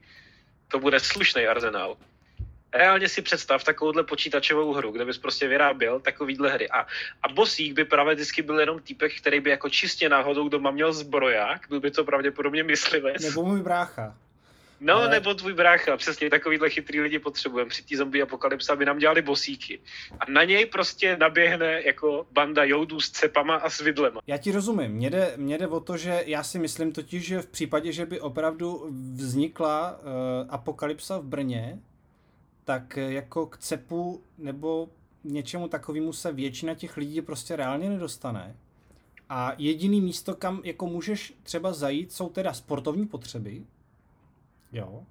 to 0.68 0.78
bude 0.78 1.00
slušný 1.00 1.46
arzenál. 1.46 1.96
Reálně 2.74 3.08
si 3.08 3.22
představ 3.22 3.64
takovouhle 3.64 4.04
počítačovou 4.04 4.72
hru, 4.72 4.90
kde 4.90 5.04
bys 5.04 5.18
prostě 5.18 5.48
vyráběl 5.48 6.00
takovýhle 6.00 6.50
hry. 6.50 6.68
A, 6.70 6.80
a 7.22 7.28
bosík 7.34 7.72
by 7.72 7.84
právě 7.84 8.14
vždycky 8.14 8.42
byl 8.42 8.60
jenom 8.60 8.80
týpek, 8.80 9.20
který 9.20 9.40
by 9.40 9.50
jako 9.50 9.70
čistě 9.70 10.08
náhodou 10.08 10.48
doma 10.48 10.70
měl 10.70 10.92
zbroják, 10.92 11.66
byl 11.68 11.80
by 11.80 11.90
to 11.90 12.04
pravděpodobně 12.04 12.62
myslivec. 12.62 13.22
Nebo 13.22 13.44
můj 13.44 13.62
brácha. 13.62 14.14
No, 14.80 14.94
ale- 14.94 15.08
nebo 15.08 15.34
tvůj 15.34 15.52
brácha, 15.54 15.96
přesně 15.96 16.30
takovýhle 16.30 16.70
chytrý 16.70 17.00
lidi 17.00 17.18
potřebujeme 17.18 17.68
při 17.68 17.82
té 17.82 17.96
zombie 17.96 18.22
apokalypse, 18.22 18.72
aby 18.72 18.84
nám 18.84 18.98
dělali 18.98 19.22
bosíky. 19.22 19.80
A 20.20 20.30
na 20.30 20.44
něj 20.44 20.66
prostě 20.66 21.16
naběhne 21.16 21.82
jako 21.82 22.26
banda 22.32 22.64
joudů 22.64 23.00
s 23.00 23.10
cepama 23.10 23.56
a 23.56 23.70
s 23.70 23.80
vidlema. 23.80 24.20
Já 24.26 24.38
ti 24.38 24.52
rozumím. 24.52 24.90
Mně 24.92 25.10
jde, 25.10 25.32
mně 25.36 25.58
jde 25.58 25.66
o 25.66 25.80
to, 25.80 25.96
že 25.96 26.22
já 26.26 26.42
si 26.42 26.58
myslím 26.58 26.92
totiž, 26.92 27.26
že 27.26 27.42
v 27.42 27.46
případě, 27.46 27.92
že 27.92 28.06
by 28.06 28.20
opravdu 28.20 28.86
vznikla 29.14 29.98
uh, 29.98 30.06
apokalypsa 30.48 31.18
v 31.18 31.24
Brně, 31.24 31.78
tak 32.64 32.98
eh, 32.98 33.12
jako 33.12 33.46
k 33.46 33.58
cepu 33.58 34.22
nebo 34.38 34.88
něčemu 35.24 35.68
takovému 35.68 36.12
se 36.12 36.32
většina 36.32 36.74
těch 36.74 36.96
lidí 36.96 37.20
prostě 37.20 37.56
reálně 37.56 37.88
nedostane. 37.88 38.56
A 39.28 39.52
jediný 39.58 40.00
místo, 40.00 40.34
kam 40.34 40.60
jako 40.64 40.86
můžeš 40.86 41.34
třeba 41.42 41.72
zajít, 41.72 42.12
jsou 42.12 42.28
teda 42.28 42.52
sportovní 42.52 43.06
potřeby. 43.06 43.62
Jo. 44.76 45.02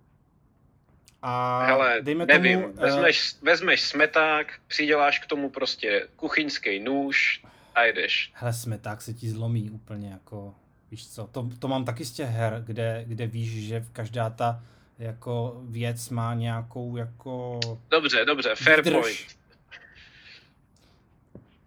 A 1.21 1.65
Hele, 1.65 2.01
dejme 2.01 2.25
nevím, 2.25 2.61
tomu, 2.61 2.73
eh, 2.77 2.81
vezmeš, 2.81 3.35
vezmeš 3.41 3.81
smeták, 3.81 4.59
přiděláš 4.67 5.19
k 5.19 5.25
tomu 5.25 5.49
prostě 5.49 6.07
kuchyňský 6.15 6.79
nůž 6.79 7.43
a 7.75 7.85
jdeš. 7.85 8.31
Hele, 8.35 8.53
smeták 8.53 9.01
se 9.01 9.13
ti 9.13 9.29
zlomí 9.29 9.69
úplně 9.69 10.09
jako, 10.09 10.55
víš 10.91 11.07
co, 11.07 11.27
to, 11.27 11.49
to 11.59 11.67
mám 11.67 11.85
taky 11.85 12.05
z 12.05 12.11
těch 12.11 12.29
her, 12.29 12.63
kde, 12.65 13.03
kde 13.07 13.27
víš, 13.27 13.67
že 13.67 13.85
každá 13.93 14.29
ta 14.29 14.63
jako 14.99 15.61
věc 15.63 16.09
má 16.09 16.33
nějakou 16.33 16.97
jako 16.97 17.59
Dobře, 17.89 18.25
dobře, 18.25 18.55
fair 18.55 18.81
výdrž. 18.81 18.93
point. 19.01 19.37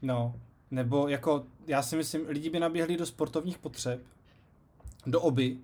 No, 0.02 0.34
nebo 0.70 1.08
jako, 1.08 1.44
já 1.66 1.82
si 1.82 1.96
myslím, 1.96 2.28
lidi 2.28 2.50
by 2.50 2.60
naběhli 2.60 2.96
do 2.96 3.06
sportovních 3.06 3.58
potřeb, 3.58 4.00
do 5.06 5.20
oby. 5.20 5.56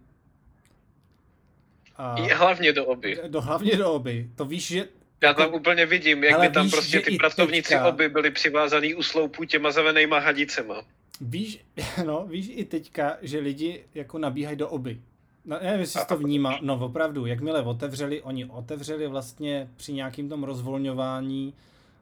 A 1.96 2.34
hlavně 2.34 2.72
do 2.72 2.84
oby. 2.84 3.18
do, 3.28 3.40
hlavně 3.40 3.76
do 3.76 3.92
oby. 3.92 4.30
To 4.34 4.44
víš, 4.44 4.66
že 4.66 4.88
Já 5.22 5.34
tam 5.34 5.54
úplně 5.54 5.86
vidím, 5.86 6.24
jak 6.24 6.40
by 6.40 6.48
tam 6.48 6.64
víš, 6.64 6.72
prostě 6.72 7.00
ty 7.00 7.16
pracovníci 7.16 7.68
teďka- 7.68 7.88
oby 7.88 8.08
byli 8.08 8.30
přivázaný 8.30 8.94
u 8.94 9.02
sloupů 9.02 9.44
těma 9.44 9.70
zavenejma 9.70 10.18
hadicema. 10.18 10.82
Víš, 11.20 11.64
no, 12.06 12.26
víš 12.26 12.50
i 12.50 12.64
teďka, 12.64 13.16
že 13.22 13.38
lidi 13.38 13.84
jako 13.94 14.18
nabíhají 14.18 14.56
do 14.56 14.68
oby. 14.68 15.00
No, 15.44 15.58
nevím, 15.62 15.80
jestli 15.80 16.00
jsi 16.00 16.06
to 16.06 16.16
vnímá. 16.16 16.58
No 16.62 16.78
opravdu, 16.84 17.26
jakmile 17.26 17.62
otevřeli, 17.62 18.22
oni 18.22 18.44
otevřeli 18.44 19.06
vlastně 19.06 19.68
při 19.76 19.92
nějakým 19.92 20.28
tom 20.28 20.44
rozvolňování, 20.44 21.54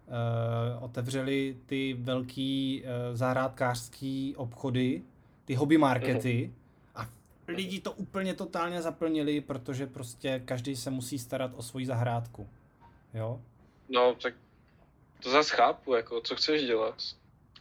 uh, 0.06 0.84
otevřeli 0.84 1.56
ty 1.66 1.96
velký 1.98 2.82
uh, 2.82 3.16
zahrádkářský 3.16 4.34
obchody, 4.36 5.02
ty 5.44 5.54
hobby 5.54 5.78
markety 5.78 6.50
a 6.52 6.61
lidi 7.48 7.80
to 7.80 7.92
úplně 7.92 8.34
totálně 8.34 8.82
zaplnili, 8.82 9.40
protože 9.40 9.86
prostě 9.86 10.42
každý 10.44 10.76
se 10.76 10.90
musí 10.90 11.18
starat 11.18 11.50
o 11.54 11.62
svoji 11.62 11.86
zahrádku. 11.86 12.48
Jo? 13.14 13.40
No, 13.88 14.14
tak 14.14 14.34
to 15.22 15.30
zase 15.30 15.56
chápu, 15.56 15.94
jako, 15.94 16.20
co 16.20 16.36
chceš 16.36 16.62
dělat. 16.62 16.94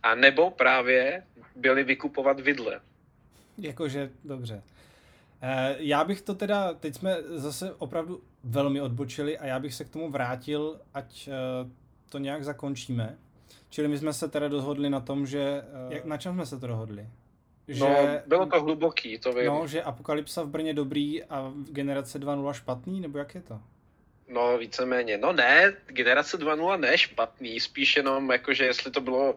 A 0.04 0.16
nebo 0.16 0.52
právě 0.52 1.24
byli 1.56 1.84
vykupovat 1.84 2.40
vidle. 2.40 2.82
Jakože, 3.58 4.12
dobře. 4.24 4.64
Eh, 5.42 5.76
Já 5.80 6.04
bych 6.04 6.22
to 6.22 6.36
teda, 6.36 6.74
teď 6.74 6.96
jsme 6.96 7.18
zase 7.30 7.74
opravdu 7.74 8.24
velmi 8.44 8.82
odbočili 8.82 9.38
a 9.38 9.46
já 9.46 9.60
bych 9.60 9.74
se 9.74 9.86
k 9.86 9.90
tomu 9.90 10.10
vrátil, 10.10 10.80
ať 10.94 11.28
eh, 11.28 11.32
to 12.10 12.18
nějak 12.18 12.44
zakončíme. 12.44 13.18
Čili 13.70 13.88
my 13.88 13.98
jsme 13.98 14.14
se 14.14 14.28
teda 14.28 14.48
dohodli 14.48 14.90
na 14.90 15.00
tom, 15.00 15.26
že, 15.26 15.64
eh, 15.90 15.94
jak, 15.94 16.06
na 16.06 16.18
čem 16.18 16.34
jsme 16.34 16.46
se 16.46 16.60
to 16.60 16.68
dohodli? 16.68 17.08
Že, 17.68 17.80
No, 17.80 17.98
bylo 18.28 18.46
to 18.46 18.62
hluboký, 18.62 19.18
to 19.20 19.34
vím. 19.34 19.46
no, 19.46 19.68
že 19.68 19.84
Apokalypsa 19.84 20.44
v 20.44 20.48
Brně 20.48 20.74
dobrý 20.74 21.24
a 21.24 21.52
generace 21.72 22.20
2.0 22.20 22.54
špatný, 22.54 23.02
nebo 23.02 23.18
jak 23.18 23.36
je 23.36 23.42
to? 23.42 23.60
No, 24.28 24.58
víceméně. 24.58 25.18
No 25.18 25.34
ne, 25.34 25.74
generace 25.88 26.38
2.0 26.38 26.80
ne 26.80 26.98
špatný, 26.98 27.60
spíš 27.60 27.96
jenom 27.96 28.32
jakože 28.32 28.66
jestli 28.66 28.92
to 28.92 29.02
bylo 29.02 29.36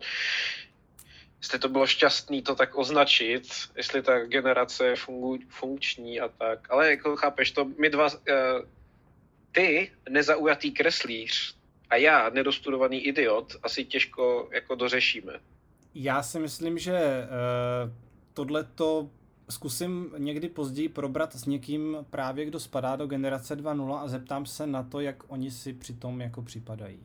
jestli 1.39 1.59
to 1.59 1.69
bylo 1.69 1.87
šťastný 1.87 2.43
to 2.43 2.55
tak 2.55 2.79
označit, 2.79 3.43
jestli 3.77 4.03
ta 4.03 4.19
generace 4.25 4.87
je 4.87 4.97
fungu, 4.97 5.39
funkční 5.49 6.21
a 6.21 6.29
tak. 6.29 6.71
Ale 6.71 6.91
jako 6.91 7.17
chápeš 7.17 7.51
to, 7.51 7.65
my 7.65 7.91
dva, 7.91 8.09
eh, 8.29 8.35
ty, 9.53 9.91
nezaujatý 10.09 10.73
kreslíř, 10.73 11.57
a 11.91 11.97
já, 11.97 12.31
nedostudovaný 12.31 13.01
idiot, 13.07 13.57
asi 13.63 13.85
těžko 13.85 14.49
jako 14.53 14.75
dořešíme. 14.75 15.33
Já 15.95 16.23
si 16.23 16.39
myslím, 16.39 16.79
že 16.79 16.93
uh, 16.93 17.93
tohle 18.35 18.65
to 18.65 19.11
zkusím 19.51 20.11
někdy 20.19 20.49
později 20.49 20.89
probrat 20.89 21.37
s 21.37 21.45
někým 21.45 21.97
právě, 22.11 22.47
kdo 22.47 22.61
spadá 22.61 22.97
do 22.97 23.07
generace 23.07 23.57
2.0 23.57 23.95
a 23.95 24.09
zeptám 24.09 24.47
se 24.47 24.67
na 24.67 24.83
to, 24.83 25.01
jak 25.01 25.25
oni 25.27 25.51
si 25.51 25.73
při 25.73 25.95
tom 25.95 26.21
jako 26.21 26.43
připadají. 26.43 26.99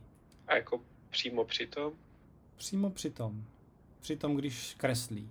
A 0.48 0.56
jako 0.56 0.82
přímo 1.10 1.46
při 1.46 1.68
tom. 1.68 1.94
Přímo 2.58 2.90
při 2.90 3.10
tom. 3.10 3.44
Při 4.00 4.16
tom, 4.16 4.36
když 4.36 4.76
kreslí. 4.78 5.30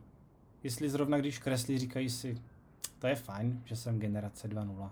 Jestli 0.62 0.90
zrovna 0.90 1.18
když 1.18 1.38
kreslí, 1.38 1.78
říkají 1.78 2.10
si, 2.10 2.42
to 2.98 3.06
je 3.06 3.14
fajn, 3.14 3.62
že 3.64 3.76
jsem 3.76 3.98
generace 3.98 4.48
2.0. 4.48 4.90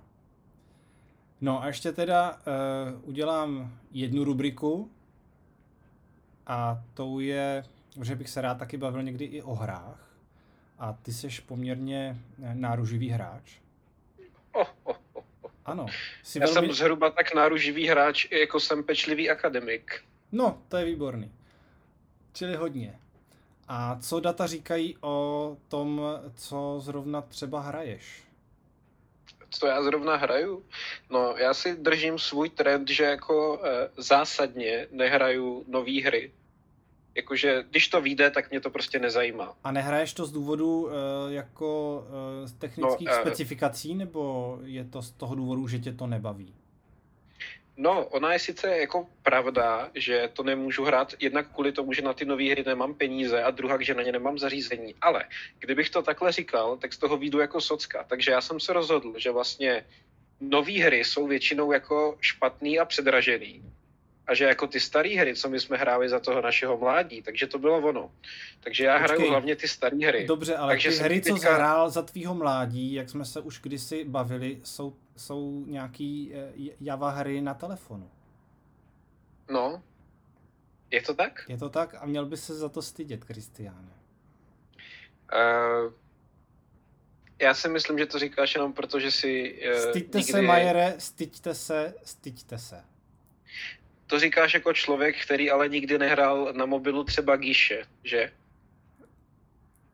No 1.41 1.63
a 1.63 1.67
ještě 1.67 1.93
teda 1.93 2.33
uh, 2.33 3.09
udělám 3.09 3.79
jednu 3.91 4.25
rubriku 4.25 4.91
a 6.47 6.85
tou 6.95 7.21
je, 7.21 7.65
že 8.03 8.17
bych 8.17 8.29
se 8.29 8.41
rád 8.41 8.59
taky 8.59 8.77
bavil 8.77 9.03
někdy 9.03 9.25
i 9.25 9.43
o 9.43 9.55
hrách. 9.55 10.06
A 10.79 10.93
ty 10.93 11.13
jsi 11.13 11.29
poměrně 11.47 12.17
eh, 12.43 12.55
náruživý 12.55 13.09
hráč. 13.09 13.53
Oh, 14.53 14.67
oh, 14.85 14.97
oh. 15.13 15.25
Ano. 15.65 15.87
Jsi 16.23 16.39
Já 16.39 16.47
velmi... 16.47 16.69
jsem 16.69 16.75
zhruba 16.75 17.11
tak 17.11 17.35
náruživý 17.35 17.89
hráč, 17.89 18.27
jako 18.31 18.61
jsem 18.61 18.85
pečlivý 18.85 19.31
akademik. 19.31 20.01
No, 20.33 20.63
to 20.69 20.77
je 20.77 20.85
výborný. 20.85 21.33
Čili 22.33 22.57
hodně. 22.57 22.99
A 23.69 23.99
co 24.01 24.21
data 24.21 24.47
říkají 24.47 24.97
o 25.01 25.57
tom, 25.69 26.01
co 26.35 26.77
zrovna 26.81 27.21
třeba 27.21 27.61
hraješ? 27.61 28.23
Co 29.51 29.67
já 29.67 29.83
zrovna 29.83 30.17
hraju? 30.17 30.65
No, 31.11 31.35
já 31.37 31.55
si 31.55 31.77
držím 31.77 32.19
svůj 32.19 32.51
trend, 32.51 32.89
že 32.89 33.05
jako 33.05 33.61
e, 33.65 33.89
zásadně 33.97 34.87
nehraju 34.91 35.65
nové 35.69 36.03
hry. 36.03 36.33
Jakože, 37.17 37.65
když 37.71 37.89
to 37.89 38.01
vyjde, 38.01 38.31
tak 38.31 38.51
mě 38.51 38.61
to 38.61 38.71
prostě 38.71 38.99
nezajímá. 38.99 39.57
A 39.65 39.73
nehraješ 39.73 40.13
to 40.13 40.27
z 40.27 40.33
důvodu 40.33 40.91
e, 40.91 41.35
jako 41.35 42.05
z 42.45 42.53
technických 42.53 43.09
No, 43.09 43.15
eh, 43.15 43.21
specifikací, 43.21 43.95
nebo 43.95 44.59
je 44.65 44.85
to 44.85 45.03
z 45.03 45.11
toho 45.11 45.35
důvodu, 45.35 45.69
že 45.69 45.79
tě 45.79 45.93
to 45.93 46.07
nebaví? 46.07 46.55
No, 47.77 48.07
ona 48.07 48.33
je 48.33 48.39
sice 48.39 48.79
jako 48.79 49.07
pravda, 49.23 49.91
že 49.95 50.31
to 50.33 50.43
nemůžu 50.43 50.85
hrát 50.85 51.15
jednak 51.19 51.53
kvůli 51.55 51.73
tomu, 51.73 51.93
že 51.93 52.03
na 52.03 52.13
ty 52.13 52.25
nové 52.25 52.51
hry 52.51 52.65
nemám 52.67 52.95
peníze 52.95 53.43
a 53.43 53.51
druhá, 53.51 53.83
že 53.83 53.95
na 53.95 54.03
ně 54.03 54.13
nemám 54.13 54.39
zařízení. 54.39 54.95
Ale 55.01 55.25
kdybych 55.59 55.91
to 55.91 56.03
takhle 56.03 56.33
říkal, 56.33 56.77
tak 56.77 56.93
z 56.93 56.99
toho 56.99 57.17
výjdu 57.17 57.39
jako 57.39 57.61
socka. 57.61 58.05
Takže 58.09 58.31
já 58.31 58.41
jsem 58.41 58.61
se 58.61 58.73
rozhodl, 58.73 59.15
že 59.17 59.31
vlastně 59.31 59.85
nové 60.41 60.73
hry 60.73 61.05
jsou 61.05 61.27
většinou 61.27 61.73
jako 61.73 62.17
špatný 62.21 62.79
a 62.79 62.85
předražený. 62.85 63.63
A 64.27 64.35
že 64.35 64.45
jako 64.45 64.67
ty 64.67 64.81
staré 64.81 65.09
hry, 65.09 65.37
co 65.37 65.49
my 65.49 65.61
jsme 65.61 65.77
hráli 65.77 66.09
za 66.09 66.21
toho 66.21 66.41
našeho 66.43 66.79
mládí, 66.79 67.23
takže 67.23 67.47
to 67.47 67.59
bylo 67.59 67.79
ono. 67.79 68.13
Takže 68.61 68.85
já 68.85 68.99
Počkej. 68.99 69.17
hraju 69.17 69.31
hlavně 69.31 69.57
ty 69.57 69.69
staré 69.69 69.97
hry. 70.07 70.27
Dobře, 70.27 70.57
ale 70.57 70.73
Takže 70.73 70.91
ty 70.91 70.97
hry, 70.97 71.21
co 71.21 71.35
teďka- 71.35 71.55
zhrál 71.55 71.91
za 71.91 72.03
tvýho 72.03 72.35
mládí, 72.35 72.95
jak 72.95 73.09
jsme 73.11 73.25
se 73.25 73.41
už 73.41 73.61
kdysi 73.61 74.05
bavili, 74.05 74.61
jsou, 74.65 74.97
jsou 75.17 75.65
nějaký 75.67 76.35
e, 76.35 76.53
Java 76.81 77.11
hry 77.11 77.41
na 77.41 77.55
telefonu. 77.55 78.11
No, 79.51 79.83
je 80.91 81.03
to 81.03 81.15
tak? 81.15 81.45
Je 81.49 81.59
to 81.59 81.69
tak? 81.69 81.95
A 82.01 82.07
měl 82.07 82.27
by 82.27 82.37
se 82.37 82.55
za 82.55 82.69
to 82.69 82.83
stydět, 82.83 83.25
Kristiáne. 83.25 83.93
Uh, 85.33 85.93
Já 87.41 87.55
si 87.55 87.69
myslím, 87.69 87.99
že 87.99 88.07
to 88.07 88.19
říkáš 88.19 88.55
jenom 88.55 88.73
proto, 88.73 89.01
že 89.01 89.11
si 89.11 89.61
uh, 89.75 89.91
Styďte 89.91 90.19
nikdy... 90.19 90.33
se, 90.33 90.43
Majere, 90.43 90.95
styďte 90.99 91.55
se, 91.55 91.95
styďte 92.05 92.59
se. 92.59 92.85
To 94.07 94.19
říkáš 94.19 94.55
jako 94.55 94.73
člověk, 94.73 95.23
který 95.23 95.51
ale 95.51 95.69
nikdy 95.69 95.99
nehrál 95.99 96.53
na 96.53 96.67
mobilu 96.67 97.05
třeba 97.05 97.37
Gíše, 97.37 97.85
že? 98.05 98.33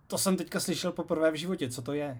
To 0.06 0.18
jsem 0.18 0.36
teďka 0.36 0.60
slyšel 0.60 0.92
poprvé 0.92 1.30
v 1.30 1.34
životě, 1.34 1.70
co 1.70 1.82
to 1.82 1.92
je? 1.92 2.18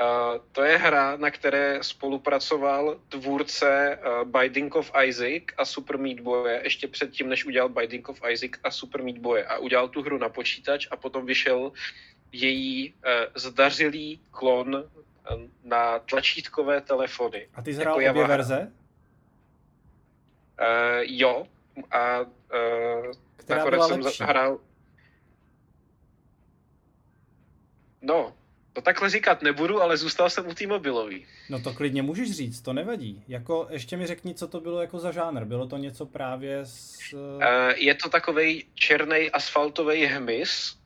Uh, 0.00 0.38
to 0.52 0.62
je 0.62 0.76
hra, 0.78 1.16
na 1.16 1.30
které 1.30 1.78
spolupracoval 1.82 3.00
tvůrce 3.08 3.98
uh, 3.98 4.28
Binding 4.40 4.74
of 4.74 4.92
Isaac 5.04 5.42
a 5.58 5.64
Super 5.64 5.98
Meat 5.98 6.20
Boy 6.20 6.60
ještě 6.62 6.88
předtím, 6.88 7.28
než 7.28 7.44
udělal 7.44 7.68
Binding 7.68 8.08
of 8.08 8.20
Isaac 8.30 8.52
a 8.64 8.70
Super 8.70 9.02
Meat 9.02 9.18
Boy 9.18 9.44
a 9.44 9.58
udělal 9.58 9.88
tu 9.88 10.02
hru 10.02 10.18
na 10.18 10.28
počítač 10.28 10.88
a 10.90 10.96
potom 10.96 11.26
vyšel 11.26 11.72
její 12.32 12.92
uh, 12.92 13.10
zdařilý 13.34 14.20
klon 14.30 14.74
uh, 14.74 14.82
na 15.64 15.98
tlačítkové 15.98 16.80
telefony. 16.80 17.48
A 17.54 17.62
ty 17.62 17.74
jsi 17.74 17.80
hrál 17.80 18.00
jako 18.00 18.18
obě 18.18 18.28
verze? 18.28 18.72
Uh, 20.62 21.02
jo, 21.02 21.46
a 21.90 22.20
uh, 22.20 22.26
Která 23.36 23.64
nakonec 23.64 23.86
jsem 23.88 24.00
lepší? 24.00 24.24
hrál... 24.24 24.58
No, 28.02 28.34
to 28.72 28.80
takhle 28.80 29.10
říkat 29.10 29.42
nebudu, 29.42 29.82
ale 29.82 29.96
zůstal 29.96 30.30
jsem 30.30 30.48
u 30.48 30.54
té 30.54 30.66
mobilový. 30.66 31.26
No 31.50 31.60
to 31.60 31.74
klidně 31.74 32.02
můžeš 32.02 32.30
říct, 32.30 32.60
to 32.60 32.72
nevadí. 32.72 33.24
Jako, 33.28 33.66
ještě 33.70 33.96
mi 33.96 34.06
řekni, 34.06 34.34
co 34.34 34.48
to 34.48 34.60
bylo 34.60 34.80
jako 34.80 34.98
za 34.98 35.12
žánr. 35.12 35.44
Bylo 35.44 35.66
to 35.66 35.76
něco 35.76 36.06
právě 36.06 36.60
s... 36.64 37.12
Uh, 37.12 37.42
je 37.76 37.94
to 37.94 38.08
takový 38.08 38.66
černý 38.74 39.30
asfaltový 39.30 40.04
hmyz, 40.06 40.78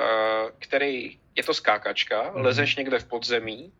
uh, 0.00 0.50
který, 0.58 1.18
je 1.34 1.42
to 1.42 1.54
skákačka, 1.54 2.22
mm-hmm. 2.22 2.42
lezeš 2.42 2.76
někde 2.76 2.98
v 2.98 3.04
podzemí 3.04 3.72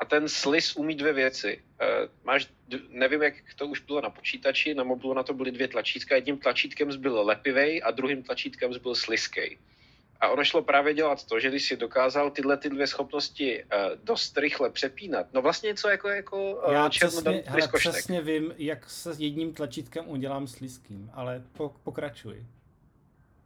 a 0.00 0.04
ten 0.04 0.28
slis 0.28 0.76
umí 0.76 0.94
dvě 0.94 1.12
věci. 1.12 1.62
Uh, 1.80 2.10
máš, 2.24 2.48
nevím, 2.88 3.22
jak 3.22 3.34
to 3.56 3.66
už 3.66 3.80
bylo 3.80 4.00
na 4.00 4.10
počítači, 4.10 4.74
na 4.74 4.84
mobilu 4.84 5.14
na 5.14 5.22
to 5.22 5.34
byly 5.34 5.50
dvě 5.50 5.68
tlačítka. 5.68 6.14
Jedním 6.14 6.38
tlačítkem 6.38 7.00
byl 7.00 7.22
lepivej 7.22 7.82
a 7.84 7.90
druhým 7.90 8.22
tlačítkem 8.22 8.70
byl 8.82 8.94
sliskej. 8.94 9.58
A 10.20 10.28
ono 10.28 10.44
šlo 10.44 10.62
právě 10.62 10.94
dělat 10.94 11.24
to, 11.24 11.40
že 11.40 11.48
když 11.48 11.68
si 11.68 11.76
dokázal 11.76 12.30
tyhle 12.30 12.56
ty 12.56 12.70
dvě 12.70 12.86
schopnosti 12.86 13.64
uh, 13.64 13.70
dost 14.04 14.38
rychle 14.38 14.70
přepínat, 14.70 15.26
no 15.32 15.42
vlastně 15.42 15.66
něco 15.66 15.88
jako, 15.88 16.08
jako 16.08 16.54
uh, 16.66 16.72
Já 16.72 16.88
přesně, 16.88 17.42
hele, 17.46 17.68
přesně 17.74 18.20
vím, 18.20 18.54
jak 18.58 18.90
se 18.90 19.14
s 19.14 19.20
jedním 19.20 19.54
tlačítkem 19.54 20.08
udělám 20.08 20.46
s 20.46 20.60
liským, 20.60 21.10
ale 21.14 21.42
po, 21.52 21.74
pokračuj. 21.84 22.46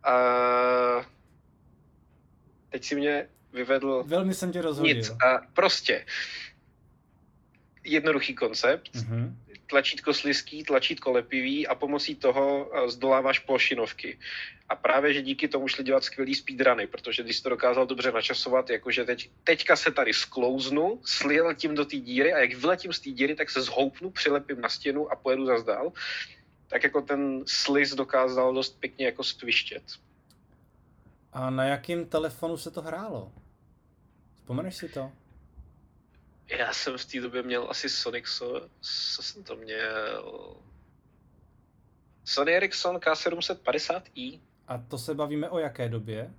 Uh, 0.06 1.04
teď 2.70 2.84
si 2.84 2.94
mě 2.94 3.28
vyvedl... 3.52 4.04
Velmi 4.06 4.34
jsem 4.34 4.52
tě 4.52 4.62
rozhodil. 4.62 4.96
Nic. 4.96 5.10
Uh, 5.10 5.16
prostě 5.52 6.06
jednoduchý 7.84 8.34
koncept. 8.34 8.94
Mm-hmm 8.94 9.34
tlačítko 9.72 10.14
slizký, 10.14 10.64
tlačítko 10.64 11.12
lepivý 11.12 11.66
a 11.66 11.74
pomocí 11.74 12.14
toho 12.14 12.68
eh, 12.68 12.90
zdoláváš 12.90 13.38
plošinovky. 13.38 14.18
A 14.68 14.76
právě, 14.76 15.14
že 15.14 15.22
díky 15.22 15.48
tomu 15.48 15.68
šli 15.68 15.84
dělat 15.84 16.04
skvělý 16.04 16.34
speedruny, 16.34 16.86
protože 16.86 17.22
když 17.22 17.36
jsi 17.36 17.42
to 17.42 17.48
dokázal 17.48 17.86
dobře 17.86 18.12
načasovat, 18.12 18.70
jakože 18.70 19.04
teď, 19.04 19.30
teďka 19.44 19.76
se 19.76 19.90
tady 19.90 20.12
sklouznu, 20.12 21.00
sletím 21.04 21.74
do 21.74 21.84
té 21.84 21.96
díry 21.96 22.32
a 22.32 22.38
jak 22.38 22.54
vyletím 22.54 22.92
z 22.92 23.00
té 23.00 23.10
díry, 23.10 23.34
tak 23.34 23.50
se 23.50 23.62
zhoupnu, 23.62 24.10
přilepím 24.10 24.60
na 24.60 24.68
stěnu 24.68 25.12
a 25.12 25.16
pojedu 25.16 25.46
zase 25.46 25.64
dál, 25.64 25.92
tak 26.68 26.84
jako 26.84 27.02
ten 27.02 27.44
sliz 27.46 27.94
dokázal 27.94 28.54
dost 28.54 28.80
pěkně 28.80 29.06
jako 29.06 29.24
stvištět. 29.24 29.82
A 31.32 31.50
na 31.50 31.64
jakém 31.64 32.04
telefonu 32.06 32.56
se 32.56 32.70
to 32.70 32.82
hrálo? 32.82 33.32
Vzpomeneš 34.42 34.76
si 34.76 34.88
to? 34.88 35.12
Já 36.58 36.72
jsem 36.72 36.98
v 36.98 37.04
té 37.04 37.20
době 37.20 37.42
měl 37.42 37.66
asi 37.70 37.88
Sonic, 37.88 38.24
co, 38.28 38.68
co 38.80 39.22
jsem 39.22 39.44
to 39.44 39.56
měl? 39.56 40.56
Sony 42.24 42.56
Ericsson 42.56 42.96
K750i. 42.96 44.40
A 44.68 44.78
to 44.78 44.98
se 44.98 45.14
bavíme 45.14 45.50
o 45.50 45.58
jaké 45.58 45.88
době? 45.88 46.34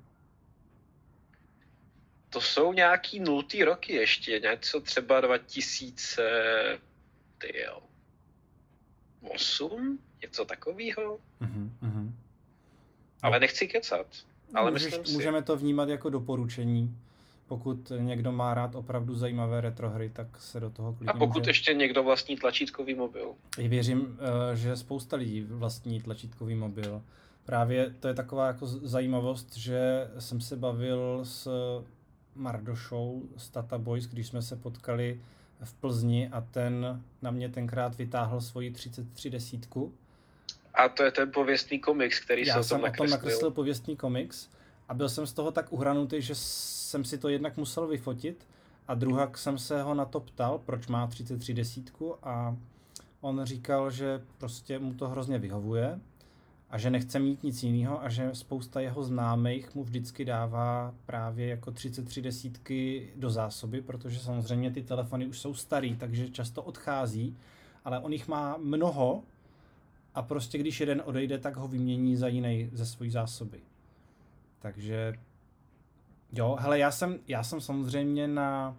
To 2.29 2.41
jsou 2.41 2.73
nějaký 2.73 3.19
nultý 3.19 3.63
roky 3.63 3.93
ještě, 3.93 4.39
něco 4.39 4.81
třeba 4.81 5.21
2000, 5.21 6.79
tyjo, 7.37 7.83
8, 9.21 9.99
něco 10.21 10.45
takového. 10.45 11.19
Uh-huh, 11.41 11.69
uh-huh. 11.83 12.11
Ale 13.21 13.39
nechci 13.39 13.67
kecat. 13.67 14.07
Ale 14.53 14.71
Můžeš, 14.71 14.85
myslím 14.85 15.05
si... 15.05 15.11
Můžeme 15.11 15.43
to 15.43 15.57
vnímat 15.57 15.89
jako 15.89 16.09
doporučení 16.09 16.97
pokud 17.47 17.91
někdo 17.97 18.31
má 18.31 18.53
rád 18.53 18.75
opravdu 18.75 19.15
zajímavé 19.15 19.61
retrohry, 19.61 20.09
tak 20.09 20.27
se 20.37 20.59
do 20.59 20.69
toho 20.69 20.93
klidně 20.93 21.13
A 21.13 21.17
pokud 21.17 21.39
může... 21.39 21.49
ještě 21.49 21.73
někdo 21.73 22.03
vlastní 22.03 22.37
tlačítkový 22.37 22.95
mobil. 22.95 23.35
Věřím, 23.57 24.19
eh, 24.51 24.55
že 24.55 24.75
spousta 24.75 25.15
lidí 25.15 25.41
vlastní 25.41 26.01
tlačítkový 26.01 26.55
mobil. 26.55 27.01
Právě 27.45 27.95
to 27.99 28.07
je 28.07 28.13
taková 28.13 28.47
jako 28.47 28.67
zajímavost, 28.67 29.57
že 29.57 30.07
jsem 30.19 30.41
se 30.41 30.55
bavil 30.55 31.19
s 31.23 31.49
Mardošou 32.35 33.23
z 33.37 33.49
Tata 33.49 33.77
Boys, 33.77 34.05
když 34.05 34.27
jsme 34.27 34.41
se 34.41 34.55
potkali 34.55 35.21
v 35.63 35.73
Plzni 35.73 36.29
a 36.29 36.41
ten 36.41 37.03
na 37.21 37.31
mě 37.31 37.49
tenkrát 37.49 37.97
vytáhl 37.97 38.41
svoji 38.41 38.71
33 38.71 39.29
desítku. 39.29 39.93
A 40.73 40.89
to 40.89 41.03
je 41.03 41.11
ten 41.11 41.31
pověstný 41.31 41.79
komiks, 41.79 42.19
který 42.19 42.47
Já 42.47 42.63
jsem 42.63 42.77
o 42.77 42.79
tom 42.79 42.81
nakreslil. 42.81 43.05
Já 43.05 43.09
jsem 43.09 43.15
o 43.15 43.19
tom 43.19 43.19
nakreslil 43.19 43.51
pověstný 43.51 43.97
komiks 43.97 44.49
a 44.89 44.93
byl 44.93 45.09
jsem 45.09 45.27
z 45.27 45.33
toho 45.33 45.51
tak 45.51 45.73
uhranutý, 45.73 46.21
že 46.21 46.35
jsem 46.35 47.03
si 47.03 47.17
to 47.17 47.29
jednak 47.29 47.57
musel 47.57 47.87
vyfotit 47.87 48.47
a 48.87 48.95
druhak 48.95 49.37
jsem 49.37 49.57
se 49.57 49.81
ho 49.81 49.93
na 49.93 50.05
to 50.05 50.19
ptal, 50.19 50.59
proč 50.65 50.87
má 50.87 51.07
33 51.07 51.53
desítku 51.53 52.15
a 52.23 52.57
on 53.21 53.41
říkal, 53.43 53.91
že 53.91 54.21
prostě 54.37 54.79
mu 54.79 54.93
to 54.93 55.09
hrozně 55.09 55.39
vyhovuje 55.39 55.99
a 56.69 56.77
že 56.77 56.89
nechce 56.89 57.19
mít 57.19 57.43
nic 57.43 57.63
jiného 57.63 58.03
a 58.03 58.09
že 58.09 58.29
spousta 58.33 58.79
jeho 58.79 59.03
známých 59.03 59.75
mu 59.75 59.83
vždycky 59.83 60.25
dává 60.25 60.93
právě 61.05 61.47
jako 61.47 61.71
33 61.71 62.21
desítky 62.21 63.09
do 63.15 63.29
zásoby, 63.29 63.81
protože 63.81 64.19
samozřejmě 64.19 64.71
ty 64.71 64.83
telefony 64.83 65.25
už 65.25 65.39
jsou 65.39 65.53
starý, 65.53 65.95
takže 65.95 66.29
často 66.29 66.63
odchází, 66.63 67.37
ale 67.85 67.99
on 67.99 68.13
jich 68.13 68.27
má 68.27 68.57
mnoho 68.57 69.23
a 70.15 70.21
prostě 70.21 70.57
když 70.57 70.79
jeden 70.79 71.01
odejde, 71.05 71.37
tak 71.37 71.55
ho 71.55 71.67
vymění 71.67 72.15
za 72.15 72.27
jiný 72.27 72.69
ze 72.73 72.85
své 72.85 73.09
zásoby. 73.09 73.61
Takže 74.63 75.13
jo, 76.31 76.57
hele, 76.59 76.79
já 76.79 76.91
jsem, 76.91 77.19
já 77.27 77.43
jsem 77.43 77.61
samozřejmě 77.61 78.27
na, 78.27 78.77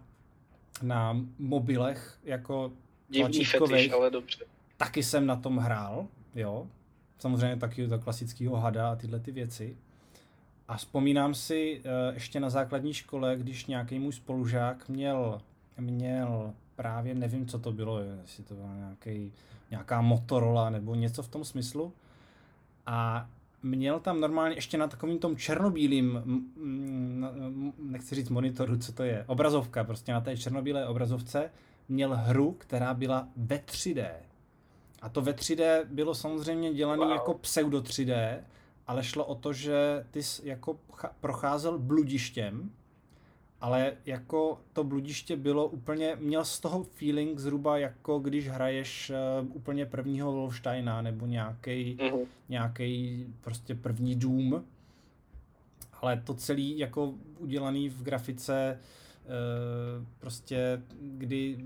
na 0.81 1.17
mobilech 1.39 2.19
jako 2.23 2.71
tlačítkových, 3.13 3.93
ale 3.93 4.11
dobře. 4.11 4.45
Taky 4.77 5.03
jsem 5.03 5.25
na 5.25 5.35
tom 5.35 5.57
hrál, 5.57 6.07
jo. 6.35 6.67
Samozřejmě 7.19 7.57
taky 7.57 7.87
to 7.87 7.99
klasického 7.99 8.55
hada 8.55 8.91
a 8.91 8.95
tyhle 8.95 9.19
ty 9.19 9.31
věci. 9.31 9.77
A 10.67 10.77
vzpomínám 10.77 11.33
si 11.33 11.81
uh, 11.85 12.13
ještě 12.13 12.39
na 12.39 12.49
základní 12.49 12.93
škole, 12.93 13.35
když 13.37 13.65
nějaký 13.65 13.99
můj 13.99 14.13
spolužák 14.13 14.89
měl, 14.89 15.41
měl 15.77 16.53
právě, 16.75 17.15
nevím, 17.15 17.47
co 17.47 17.59
to 17.59 17.71
bylo, 17.71 17.99
jestli 17.99 18.43
to 18.43 18.53
byla 18.53 18.75
nějaký, 18.75 19.33
nějaká 19.71 20.01
Motorola 20.01 20.69
nebo 20.69 20.95
něco 20.95 21.23
v 21.23 21.27
tom 21.27 21.45
smyslu. 21.45 21.93
A 22.85 23.29
měl 23.65 23.99
tam 23.99 24.19
normálně 24.19 24.55
ještě 24.55 24.77
na 24.77 24.87
takovým 24.87 25.19
tom 25.19 25.35
černobílým, 25.35 26.21
nechci 27.79 28.15
říct 28.15 28.29
monitoru, 28.29 28.77
co 28.77 28.91
to 28.91 29.03
je, 29.03 29.23
obrazovka, 29.27 29.83
prostě 29.83 30.11
na 30.11 30.21
té 30.21 30.37
černobílé 30.37 30.87
obrazovce 30.87 31.51
měl 31.89 32.15
hru, 32.15 32.51
která 32.51 32.93
byla 32.93 33.27
ve 33.35 33.57
3D. 33.57 34.11
A 35.01 35.09
to 35.09 35.21
ve 35.21 35.31
3D 35.31 35.85
bylo 35.85 36.15
samozřejmě 36.15 36.73
dělané 36.73 37.05
wow. 37.05 37.11
jako 37.11 37.33
pseudo 37.33 37.81
3D, 37.81 38.37
ale 38.87 39.03
šlo 39.03 39.25
o 39.25 39.35
to, 39.35 39.53
že 39.53 40.05
ty 40.11 40.23
jsi 40.23 40.49
jako 40.49 40.79
procházel 41.19 41.77
bludištěm, 41.77 42.71
ale 43.61 43.93
jako 44.05 44.61
to 44.73 44.83
bludiště 44.83 45.37
bylo 45.37 45.67
úplně, 45.67 46.15
měl 46.19 46.45
z 46.45 46.59
toho 46.59 46.83
feeling 46.83 47.39
zhruba 47.39 47.77
jako 47.77 48.19
když 48.19 48.47
hraješ 48.47 49.11
uh, 49.41 49.55
úplně 49.55 49.85
prvního 49.85 50.31
Wolfsteina 50.31 51.01
nebo 51.01 51.25
nějaký 51.25 51.97
uh-huh. 51.97 52.25
nějaký 52.49 53.25
prostě 53.41 53.75
první 53.75 54.15
Doom, 54.15 54.63
ale 56.01 56.21
to 56.25 56.33
celý 56.33 56.79
jako 56.79 57.13
udělaný 57.37 57.89
v 57.89 58.03
grafice 58.03 58.79
uh, 59.25 60.05
prostě 60.19 60.81
kdy 61.01 61.65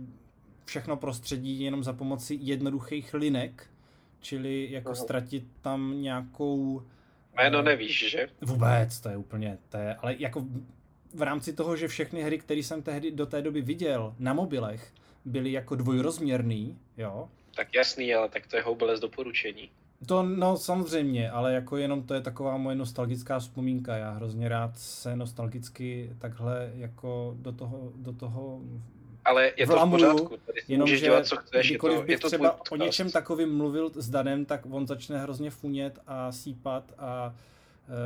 všechno 0.65 0.97
prostředí 0.97 1.59
jenom 1.59 1.83
za 1.83 1.93
pomoci 1.93 2.37
jednoduchých 2.41 3.13
linek, 3.13 3.69
čili 4.19 4.67
jako 4.71 4.91
uh-huh. 4.91 5.03
ztratit 5.03 5.43
tam 5.61 6.01
nějakou 6.01 6.83
Jméno 7.35 7.61
nevíš, 7.61 8.09
že? 8.09 8.27
Vůbec, 8.41 8.99
to 8.99 9.09
je 9.09 9.17
úplně, 9.17 9.57
to 9.69 9.77
je, 9.77 9.95
ale 9.95 10.15
jako 10.19 10.45
v 11.13 11.21
rámci 11.21 11.53
toho, 11.53 11.75
že 11.75 11.87
všechny 11.87 12.21
hry, 12.21 12.37
které 12.39 12.59
jsem 12.59 12.81
tehdy 12.81 13.11
do 13.11 13.25
té 13.25 13.41
doby 13.41 13.61
viděl 13.61 14.15
na 14.19 14.33
mobilech, 14.33 14.93
byly 15.25 15.51
jako 15.51 15.75
dvojrozměrný, 15.75 16.77
jo. 16.97 17.29
Tak 17.55 17.73
jasný, 17.75 18.13
ale 18.13 18.29
tak 18.29 18.47
to 18.47 18.55
je 18.55 18.61
houbeles 18.61 18.99
doporučení. 18.99 19.69
To 20.05 20.23
no 20.23 20.57
samozřejmě, 20.57 21.31
ale 21.31 21.53
jako 21.53 21.77
jenom 21.77 22.03
to 22.03 22.13
je 22.13 22.21
taková 22.21 22.57
moje 22.57 22.75
nostalgická 22.75 23.39
vzpomínka. 23.39 23.97
Já 23.97 24.11
hrozně 24.11 24.49
rád 24.49 24.77
se 24.77 25.15
nostalgicky 25.15 26.09
takhle 26.19 26.71
jako 26.75 27.35
do 27.39 27.51
toho, 27.51 27.91
do 27.95 28.13
toho 28.13 28.61
ale 29.25 29.51
je 29.57 29.67
to 29.67 29.85
v 29.85 29.89
pořádku, 29.89 30.37
tady 30.45 30.61
jenom, 30.67 30.85
můžeš 30.85 30.99
že 30.99 31.05
dělat, 31.05 31.27
co 31.27 31.35
chceš, 31.37 31.69
je 31.69 31.77
to, 31.79 32.01
bych 32.01 32.19
to 32.19 32.27
třeba 32.27 32.59
o 32.71 32.75
něčem 32.75 33.11
takovým 33.11 33.57
mluvil 33.57 33.91
s 33.95 34.09
Danem, 34.09 34.45
tak 34.45 34.61
on 34.69 34.87
začne 34.87 35.19
hrozně 35.19 35.49
funět 35.49 35.99
a 36.07 36.31
sípat 36.31 36.93
a 36.97 37.33
e, 37.35 37.39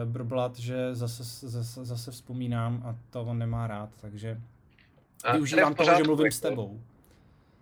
brblat, 0.05 0.59
že 0.59 0.95
zase, 0.95 1.23
zase, 1.47 1.86
zase 1.86 2.11
vzpomínám 2.11 2.84
a 2.86 2.95
to 3.09 3.21
on 3.21 3.39
nemá 3.39 3.67
rád, 3.67 3.89
takže 4.01 4.41
a 5.23 5.34
využívám 5.34 5.75
toho, 5.75 5.97
že 5.97 6.03
mluvím 6.03 6.25
jako, 6.25 6.36
s 6.36 6.39
tebou 6.39 6.79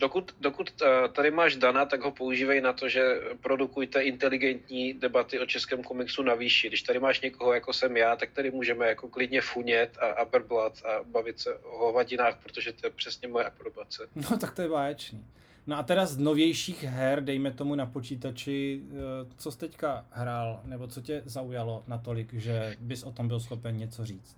dokud, 0.02 0.36
dokud 0.40 0.82
eh, 0.82 1.08
tady 1.08 1.32
máš 1.32 1.56
Dana, 1.56 1.86
tak 1.86 2.02
ho 2.02 2.12
používej 2.12 2.62
na 2.62 2.74
to, 2.74 2.90
že 2.90 3.02
produkujte 3.42 4.02
inteligentní 4.02 4.94
debaty 4.94 5.40
o 5.40 5.46
českém 5.46 5.84
komiksu 5.84 6.24
na 6.24 6.36
výši. 6.36 6.68
Když 6.68 6.82
tady 6.82 7.00
máš 7.00 7.22
někoho, 7.22 7.54
jako 7.54 7.74
jsem 7.74 7.98
já, 7.98 8.16
tak 8.16 8.32
tady 8.32 8.52
můžeme 8.52 8.88
jako 8.88 9.08
klidně 9.08 9.42
funět 9.42 9.98
a, 9.98 10.06
a 10.06 10.26
brblat 10.26 10.74
a 10.86 11.04
bavit 11.04 11.40
se 11.40 11.56
o 11.56 11.78
hovadinách, 11.78 12.38
protože 12.44 12.74
to 12.74 12.88
je 12.88 12.92
přesně 12.92 13.28
moje 13.28 13.46
aprobace. 13.46 14.08
No 14.16 14.38
tak 14.38 14.56
to 14.56 14.62
je 14.62 14.70
báječný. 14.70 15.26
No 15.68 15.78
a 15.78 15.84
teda 15.84 16.06
z 16.06 16.18
novějších 16.18 16.84
her, 16.84 17.24
dejme 17.24 17.52
tomu 17.52 17.76
na 17.76 17.86
počítači, 17.86 18.82
eh, 18.92 18.96
co 19.38 19.52
jsi 19.52 19.58
teďka 19.58 20.06
hrál, 20.12 20.62
nebo 20.64 20.88
co 20.88 21.02
tě 21.02 21.22
zaujalo 21.26 21.84
natolik, 21.88 22.34
že 22.34 22.76
bys 22.80 23.04
o 23.04 23.12
tom 23.12 23.28
byl 23.28 23.40
schopen 23.40 23.78
něco 23.78 24.06
říct? 24.06 24.38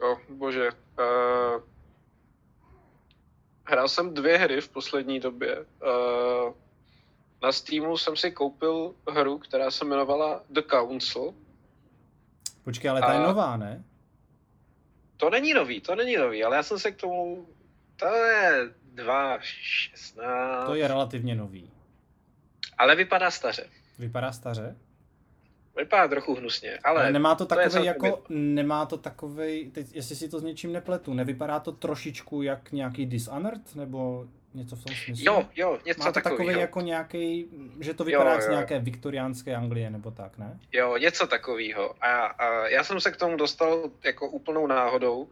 O, 0.00 0.34
bože. 0.34 0.68
Uh 0.98 1.74
Hrál 3.66 3.88
jsem 3.88 4.14
dvě 4.14 4.38
hry 4.38 4.60
v 4.60 4.68
poslední 4.68 5.20
době. 5.20 5.58
Uh, 5.58 6.52
na 7.42 7.52
Steamu 7.52 7.96
jsem 7.96 8.16
si 8.16 8.30
koupil 8.30 8.94
hru, 9.10 9.38
která 9.38 9.70
se 9.70 9.84
jmenovala 9.84 10.44
The 10.50 10.62
Council. 10.62 11.34
Počkej, 12.64 12.90
ale 12.90 13.00
ta 13.00 13.12
je 13.12 13.18
nová, 13.18 13.56
ne? 13.56 13.84
To 15.16 15.30
není 15.30 15.54
nový, 15.54 15.80
to 15.80 15.94
není 15.94 16.16
nový, 16.16 16.44
ale 16.44 16.56
já 16.56 16.62
jsem 16.62 16.78
se 16.78 16.92
k 16.92 16.96
tomu... 16.96 17.46
To 17.96 18.06
je 18.06 18.74
2.16. 18.94 20.66
To 20.66 20.74
je 20.74 20.88
relativně 20.88 21.34
nový. 21.34 21.70
Ale 22.78 22.96
vypadá 22.96 23.30
staře. 23.30 23.66
Vypadá 23.98 24.32
staře? 24.32 24.76
Vypadá 25.76 26.08
trochu 26.08 26.34
hnusně, 26.34 26.78
ale... 26.84 27.00
ale 27.00 27.12
nemá 27.12 27.34
to 27.34 27.46
takový 27.46 27.70
to 27.70 27.84
jako, 27.84 28.22
nemá 28.28 28.86
to 28.86 28.96
takový, 28.96 29.70
teď, 29.70 29.94
jestli 29.94 30.16
si 30.16 30.28
to 30.28 30.40
s 30.40 30.42
něčím 30.42 30.72
nepletu, 30.72 31.14
nevypadá 31.14 31.60
to 31.60 31.72
trošičku 31.72 32.42
jak 32.42 32.72
nějaký 32.72 33.06
Dishonored, 33.06 33.74
nebo 33.74 34.28
něco 34.54 34.76
v 34.76 34.84
tom 34.84 34.94
smyslu? 34.96 35.24
Jo, 35.26 35.48
jo, 35.56 35.78
něco 35.86 36.00
Má 36.00 36.06
to 36.06 36.12
takový, 36.12 36.36
takový 36.36 36.60
jako 36.60 36.80
nějaký, 36.80 37.46
že 37.80 37.94
to 37.94 38.04
vypadá 38.04 38.30
jo, 38.30 38.36
jo. 38.36 38.42
z 38.42 38.48
nějaké 38.48 38.78
viktoriánské 38.78 39.56
Anglie 39.56 39.90
nebo 39.90 40.10
tak, 40.10 40.38
ne? 40.38 40.58
Jo, 40.72 40.96
něco 40.96 41.26
takového. 41.26 41.94
A, 42.00 42.26
a 42.26 42.68
já 42.68 42.84
jsem 42.84 43.00
se 43.00 43.10
k 43.10 43.16
tomu 43.16 43.36
dostal 43.36 43.90
jako 44.04 44.28
úplnou 44.28 44.66
náhodou, 44.66 45.28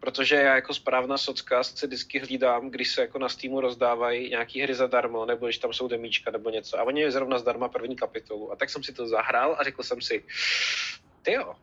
protože 0.00 0.36
já 0.36 0.54
jako 0.54 0.74
správná 0.74 1.18
socka 1.18 1.62
si 1.62 1.86
vždycky 1.86 2.18
hlídám, 2.18 2.70
když 2.70 2.92
se 2.92 3.00
jako 3.00 3.18
na 3.18 3.28
Steamu 3.28 3.60
rozdávají 3.60 4.30
nějaký 4.30 4.60
hry 4.60 4.74
zadarmo, 4.74 5.26
nebo 5.26 5.46
když 5.46 5.58
tam 5.58 5.72
jsou 5.72 5.88
demíčka 5.88 6.30
nebo 6.30 6.50
něco. 6.50 6.78
A 6.78 6.82
oni 6.82 7.00
je 7.00 7.12
zrovna 7.12 7.38
zdarma 7.38 7.68
první 7.68 7.96
kapitolu. 7.96 8.52
A 8.52 8.56
tak 8.56 8.70
jsem 8.70 8.82
si 8.82 8.92
to 8.92 9.08
zahrál 9.08 9.56
a 9.58 9.64
řekl 9.64 9.82
jsem 9.82 10.00
si, 10.00 10.24
ty 11.22 11.32
jo, 11.32 11.54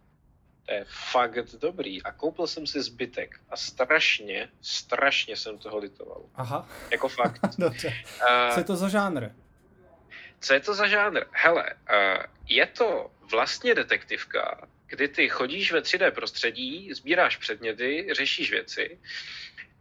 to 0.67 0.73
je 0.73 0.85
fakt 1.11 1.55
dobrý. 1.61 2.03
A 2.03 2.11
koupil 2.11 2.47
jsem 2.47 2.67
si 2.67 2.81
zbytek 2.81 3.39
a 3.49 3.57
strašně, 3.57 4.49
strašně 4.61 5.37
jsem 5.37 5.57
toho 5.57 5.77
litoval. 5.77 6.21
Aha. 6.35 6.69
Jako 6.91 7.07
fakt. 7.09 7.41
Dobře. 7.57 7.87
Uh, 7.87 8.53
co 8.53 8.59
je 8.59 8.63
to 8.63 8.75
za 8.75 8.89
žánr? 8.89 9.29
Co 10.39 10.53
je 10.53 10.59
to 10.59 10.73
za 10.73 10.87
žánr? 10.87 11.23
Hele, 11.31 11.73
uh, 11.73 12.23
je 12.47 12.65
to 12.65 13.11
vlastně 13.31 13.75
detektivka, 13.75 14.67
kdy 14.87 15.07
ty 15.07 15.29
chodíš 15.29 15.71
ve 15.71 15.79
3D 15.79 16.11
prostředí, 16.11 16.93
sbíráš 16.93 17.37
předměty, 17.37 18.07
řešíš 18.11 18.51
věci 18.51 18.99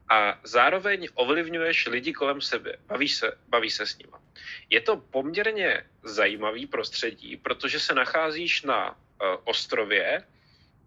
a 0.09 0.41
zároveň 0.45 1.09
ovlivňuješ 1.14 1.87
lidi 1.87 2.12
kolem 2.12 2.41
sebe, 2.41 2.76
bavíš 2.87 3.14
se, 3.14 3.39
bavíš 3.49 3.74
se 3.74 3.87
s 3.87 3.99
nimi. 3.99 4.12
Je 4.70 4.80
to 4.80 4.97
poměrně 4.97 5.82
zajímavý 6.03 6.66
prostředí, 6.66 7.37
protože 7.37 7.80
se 7.80 7.95
nacházíš 7.95 8.62
na 8.62 8.91
uh, 8.91 8.97
ostrově, 9.45 10.22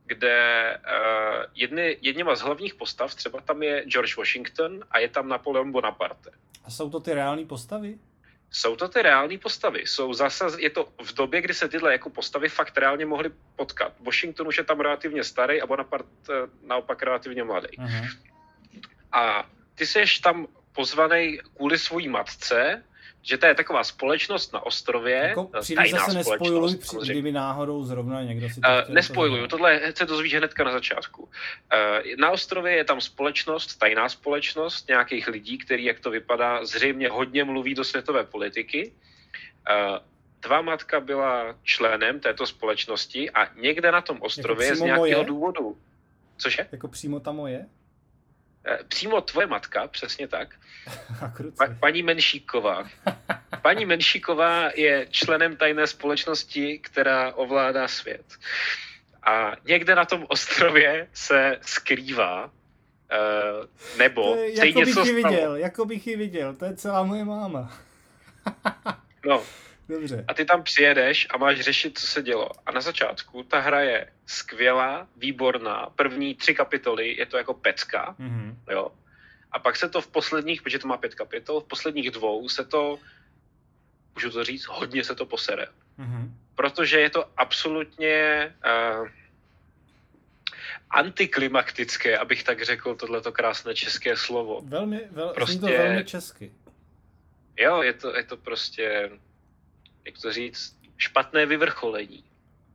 kde 0.10 0.78
uh, 0.78 1.44
jedny, 1.56 1.98
jedněma 2.02 2.36
z 2.36 2.42
hlavních 2.42 2.76
postav, 2.76 3.16
třeba 3.16 3.42
tam 3.42 3.64
je 3.64 3.86
George 3.86 4.18
Washington 4.18 4.84
a 4.92 5.00
je 5.00 5.10
tam 5.10 5.30
Napoleon 5.30 5.72
Bonaparte. 5.72 6.32
A 6.66 6.70
jsou 6.70 6.90
to 6.90 7.00
ty 7.00 7.14
reální 7.14 7.46
postavy? 7.46 7.98
Jsou 8.52 8.76
to 8.76 8.90
ty 8.90 9.02
reální 9.02 9.38
postavy. 9.38 9.82
Jsou 9.86 10.14
zase, 10.14 10.46
je 10.58 10.70
to 10.70 10.90
v 11.04 11.14
době, 11.14 11.42
kdy 11.42 11.54
se 11.54 11.70
tyhle 11.70 11.92
jako 11.92 12.10
postavy 12.10 12.50
fakt 12.50 12.78
reálně 12.78 13.06
mohly 13.06 13.30
potkat. 13.56 13.94
Washington 14.00 14.48
už 14.48 14.58
je 14.58 14.64
tam 14.64 14.80
relativně 14.80 15.24
starý 15.24 15.62
a 15.62 15.68
Bonaparte 15.68 16.44
uh, 16.44 16.50
naopak 16.68 17.04
relativně 17.04 17.44
mladý. 17.44 17.78
Uh-huh. 17.78 18.18
A 19.12 19.50
ty 19.76 19.86
jsi 19.86 20.04
tam 20.24 20.48
pozvaný 20.72 21.40
kvůli 21.56 21.80
svojí 21.80 22.10
matce, 22.10 22.84
že 23.22 23.38
to 23.38 23.46
je 23.46 23.56
taková 23.56 23.84
společnost 23.84 24.54
na 24.54 24.66
ostrově, 24.66 25.16
jako 25.16 25.52
tajná 25.76 26.00
zase 26.00 26.14
nespojuluj, 26.14 26.80
kdyby 27.04 27.32
náhodou 27.32 27.84
zrovna 27.84 28.24
někdo 28.24 28.50
si 28.50 28.62
to 28.62 28.70
uh, 28.70 28.94
Nespojuju, 28.94 29.48
tohle 29.48 29.82
se 29.96 30.06
dozvíš 30.06 30.36
hnedka 30.36 30.64
na 30.64 30.72
začátku. 30.72 31.24
Uh, 31.24 31.30
na 32.18 32.32
ostrově 32.32 32.74
je 32.76 32.84
tam 32.84 33.02
společnost, 33.02 33.76
tajná 33.76 34.10
společnost 34.10 34.88
nějakých 34.88 35.28
lidí, 35.28 35.58
který, 35.58 35.86
jak 35.86 36.00
to 36.00 36.12
vypadá, 36.12 36.66
zřejmě 36.66 37.10
hodně 37.10 37.44
mluví 37.44 37.76
do 37.76 37.84
světové 37.84 38.24
politiky. 38.24 38.92
Uh, 39.70 39.98
tvá 40.40 40.62
matka 40.62 41.00
byla 41.00 41.56
členem 41.64 42.20
této 42.20 42.48
společnosti 42.48 43.32
a 43.32 43.54
někde 43.62 43.92
na 43.92 44.02
tom 44.02 44.18
ostrově 44.22 44.66
jako 44.68 44.78
z 44.78 44.82
nějakého 44.82 45.22
moje? 45.22 45.26
důvodu. 45.26 45.78
Cože? 46.38 46.68
Jako 46.72 46.88
přímo 46.88 47.20
ta 47.20 47.32
moje? 47.32 47.66
Eh, 48.66 48.80
přímo 48.88 49.22
tvoje 49.22 49.48
matka, 49.48 49.88
přesně 49.88 50.28
tak, 50.28 50.56
pa, 51.58 51.68
paní 51.80 52.04
Menšíková. 52.04 52.90
Paní 53.62 53.86
Menšíková 53.86 54.72
je 54.76 55.08
členem 55.10 55.58
tajné 55.58 55.88
společnosti, 55.88 56.80
která 56.80 57.34
ovládá 57.34 57.88
svět. 57.88 58.26
A 59.24 59.52
někde 59.66 59.96
na 59.96 60.06
tom 60.06 60.26
ostrově 60.30 61.08
se 61.14 61.58
skrývá, 61.62 62.46
uh, 62.46 63.98
nebo 63.98 64.34
to 64.34 64.36
je, 64.36 64.68
jako 64.68 64.82
bych 64.82 65.06
ji 65.06 65.14
viděl, 65.14 65.56
jako 65.56 65.86
bych 65.86 66.08
ji 66.08 66.16
viděl, 66.16 66.56
to 66.56 66.66
je 66.66 66.76
celá 66.76 67.04
moje 67.04 67.26
máma. 67.26 67.78
no, 69.26 69.44
Dobře. 69.90 70.26
A 70.28 70.34
ty 70.34 70.46
tam 70.46 70.64
přijedeš 70.64 71.28
a 71.30 71.38
máš 71.38 71.60
řešit, 71.60 72.00
co 72.00 72.08
se 72.08 72.22
dělo. 72.22 72.50
A 72.66 72.72
na 72.72 72.82
začátku 72.82 73.44
ta 73.44 73.60
hra 73.60 73.82
je 73.82 74.08
skvělá, 74.30 75.08
výborná. 75.18 75.90
První 75.96 76.36
tři 76.36 76.56
kapitoly 76.56 77.18
je 77.18 77.26
to 77.26 77.38
jako 77.38 77.54
pecka, 77.54 78.16
mm-hmm. 78.20 78.56
jo. 78.72 78.92
A 79.52 79.60
pak 79.60 79.76
se 79.76 79.90
to 79.90 80.02
v 80.02 80.08
posledních, 80.08 80.62
protože 80.62 80.80
to 80.80 80.88
má 80.88 80.98
pět 80.98 81.16
kapitol, 81.16 81.62
v 81.62 81.68
posledních 81.68 82.12
dvou 82.12 82.50
se 82.50 82.66
to, 82.66 83.00
můžu 84.16 84.30
to 84.32 84.44
říct, 84.44 84.66
hodně 84.66 85.04
se 85.04 85.16
to 85.16 85.26
posere. 85.26 85.68
Mm-hmm. 86.00 86.32
Protože 86.56 87.00
je 87.00 87.10
to 87.10 87.26
absolutně 87.38 88.54
uh, 88.66 89.08
antiklimaktické, 90.90 92.18
abych 92.18 92.44
tak 92.44 92.62
řekl 92.62 92.96
tohleto 92.96 93.32
krásné 93.32 93.76
české 93.76 94.18
slovo. 94.18 94.62
Velmi, 94.64 95.02
vel, 95.12 95.34
prostě, 95.34 95.60
to 95.60 95.68
velmi 95.68 96.06
česky. 96.06 96.54
Jo, 97.58 97.82
je 97.82 97.94
to, 97.94 98.18
je 98.18 98.24
to 98.24 98.38
prostě 98.38 99.10
jak 100.06 100.22
to 100.22 100.34
říct, 100.34 100.78
špatné 100.98 101.46
vyvrcholení. 101.46 102.24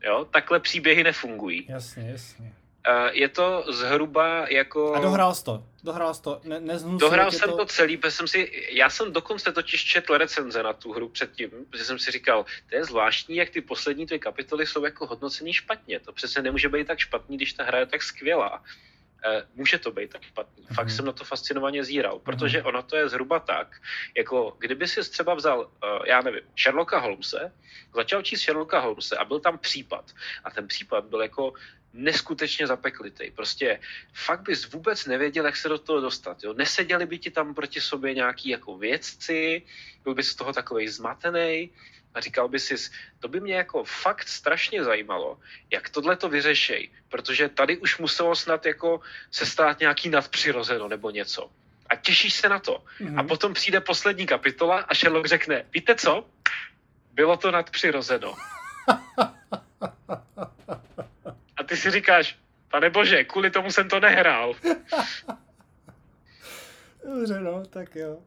Jo? 0.06 0.24
Takhle 0.30 0.60
příběhy 0.60 1.04
nefungují. 1.04 1.66
Jasně, 1.68 2.10
jasně. 2.10 2.52
Uh, 2.88 3.08
je 3.12 3.28
to 3.28 3.64
zhruba 3.68 4.46
jako... 4.48 4.94
A 4.94 5.00
dohrál 5.00 5.34
jsi 5.34 5.44
to? 5.44 5.64
Dohrál 5.84 6.14
jsi 6.14 6.22
to? 6.22 6.40
Ne, 6.44 6.60
Dohrál 6.98 7.30
jsem 7.30 7.50
to... 7.50 7.56
to 7.56 7.66
celý, 7.66 7.96
protože 7.96 8.10
jsem 8.10 8.28
si, 8.28 8.66
já 8.70 8.90
jsem 8.90 9.12
dokonce 9.12 9.52
totiž 9.52 9.84
četl 9.84 10.18
recenze 10.18 10.62
na 10.62 10.72
tu 10.72 10.92
hru 10.92 11.08
předtím, 11.08 11.50
protože 11.70 11.84
jsem 11.84 11.98
si 11.98 12.10
říkal, 12.10 12.44
to 12.70 12.76
je 12.76 12.84
zvláštní, 12.84 13.36
jak 13.36 13.50
ty 13.50 13.60
poslední 13.60 14.06
dvě 14.06 14.18
kapitoly 14.18 14.66
jsou 14.66 14.84
jako 14.84 15.06
hodnocený 15.06 15.52
špatně. 15.52 16.00
To 16.00 16.12
přece 16.12 16.42
nemůže 16.42 16.68
být 16.68 16.86
tak 16.86 16.98
špatný, 16.98 17.36
když 17.36 17.52
ta 17.52 17.64
hra 17.64 17.78
je 17.78 17.86
tak 17.86 18.02
skvělá. 18.02 18.62
Eh, 19.26 19.42
může 19.54 19.78
to 19.78 19.90
být 19.90 20.10
tak 20.12 20.22
špatný. 20.22 20.66
Fakt 20.74 20.86
mm. 20.86 20.90
jsem 20.90 21.04
na 21.04 21.12
to 21.12 21.24
fascinovaně 21.24 21.84
zíral, 21.84 22.18
protože 22.18 22.60
mm. 22.60 22.66
ono 22.66 22.82
to 22.82 22.96
je 22.96 23.08
zhruba 23.08 23.40
tak, 23.40 23.80
jako 24.16 24.56
kdyby 24.58 24.88
si 24.88 25.10
třeba 25.10 25.34
vzal, 25.34 25.70
eh, 25.84 26.08
já 26.08 26.20
nevím, 26.20 26.42
Sherlocka 26.62 26.98
Holmese, 26.98 27.52
začal 27.94 28.22
číst 28.22 28.40
Sherlocka 28.40 28.80
Holmese 28.80 29.16
a 29.16 29.24
byl 29.24 29.40
tam 29.40 29.58
případ. 29.58 30.12
A 30.44 30.50
ten 30.50 30.68
případ 30.68 31.04
byl 31.04 31.22
jako 31.22 31.52
neskutečně 31.92 32.66
zapeklitý. 32.66 33.30
Prostě 33.30 33.80
fakt 34.14 34.42
bys 34.42 34.72
vůbec 34.72 35.06
nevěděl, 35.06 35.46
jak 35.46 35.56
se 35.56 35.68
do 35.68 35.78
toho 35.78 36.00
dostat. 36.00 36.44
Jo? 36.44 36.52
Neseděli 36.52 37.06
by 37.06 37.18
ti 37.18 37.30
tam 37.30 37.54
proti 37.54 37.80
sobě 37.80 38.14
nějaký 38.14 38.48
jako 38.48 38.78
vědci, 38.78 39.62
byl 40.04 40.14
bys 40.14 40.28
z 40.28 40.34
toho 40.34 40.52
takový 40.52 40.88
zmatený 40.88 41.70
a 42.14 42.20
říkal 42.20 42.48
by 42.48 42.58
si, 42.60 42.74
to 43.18 43.28
by 43.28 43.40
mě 43.40 43.54
jako 43.54 43.84
fakt 43.84 44.28
strašně 44.28 44.84
zajímalo, 44.84 45.38
jak 45.70 45.88
tohle 45.88 46.16
to 46.16 46.28
vyřešej, 46.28 46.90
protože 47.08 47.48
tady 47.48 47.76
už 47.76 47.98
muselo 47.98 48.36
snad 48.36 48.66
jako 48.66 49.00
se 49.30 49.46
stát 49.46 49.80
nějaký 49.80 50.08
nadpřirozeno 50.08 50.88
nebo 50.88 51.10
něco. 51.10 51.50
A 51.88 51.96
těšíš 51.96 52.34
se 52.34 52.48
na 52.48 52.58
to. 52.58 52.84
Mm-hmm. 53.00 53.20
A 53.20 53.22
potom 53.22 53.54
přijde 53.54 53.80
poslední 53.80 54.26
kapitola 54.26 54.80
a 54.80 54.94
Sherlock 54.94 55.26
řekne, 55.26 55.64
víte 55.72 55.94
co? 55.94 56.26
Bylo 57.12 57.36
to 57.36 57.50
nadpřirozeno. 57.50 58.34
A 61.56 61.62
ty 61.66 61.76
si 61.76 61.90
říkáš, 61.90 62.38
pane 62.70 62.90
bože, 62.90 63.24
kvůli 63.24 63.50
tomu 63.50 63.70
jsem 63.70 63.88
to 63.88 64.00
nehrál. 64.00 64.54
Dobře, 67.04 67.40
no, 67.40 67.66
tak 67.66 67.96
jo. 67.96 68.18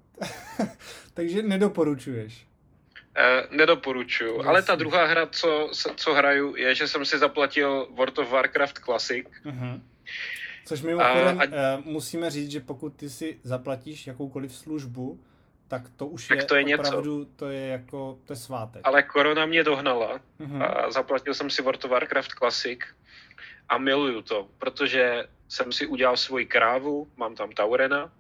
Takže 1.14 1.42
nedoporučuješ. 1.42 2.47
Eh, 3.20 3.48
nedoporučuju, 3.52 4.48
ale 4.48 4.62
ta 4.64 4.76
druhá 4.76 5.06
hra, 5.06 5.26
co, 5.26 5.72
co 5.96 6.14
hraju, 6.14 6.56
je, 6.56 6.76
že 6.76 6.88
jsem 6.88 7.06
si 7.06 7.18
zaplatil 7.18 7.88
World 7.92 8.18
of 8.18 8.30
Warcraft 8.30 8.80
Classic. 8.80 9.28
Uh-huh. 9.46 9.82
Což 10.66 10.82
mimochodem 10.82 11.40
a, 11.40 11.44
a... 11.44 11.82
musíme 11.84 12.30
říct, 12.30 12.52
že 12.52 12.60
pokud 12.60 12.90
ty 12.96 13.10
si 13.10 13.40
zaplatíš 13.44 14.08
jakoukoliv 14.08 14.56
službu, 14.56 15.20
tak 15.68 15.82
to 15.96 16.08
už 16.08 16.28
tak 16.28 16.38
je, 16.38 16.46
to 16.46 16.56
je 16.56 16.78
opravdu, 16.78 17.20
něco. 17.20 17.32
to 17.36 17.50
je 17.50 17.68
jako, 17.68 18.20
to 18.26 18.34
je 18.34 18.38
svátek. 18.38 18.82
Ale 18.84 19.04
korona 19.04 19.46
mě 19.46 19.64
dohnala 19.64 20.20
uh-huh. 20.40 20.64
a 20.64 20.92
zaplatil 20.92 21.34
jsem 21.34 21.50
si 21.50 21.62
World 21.62 21.86
of 21.86 21.92
Warcraft 21.92 22.32
Classic 22.32 22.80
a 23.70 23.78
miluju 23.78 24.22
to, 24.22 24.48
protože 24.58 25.28
jsem 25.50 25.72
si 25.72 25.88
udělal 25.88 26.18
svoji 26.18 26.46
krávu, 26.46 27.08
mám 27.18 27.36
tam 27.36 27.52
Taurena, 27.52 28.12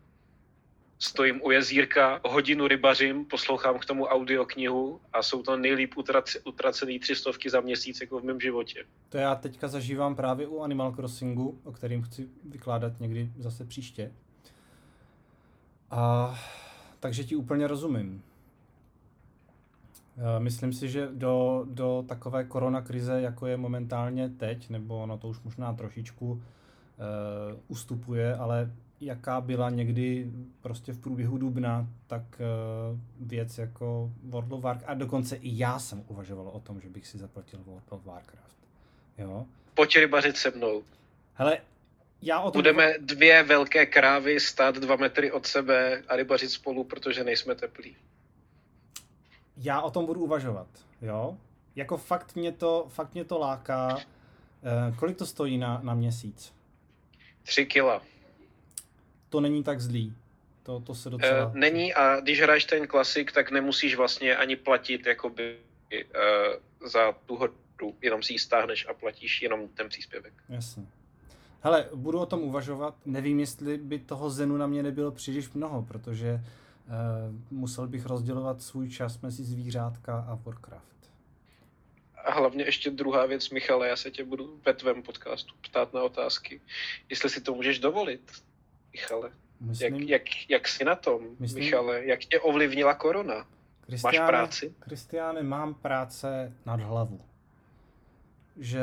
stojím 0.99 1.41
u 1.43 1.51
jezírka, 1.51 2.21
hodinu 2.25 2.67
rybařím, 2.67 3.25
poslouchám 3.25 3.79
k 3.79 3.85
tomu 3.85 4.05
audioknihu 4.05 5.01
a 5.13 5.23
jsou 5.23 5.43
to 5.43 5.57
nejlíp 5.57 5.93
utrac- 5.95 6.39
utracený 6.45 6.99
tři 6.99 7.15
stovky 7.15 7.49
za 7.49 7.61
měsíc 7.61 8.01
jako 8.01 8.19
v 8.19 8.23
mém 8.23 8.39
životě. 8.39 8.85
To 9.09 9.17
já 9.17 9.35
teďka 9.35 9.67
zažívám 9.67 10.15
právě 10.15 10.47
u 10.47 10.59
Animal 10.59 10.91
Crossingu, 10.91 11.59
o 11.63 11.71
kterým 11.71 12.01
chci 12.01 12.27
vykládat 12.43 12.99
někdy 12.99 13.31
zase 13.37 13.65
příště. 13.65 14.11
A 15.91 16.35
takže 16.99 17.23
ti 17.23 17.35
úplně 17.35 17.67
rozumím. 17.67 18.23
Myslím 20.39 20.73
si, 20.73 20.89
že 20.89 21.09
do, 21.11 21.65
do 21.69 22.05
takové 22.07 22.43
koronakrize, 22.43 23.21
jako 23.21 23.47
je 23.47 23.57
momentálně 23.57 24.29
teď, 24.29 24.69
nebo 24.69 25.03
ono 25.03 25.17
to 25.17 25.27
už 25.27 25.39
možná 25.41 25.73
trošičku 25.73 26.31
uh, 26.31 26.39
ustupuje, 27.67 28.35
ale 28.35 28.71
jaká 29.01 29.41
byla 29.41 29.69
někdy 29.69 30.31
prostě 30.61 30.93
v 30.93 30.99
průběhu 30.99 31.37
dubna, 31.37 31.87
tak 32.07 32.21
uh, 32.21 33.27
věc 33.27 33.57
jako 33.57 34.11
World 34.23 34.51
of 34.51 34.61
Warcraft, 34.61 34.89
a 34.89 34.93
dokonce 34.93 35.35
i 35.35 35.57
já 35.59 35.79
jsem 35.79 36.03
uvažoval 36.07 36.47
o 36.47 36.59
tom, 36.59 36.81
že 36.81 36.89
bych 36.89 37.07
si 37.07 37.17
zaplatil 37.17 37.59
World 37.65 37.83
of 37.89 38.05
Warcraft. 38.05 38.57
Jo? 39.17 39.45
Pojď 39.73 39.95
rybařit 39.95 40.37
se 40.37 40.51
mnou. 40.51 40.83
Hele, 41.33 41.61
já 42.21 42.39
o 42.39 42.51
tom... 42.51 42.59
Budeme 42.59 42.93
dvě 42.99 43.43
velké 43.43 43.85
krávy 43.85 44.39
stát 44.39 44.75
dva 44.75 44.95
metry 44.95 45.31
od 45.31 45.45
sebe 45.45 46.03
a 46.07 46.15
rybařit 46.15 46.51
spolu, 46.51 46.83
protože 46.83 47.23
nejsme 47.23 47.55
teplí. 47.55 47.95
Já 49.57 49.81
o 49.81 49.91
tom 49.91 50.05
budu 50.05 50.23
uvažovat, 50.23 50.67
jo? 51.01 51.37
Jako 51.75 51.97
fakt 51.97 52.35
mě 52.35 52.51
to, 52.51 52.85
fakt 52.89 53.13
mě 53.13 53.25
to 53.25 53.37
láká. 53.37 53.97
Eh, 53.97 54.95
kolik 54.95 55.17
to 55.17 55.25
stojí 55.25 55.57
na, 55.57 55.79
na 55.83 55.93
měsíc? 55.93 56.53
Tři 57.43 57.65
kila 57.65 58.01
to 59.29 59.41
není 59.41 59.63
tak 59.63 59.81
zlý. 59.81 60.13
To, 60.63 60.79
to 60.79 60.95
se 60.95 61.09
docela... 61.09 61.45
Uh, 61.45 61.55
není 61.55 61.93
a 61.93 62.19
když 62.19 62.41
hraješ 62.41 62.65
ten 62.65 62.87
klasik, 62.87 63.31
tak 63.31 63.51
nemusíš 63.51 63.95
vlastně 63.95 64.35
ani 64.35 64.55
platit 64.55 65.05
jakoby 65.05 65.57
uh, 65.93 66.89
za 66.89 67.11
tu 67.11 67.35
hru, 67.35 67.95
jenom 68.01 68.23
si 68.23 68.33
ji 68.33 68.39
stáhneš 68.39 68.87
a 68.89 68.93
platíš 68.93 69.41
jenom 69.41 69.67
ten 69.67 69.89
příspěvek. 69.89 70.33
Jasně. 70.49 70.85
Hele, 71.61 71.89
budu 71.95 72.19
o 72.19 72.25
tom 72.25 72.41
uvažovat. 72.41 72.95
Nevím, 73.05 73.39
jestli 73.39 73.77
by 73.77 73.99
toho 73.99 74.29
Zenu 74.29 74.57
na 74.57 74.67
mě 74.67 74.83
nebylo 74.83 75.11
příliš 75.11 75.49
mnoho, 75.49 75.81
protože 75.81 76.33
uh, 76.33 76.41
musel 77.51 77.87
bych 77.87 78.05
rozdělovat 78.05 78.61
svůj 78.61 78.89
čas 78.89 79.21
mezi 79.21 79.43
zvířátka 79.43 80.25
a 80.29 80.35
Warcraft. 80.35 81.11
A 82.25 82.31
hlavně 82.31 82.63
ještě 82.63 82.89
druhá 82.91 83.25
věc, 83.25 83.49
Michale, 83.49 83.87
já 83.87 83.95
se 83.95 84.11
tě 84.11 84.23
budu 84.23 84.59
ve 84.65 84.73
tvém 84.73 85.03
podcastu 85.03 85.53
ptát 85.61 85.93
na 85.93 86.03
otázky, 86.03 86.61
jestli 87.09 87.29
si 87.29 87.41
to 87.41 87.55
můžeš 87.55 87.79
dovolit. 87.79 88.31
Michale? 88.97 89.31
Myslím, 89.59 89.95
jak, 89.95 90.09
jak, 90.09 90.49
jak 90.49 90.67
jsi 90.67 90.85
na 90.85 90.95
tom, 90.95 91.21
myslím, 91.39 91.63
Michale? 91.63 92.05
Jak 92.05 92.19
tě 92.19 92.39
ovlivnila 92.39 92.93
korona? 92.93 93.47
Máš 94.03 94.19
práci? 94.19 94.73
Kristiáne, 94.79 95.43
mám 95.43 95.73
práce 95.73 96.53
nad 96.65 96.79
hlavu. 96.79 97.21
Že 98.57 98.81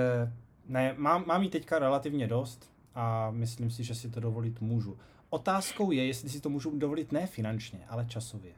ne, 0.67 0.95
mám, 0.97 1.27
mám 1.27 1.43
jí 1.43 1.51
teďka 1.51 1.79
relativně 1.79 2.27
dost 2.27 2.73
a 2.95 3.31
myslím 3.31 3.71
si, 3.71 3.85
že 3.85 3.95
si 3.95 4.11
to 4.11 4.21
dovolit 4.21 4.61
můžu. 4.61 4.99
Otázkou 5.31 5.91
je, 5.91 6.07
jestli 6.07 6.29
si 6.29 6.41
to 6.41 6.49
můžu 6.49 6.79
dovolit 6.79 7.13
ne 7.13 7.27
finančně, 7.27 7.85
ale 7.89 8.07
časově. 8.09 8.53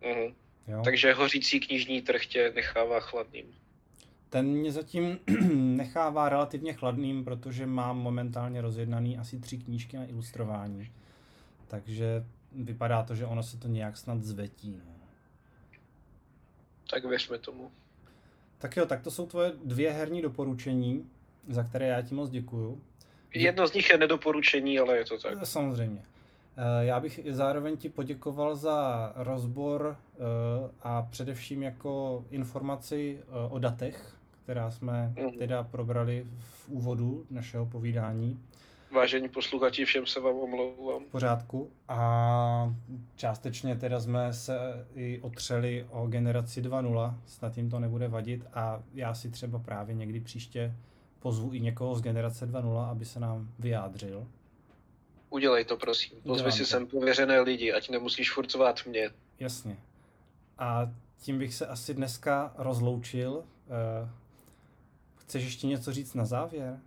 Mhm. 0.00 0.34
Jo? 0.68 0.82
Takže 0.84 1.12
hořící 1.14 1.60
knižní 1.60 2.02
trh 2.02 2.26
tě 2.26 2.52
nechává 2.54 3.00
chladným. 3.00 3.54
Ten 4.34 4.46
mě 4.46 4.72
zatím 4.72 5.18
nechává 5.76 6.28
relativně 6.28 6.72
chladným, 6.72 7.24
protože 7.24 7.66
mám 7.66 7.98
momentálně 7.98 8.60
rozjednaný 8.60 9.18
asi 9.18 9.38
tři 9.38 9.58
knížky 9.58 9.96
na 9.96 10.06
ilustrování. 10.06 10.90
Takže 11.68 12.24
vypadá 12.52 13.02
to, 13.02 13.14
že 13.14 13.26
ono 13.26 13.42
se 13.42 13.56
to 13.56 13.68
nějak 13.68 13.96
snad 13.96 14.22
zvetí. 14.22 14.80
No. 14.86 14.92
Tak 16.90 17.04
věřme 17.04 17.38
tomu. 17.38 17.70
Tak 18.58 18.76
jo, 18.76 18.86
tak 18.86 19.02
to 19.02 19.10
jsou 19.10 19.26
tvoje 19.26 19.52
dvě 19.64 19.92
herní 19.92 20.22
doporučení, 20.22 21.10
za 21.48 21.62
které 21.62 21.86
já 21.86 22.02
ti 22.02 22.14
moc 22.14 22.30
děkuju. 22.30 22.82
Jedno 23.34 23.68
z 23.68 23.72
nich 23.72 23.90
je 23.90 23.98
nedoporučení, 23.98 24.78
ale 24.78 24.96
je 24.96 25.04
to 25.04 25.18
tak. 25.18 25.46
Samozřejmě. 25.46 26.02
Eh, 26.56 26.84
já 26.84 27.00
bych 27.00 27.20
zároveň 27.28 27.76
ti 27.76 27.88
poděkoval 27.88 28.56
za 28.56 29.12
rozbor 29.16 29.96
eh, 29.96 30.18
a 30.82 31.02
především 31.02 31.62
jako 31.62 32.24
informaci 32.30 33.18
eh, 33.20 33.48
o 33.50 33.58
datech, 33.58 34.14
která 34.44 34.70
jsme 34.70 35.14
mm. 35.16 35.38
teda 35.38 35.62
probrali 35.62 36.26
v 36.38 36.68
úvodu 36.68 37.26
našeho 37.30 37.66
povídání. 37.66 38.40
Vážení 38.90 39.28
posluchači, 39.28 39.84
všem 39.84 40.06
se 40.06 40.20
vám 40.20 40.36
omlouvám. 40.36 41.04
V 41.04 41.08
pořádku. 41.08 41.70
A 41.88 42.74
částečně 43.16 43.76
teda 43.76 44.00
jsme 44.00 44.32
se 44.32 44.86
i 44.94 45.20
otřeli 45.20 45.86
o 45.90 46.06
generaci 46.06 46.62
2.0, 46.62 47.14
snad 47.26 47.56
jim 47.56 47.70
to 47.70 47.80
nebude 47.80 48.08
vadit 48.08 48.46
a 48.54 48.82
já 48.94 49.14
si 49.14 49.30
třeba 49.30 49.58
právě 49.58 49.94
někdy 49.94 50.20
příště 50.20 50.74
pozvu 51.18 51.52
i 51.52 51.60
někoho 51.60 51.94
z 51.94 52.02
generace 52.02 52.46
2.0, 52.46 52.90
aby 52.90 53.04
se 53.04 53.20
nám 53.20 53.48
vyjádřil. 53.58 54.26
Udělej 55.30 55.64
to, 55.64 55.76
prosím. 55.76 56.18
Pozvi 56.22 56.52
si 56.52 56.66
sem 56.66 56.86
pověřené 56.86 57.40
lidi, 57.40 57.72
ať 57.72 57.90
nemusíš 57.90 58.32
furcovat 58.32 58.80
mě. 58.86 59.10
Jasně. 59.40 59.76
A 60.58 60.90
tím 61.18 61.38
bych 61.38 61.54
se 61.54 61.66
asi 61.66 61.94
dneska 61.94 62.54
rozloučil. 62.58 63.44
Eh, 65.24 65.28
Chceš 65.28 65.44
ještě 65.44 65.66
něco 65.66 65.92
říct 65.92 66.14
na 66.14 66.24
závěr? 66.24 66.80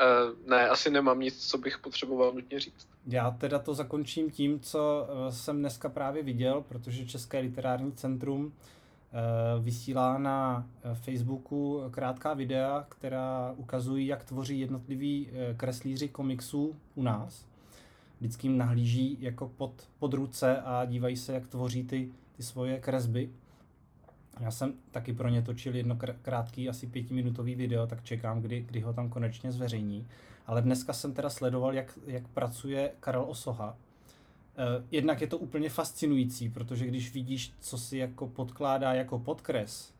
Uh, 0.00 0.48
ne, 0.50 0.68
asi 0.68 0.90
nemám 0.90 1.20
nic, 1.20 1.48
co 1.50 1.58
bych 1.58 1.78
potřeboval 1.78 2.32
nutně 2.32 2.60
říct. 2.60 2.88
Já 3.06 3.30
teda 3.30 3.58
to 3.58 3.74
zakončím 3.74 4.30
tím, 4.30 4.60
co 4.60 5.06
eh, 5.08 5.32
jsem 5.32 5.58
dneska 5.58 5.88
právě 5.88 6.22
viděl, 6.22 6.64
protože 6.68 7.06
České 7.06 7.38
literární 7.38 7.92
centrum 7.92 8.44
uh, 8.44 9.64
vysílá 9.64 10.18
na 10.18 10.66
Facebooku 10.94 11.82
krátká 11.90 12.34
videa, 12.34 12.86
která 12.88 13.54
ukazují, 13.56 14.06
jak 14.06 14.24
tvoří 14.24 14.60
jednotliví 14.60 15.28
kreslíři 15.56 16.08
komiksů 16.08 16.76
u 16.94 17.02
nás. 17.02 17.46
Vždycky 18.20 18.46
jim 18.46 18.58
nahlíží 18.58 19.16
jako 19.20 19.48
pod, 19.48 19.88
pod 19.98 20.14
ruce 20.14 20.60
a 20.60 20.84
dívají 20.84 21.16
se, 21.16 21.32
jak 21.32 21.46
tvoří 21.46 21.84
ty, 21.84 22.12
ty 22.36 22.42
svoje 22.42 22.80
kresby. 22.80 23.30
Já 24.40 24.50
jsem 24.50 24.74
taky 24.90 25.12
pro 25.12 25.28
ně 25.28 25.42
točil 25.42 25.76
jedno 25.76 25.98
krátký, 26.22 26.68
asi 26.68 26.86
pětiminutový 26.86 27.54
video, 27.54 27.86
tak 27.86 28.04
čekám, 28.04 28.40
kdy, 28.40 28.60
kdy 28.60 28.80
ho 28.80 28.92
tam 28.92 29.08
konečně 29.08 29.52
zveřejní. 29.52 30.06
Ale 30.46 30.62
dneska 30.62 30.92
jsem 30.92 31.14
teda 31.14 31.30
sledoval, 31.30 31.74
jak, 31.74 31.98
jak 32.06 32.28
pracuje 32.28 32.92
Karel 33.00 33.24
Osoha. 33.28 33.76
Eh, 34.56 34.84
jednak 34.90 35.20
je 35.20 35.26
to 35.26 35.38
úplně 35.38 35.70
fascinující, 35.70 36.48
protože 36.48 36.86
když 36.86 37.14
vidíš, 37.14 37.52
co 37.60 37.78
si 37.78 37.98
jako 37.98 38.28
podkládá 38.28 38.94
jako 38.94 39.18
podkres 39.18 39.94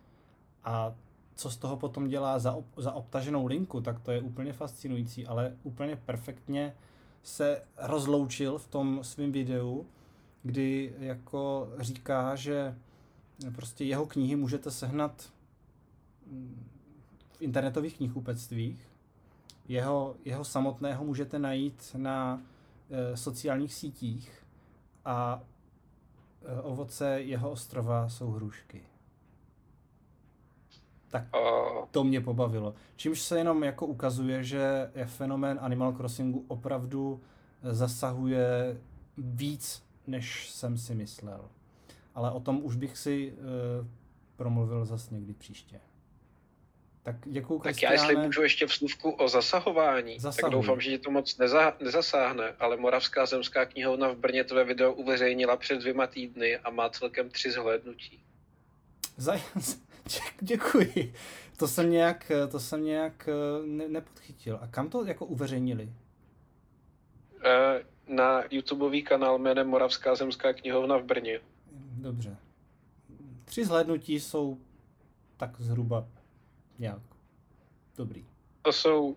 a 0.64 0.94
co 1.34 1.50
z 1.50 1.56
toho 1.56 1.76
potom 1.76 2.08
dělá 2.08 2.38
za, 2.38 2.52
ob, 2.52 2.66
za 2.76 2.92
obtaženou 2.92 3.46
linku, 3.46 3.80
tak 3.80 4.00
to 4.00 4.10
je 4.10 4.20
úplně 4.20 4.52
fascinující, 4.52 5.26
ale 5.26 5.56
úplně 5.62 5.96
perfektně 5.96 6.74
se 7.22 7.62
rozloučil 7.78 8.58
v 8.58 8.66
tom 8.66 8.98
svém 9.02 9.32
videu, 9.32 9.86
kdy 10.42 10.94
jako 10.98 11.72
říká, 11.78 12.36
že 12.36 12.74
prostě 13.50 13.84
jeho 13.84 14.06
knihy 14.06 14.36
můžete 14.36 14.70
sehnat 14.70 15.32
v 17.32 17.42
internetových 17.42 17.96
knihkupectvích. 17.96 18.88
Jeho, 19.68 20.16
jeho 20.24 20.44
samotného 20.44 21.04
můžete 21.04 21.38
najít 21.38 21.96
na 21.96 22.42
e, 22.90 23.16
sociálních 23.16 23.74
sítích 23.74 24.44
a 25.04 25.42
e, 26.44 26.60
ovoce 26.60 27.20
jeho 27.20 27.50
ostrova 27.50 28.08
jsou 28.08 28.30
hrušky. 28.30 28.82
Tak 31.08 31.24
to 31.90 32.04
mě 32.04 32.20
pobavilo. 32.20 32.74
Čímž 32.96 33.20
se 33.20 33.38
jenom 33.38 33.64
jako 33.64 33.86
ukazuje, 33.86 34.44
že 34.44 34.90
fenomén 35.06 35.58
Animal 35.62 35.92
Crossingu 35.92 36.44
opravdu 36.48 37.20
zasahuje 37.62 38.76
víc, 39.16 39.82
než 40.06 40.50
jsem 40.50 40.78
si 40.78 40.94
myslel 40.94 41.48
ale 42.14 42.30
o 42.30 42.40
tom 42.40 42.60
už 42.64 42.76
bych 42.76 42.98
si 42.98 43.32
uh, 43.32 43.86
promluvil 44.36 44.84
zas 44.84 45.10
někdy 45.10 45.32
příště. 45.34 45.80
Tak 47.02 47.16
děkuju, 47.24 47.60
Tak 47.60 47.82
já 47.82 47.92
jestli 47.92 48.16
můžu 48.16 48.42
ještě 48.42 48.66
v 48.66 48.72
slůvku 48.74 49.10
o 49.10 49.28
zasahování, 49.28 50.18
Zasahuj. 50.20 50.42
tak 50.42 50.50
doufám, 50.60 50.80
že 50.80 50.90
ti 50.90 50.98
to 50.98 51.10
moc 51.10 51.38
neza, 51.38 51.76
nezasáhne, 51.80 52.52
ale 52.58 52.76
Moravská 52.76 53.26
zemská 53.26 53.64
knihovna 53.66 54.08
v 54.08 54.16
Brně 54.16 54.44
tvé 54.44 54.64
video 54.64 54.92
uveřejnila 54.92 55.56
před 55.56 55.78
dvěma 55.80 56.06
týdny 56.06 56.56
a 56.58 56.70
má 56.70 56.88
celkem 56.88 57.30
tři 57.30 57.50
zhlédnutí. 57.50 58.22
Zaj- 59.18 59.78
Děkuji. 60.40 61.12
To 61.56 61.68
jsem 61.68 61.90
nějak, 61.90 62.32
to 62.50 62.60
jsem 62.60 62.84
nějak 62.84 63.28
eh, 63.28 63.66
ne- 63.66 63.88
nepodchytil. 63.88 64.58
A 64.62 64.66
kam 64.66 64.88
to 64.90 65.04
jako 65.04 65.26
uveřejnili? 65.26 65.92
Eh, 67.44 67.82
Na 68.08 68.42
YouTubeový 68.50 69.02
kanál 69.02 69.38
jménem 69.38 69.68
Moravská 69.68 70.14
zemská 70.14 70.52
knihovna 70.52 70.96
v 70.96 71.02
Brně. 71.04 71.40
Dobře. 71.96 72.36
Tři 73.44 73.64
zhlédnutí 73.64 74.20
jsou 74.20 74.58
tak 75.36 75.60
zhruba 75.60 76.08
nějak 76.78 77.02
dobrý. 77.96 78.26
To 78.62 78.72
jsou 78.72 79.16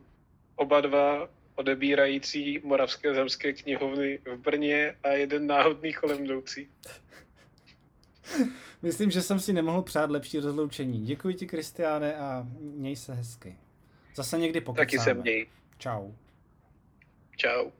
oba 0.56 0.82
dva 0.82 1.30
odebírající 1.56 2.62
Moravské 2.64 3.14
zemské 3.14 3.54
knihovny 3.54 4.20
v 4.26 4.38
Brně 4.38 4.96
a 5.04 5.10
jeden 5.10 5.48
náhodný 5.48 5.94
kolem 5.94 6.26
jdoucí. 6.26 6.70
Myslím, 8.82 9.12
že 9.12 9.22
jsem 9.22 9.40
si 9.40 9.54
nemohl 9.54 9.82
přát 9.82 10.10
lepší 10.10 10.40
rozloučení. 10.40 11.06
Děkuji 11.06 11.36
ti, 11.36 11.48
Kristiáne, 11.48 12.16
a 12.16 12.48
měj 12.60 12.96
se 12.96 13.14
hezky. 13.14 13.58
Zase 14.16 14.38
někdy 14.38 14.62
pokecáme. 14.62 14.86
Taky 14.86 15.00
se 15.00 15.14
měj. 15.14 15.48
Čau. 15.78 16.12
Čau. 17.36 17.72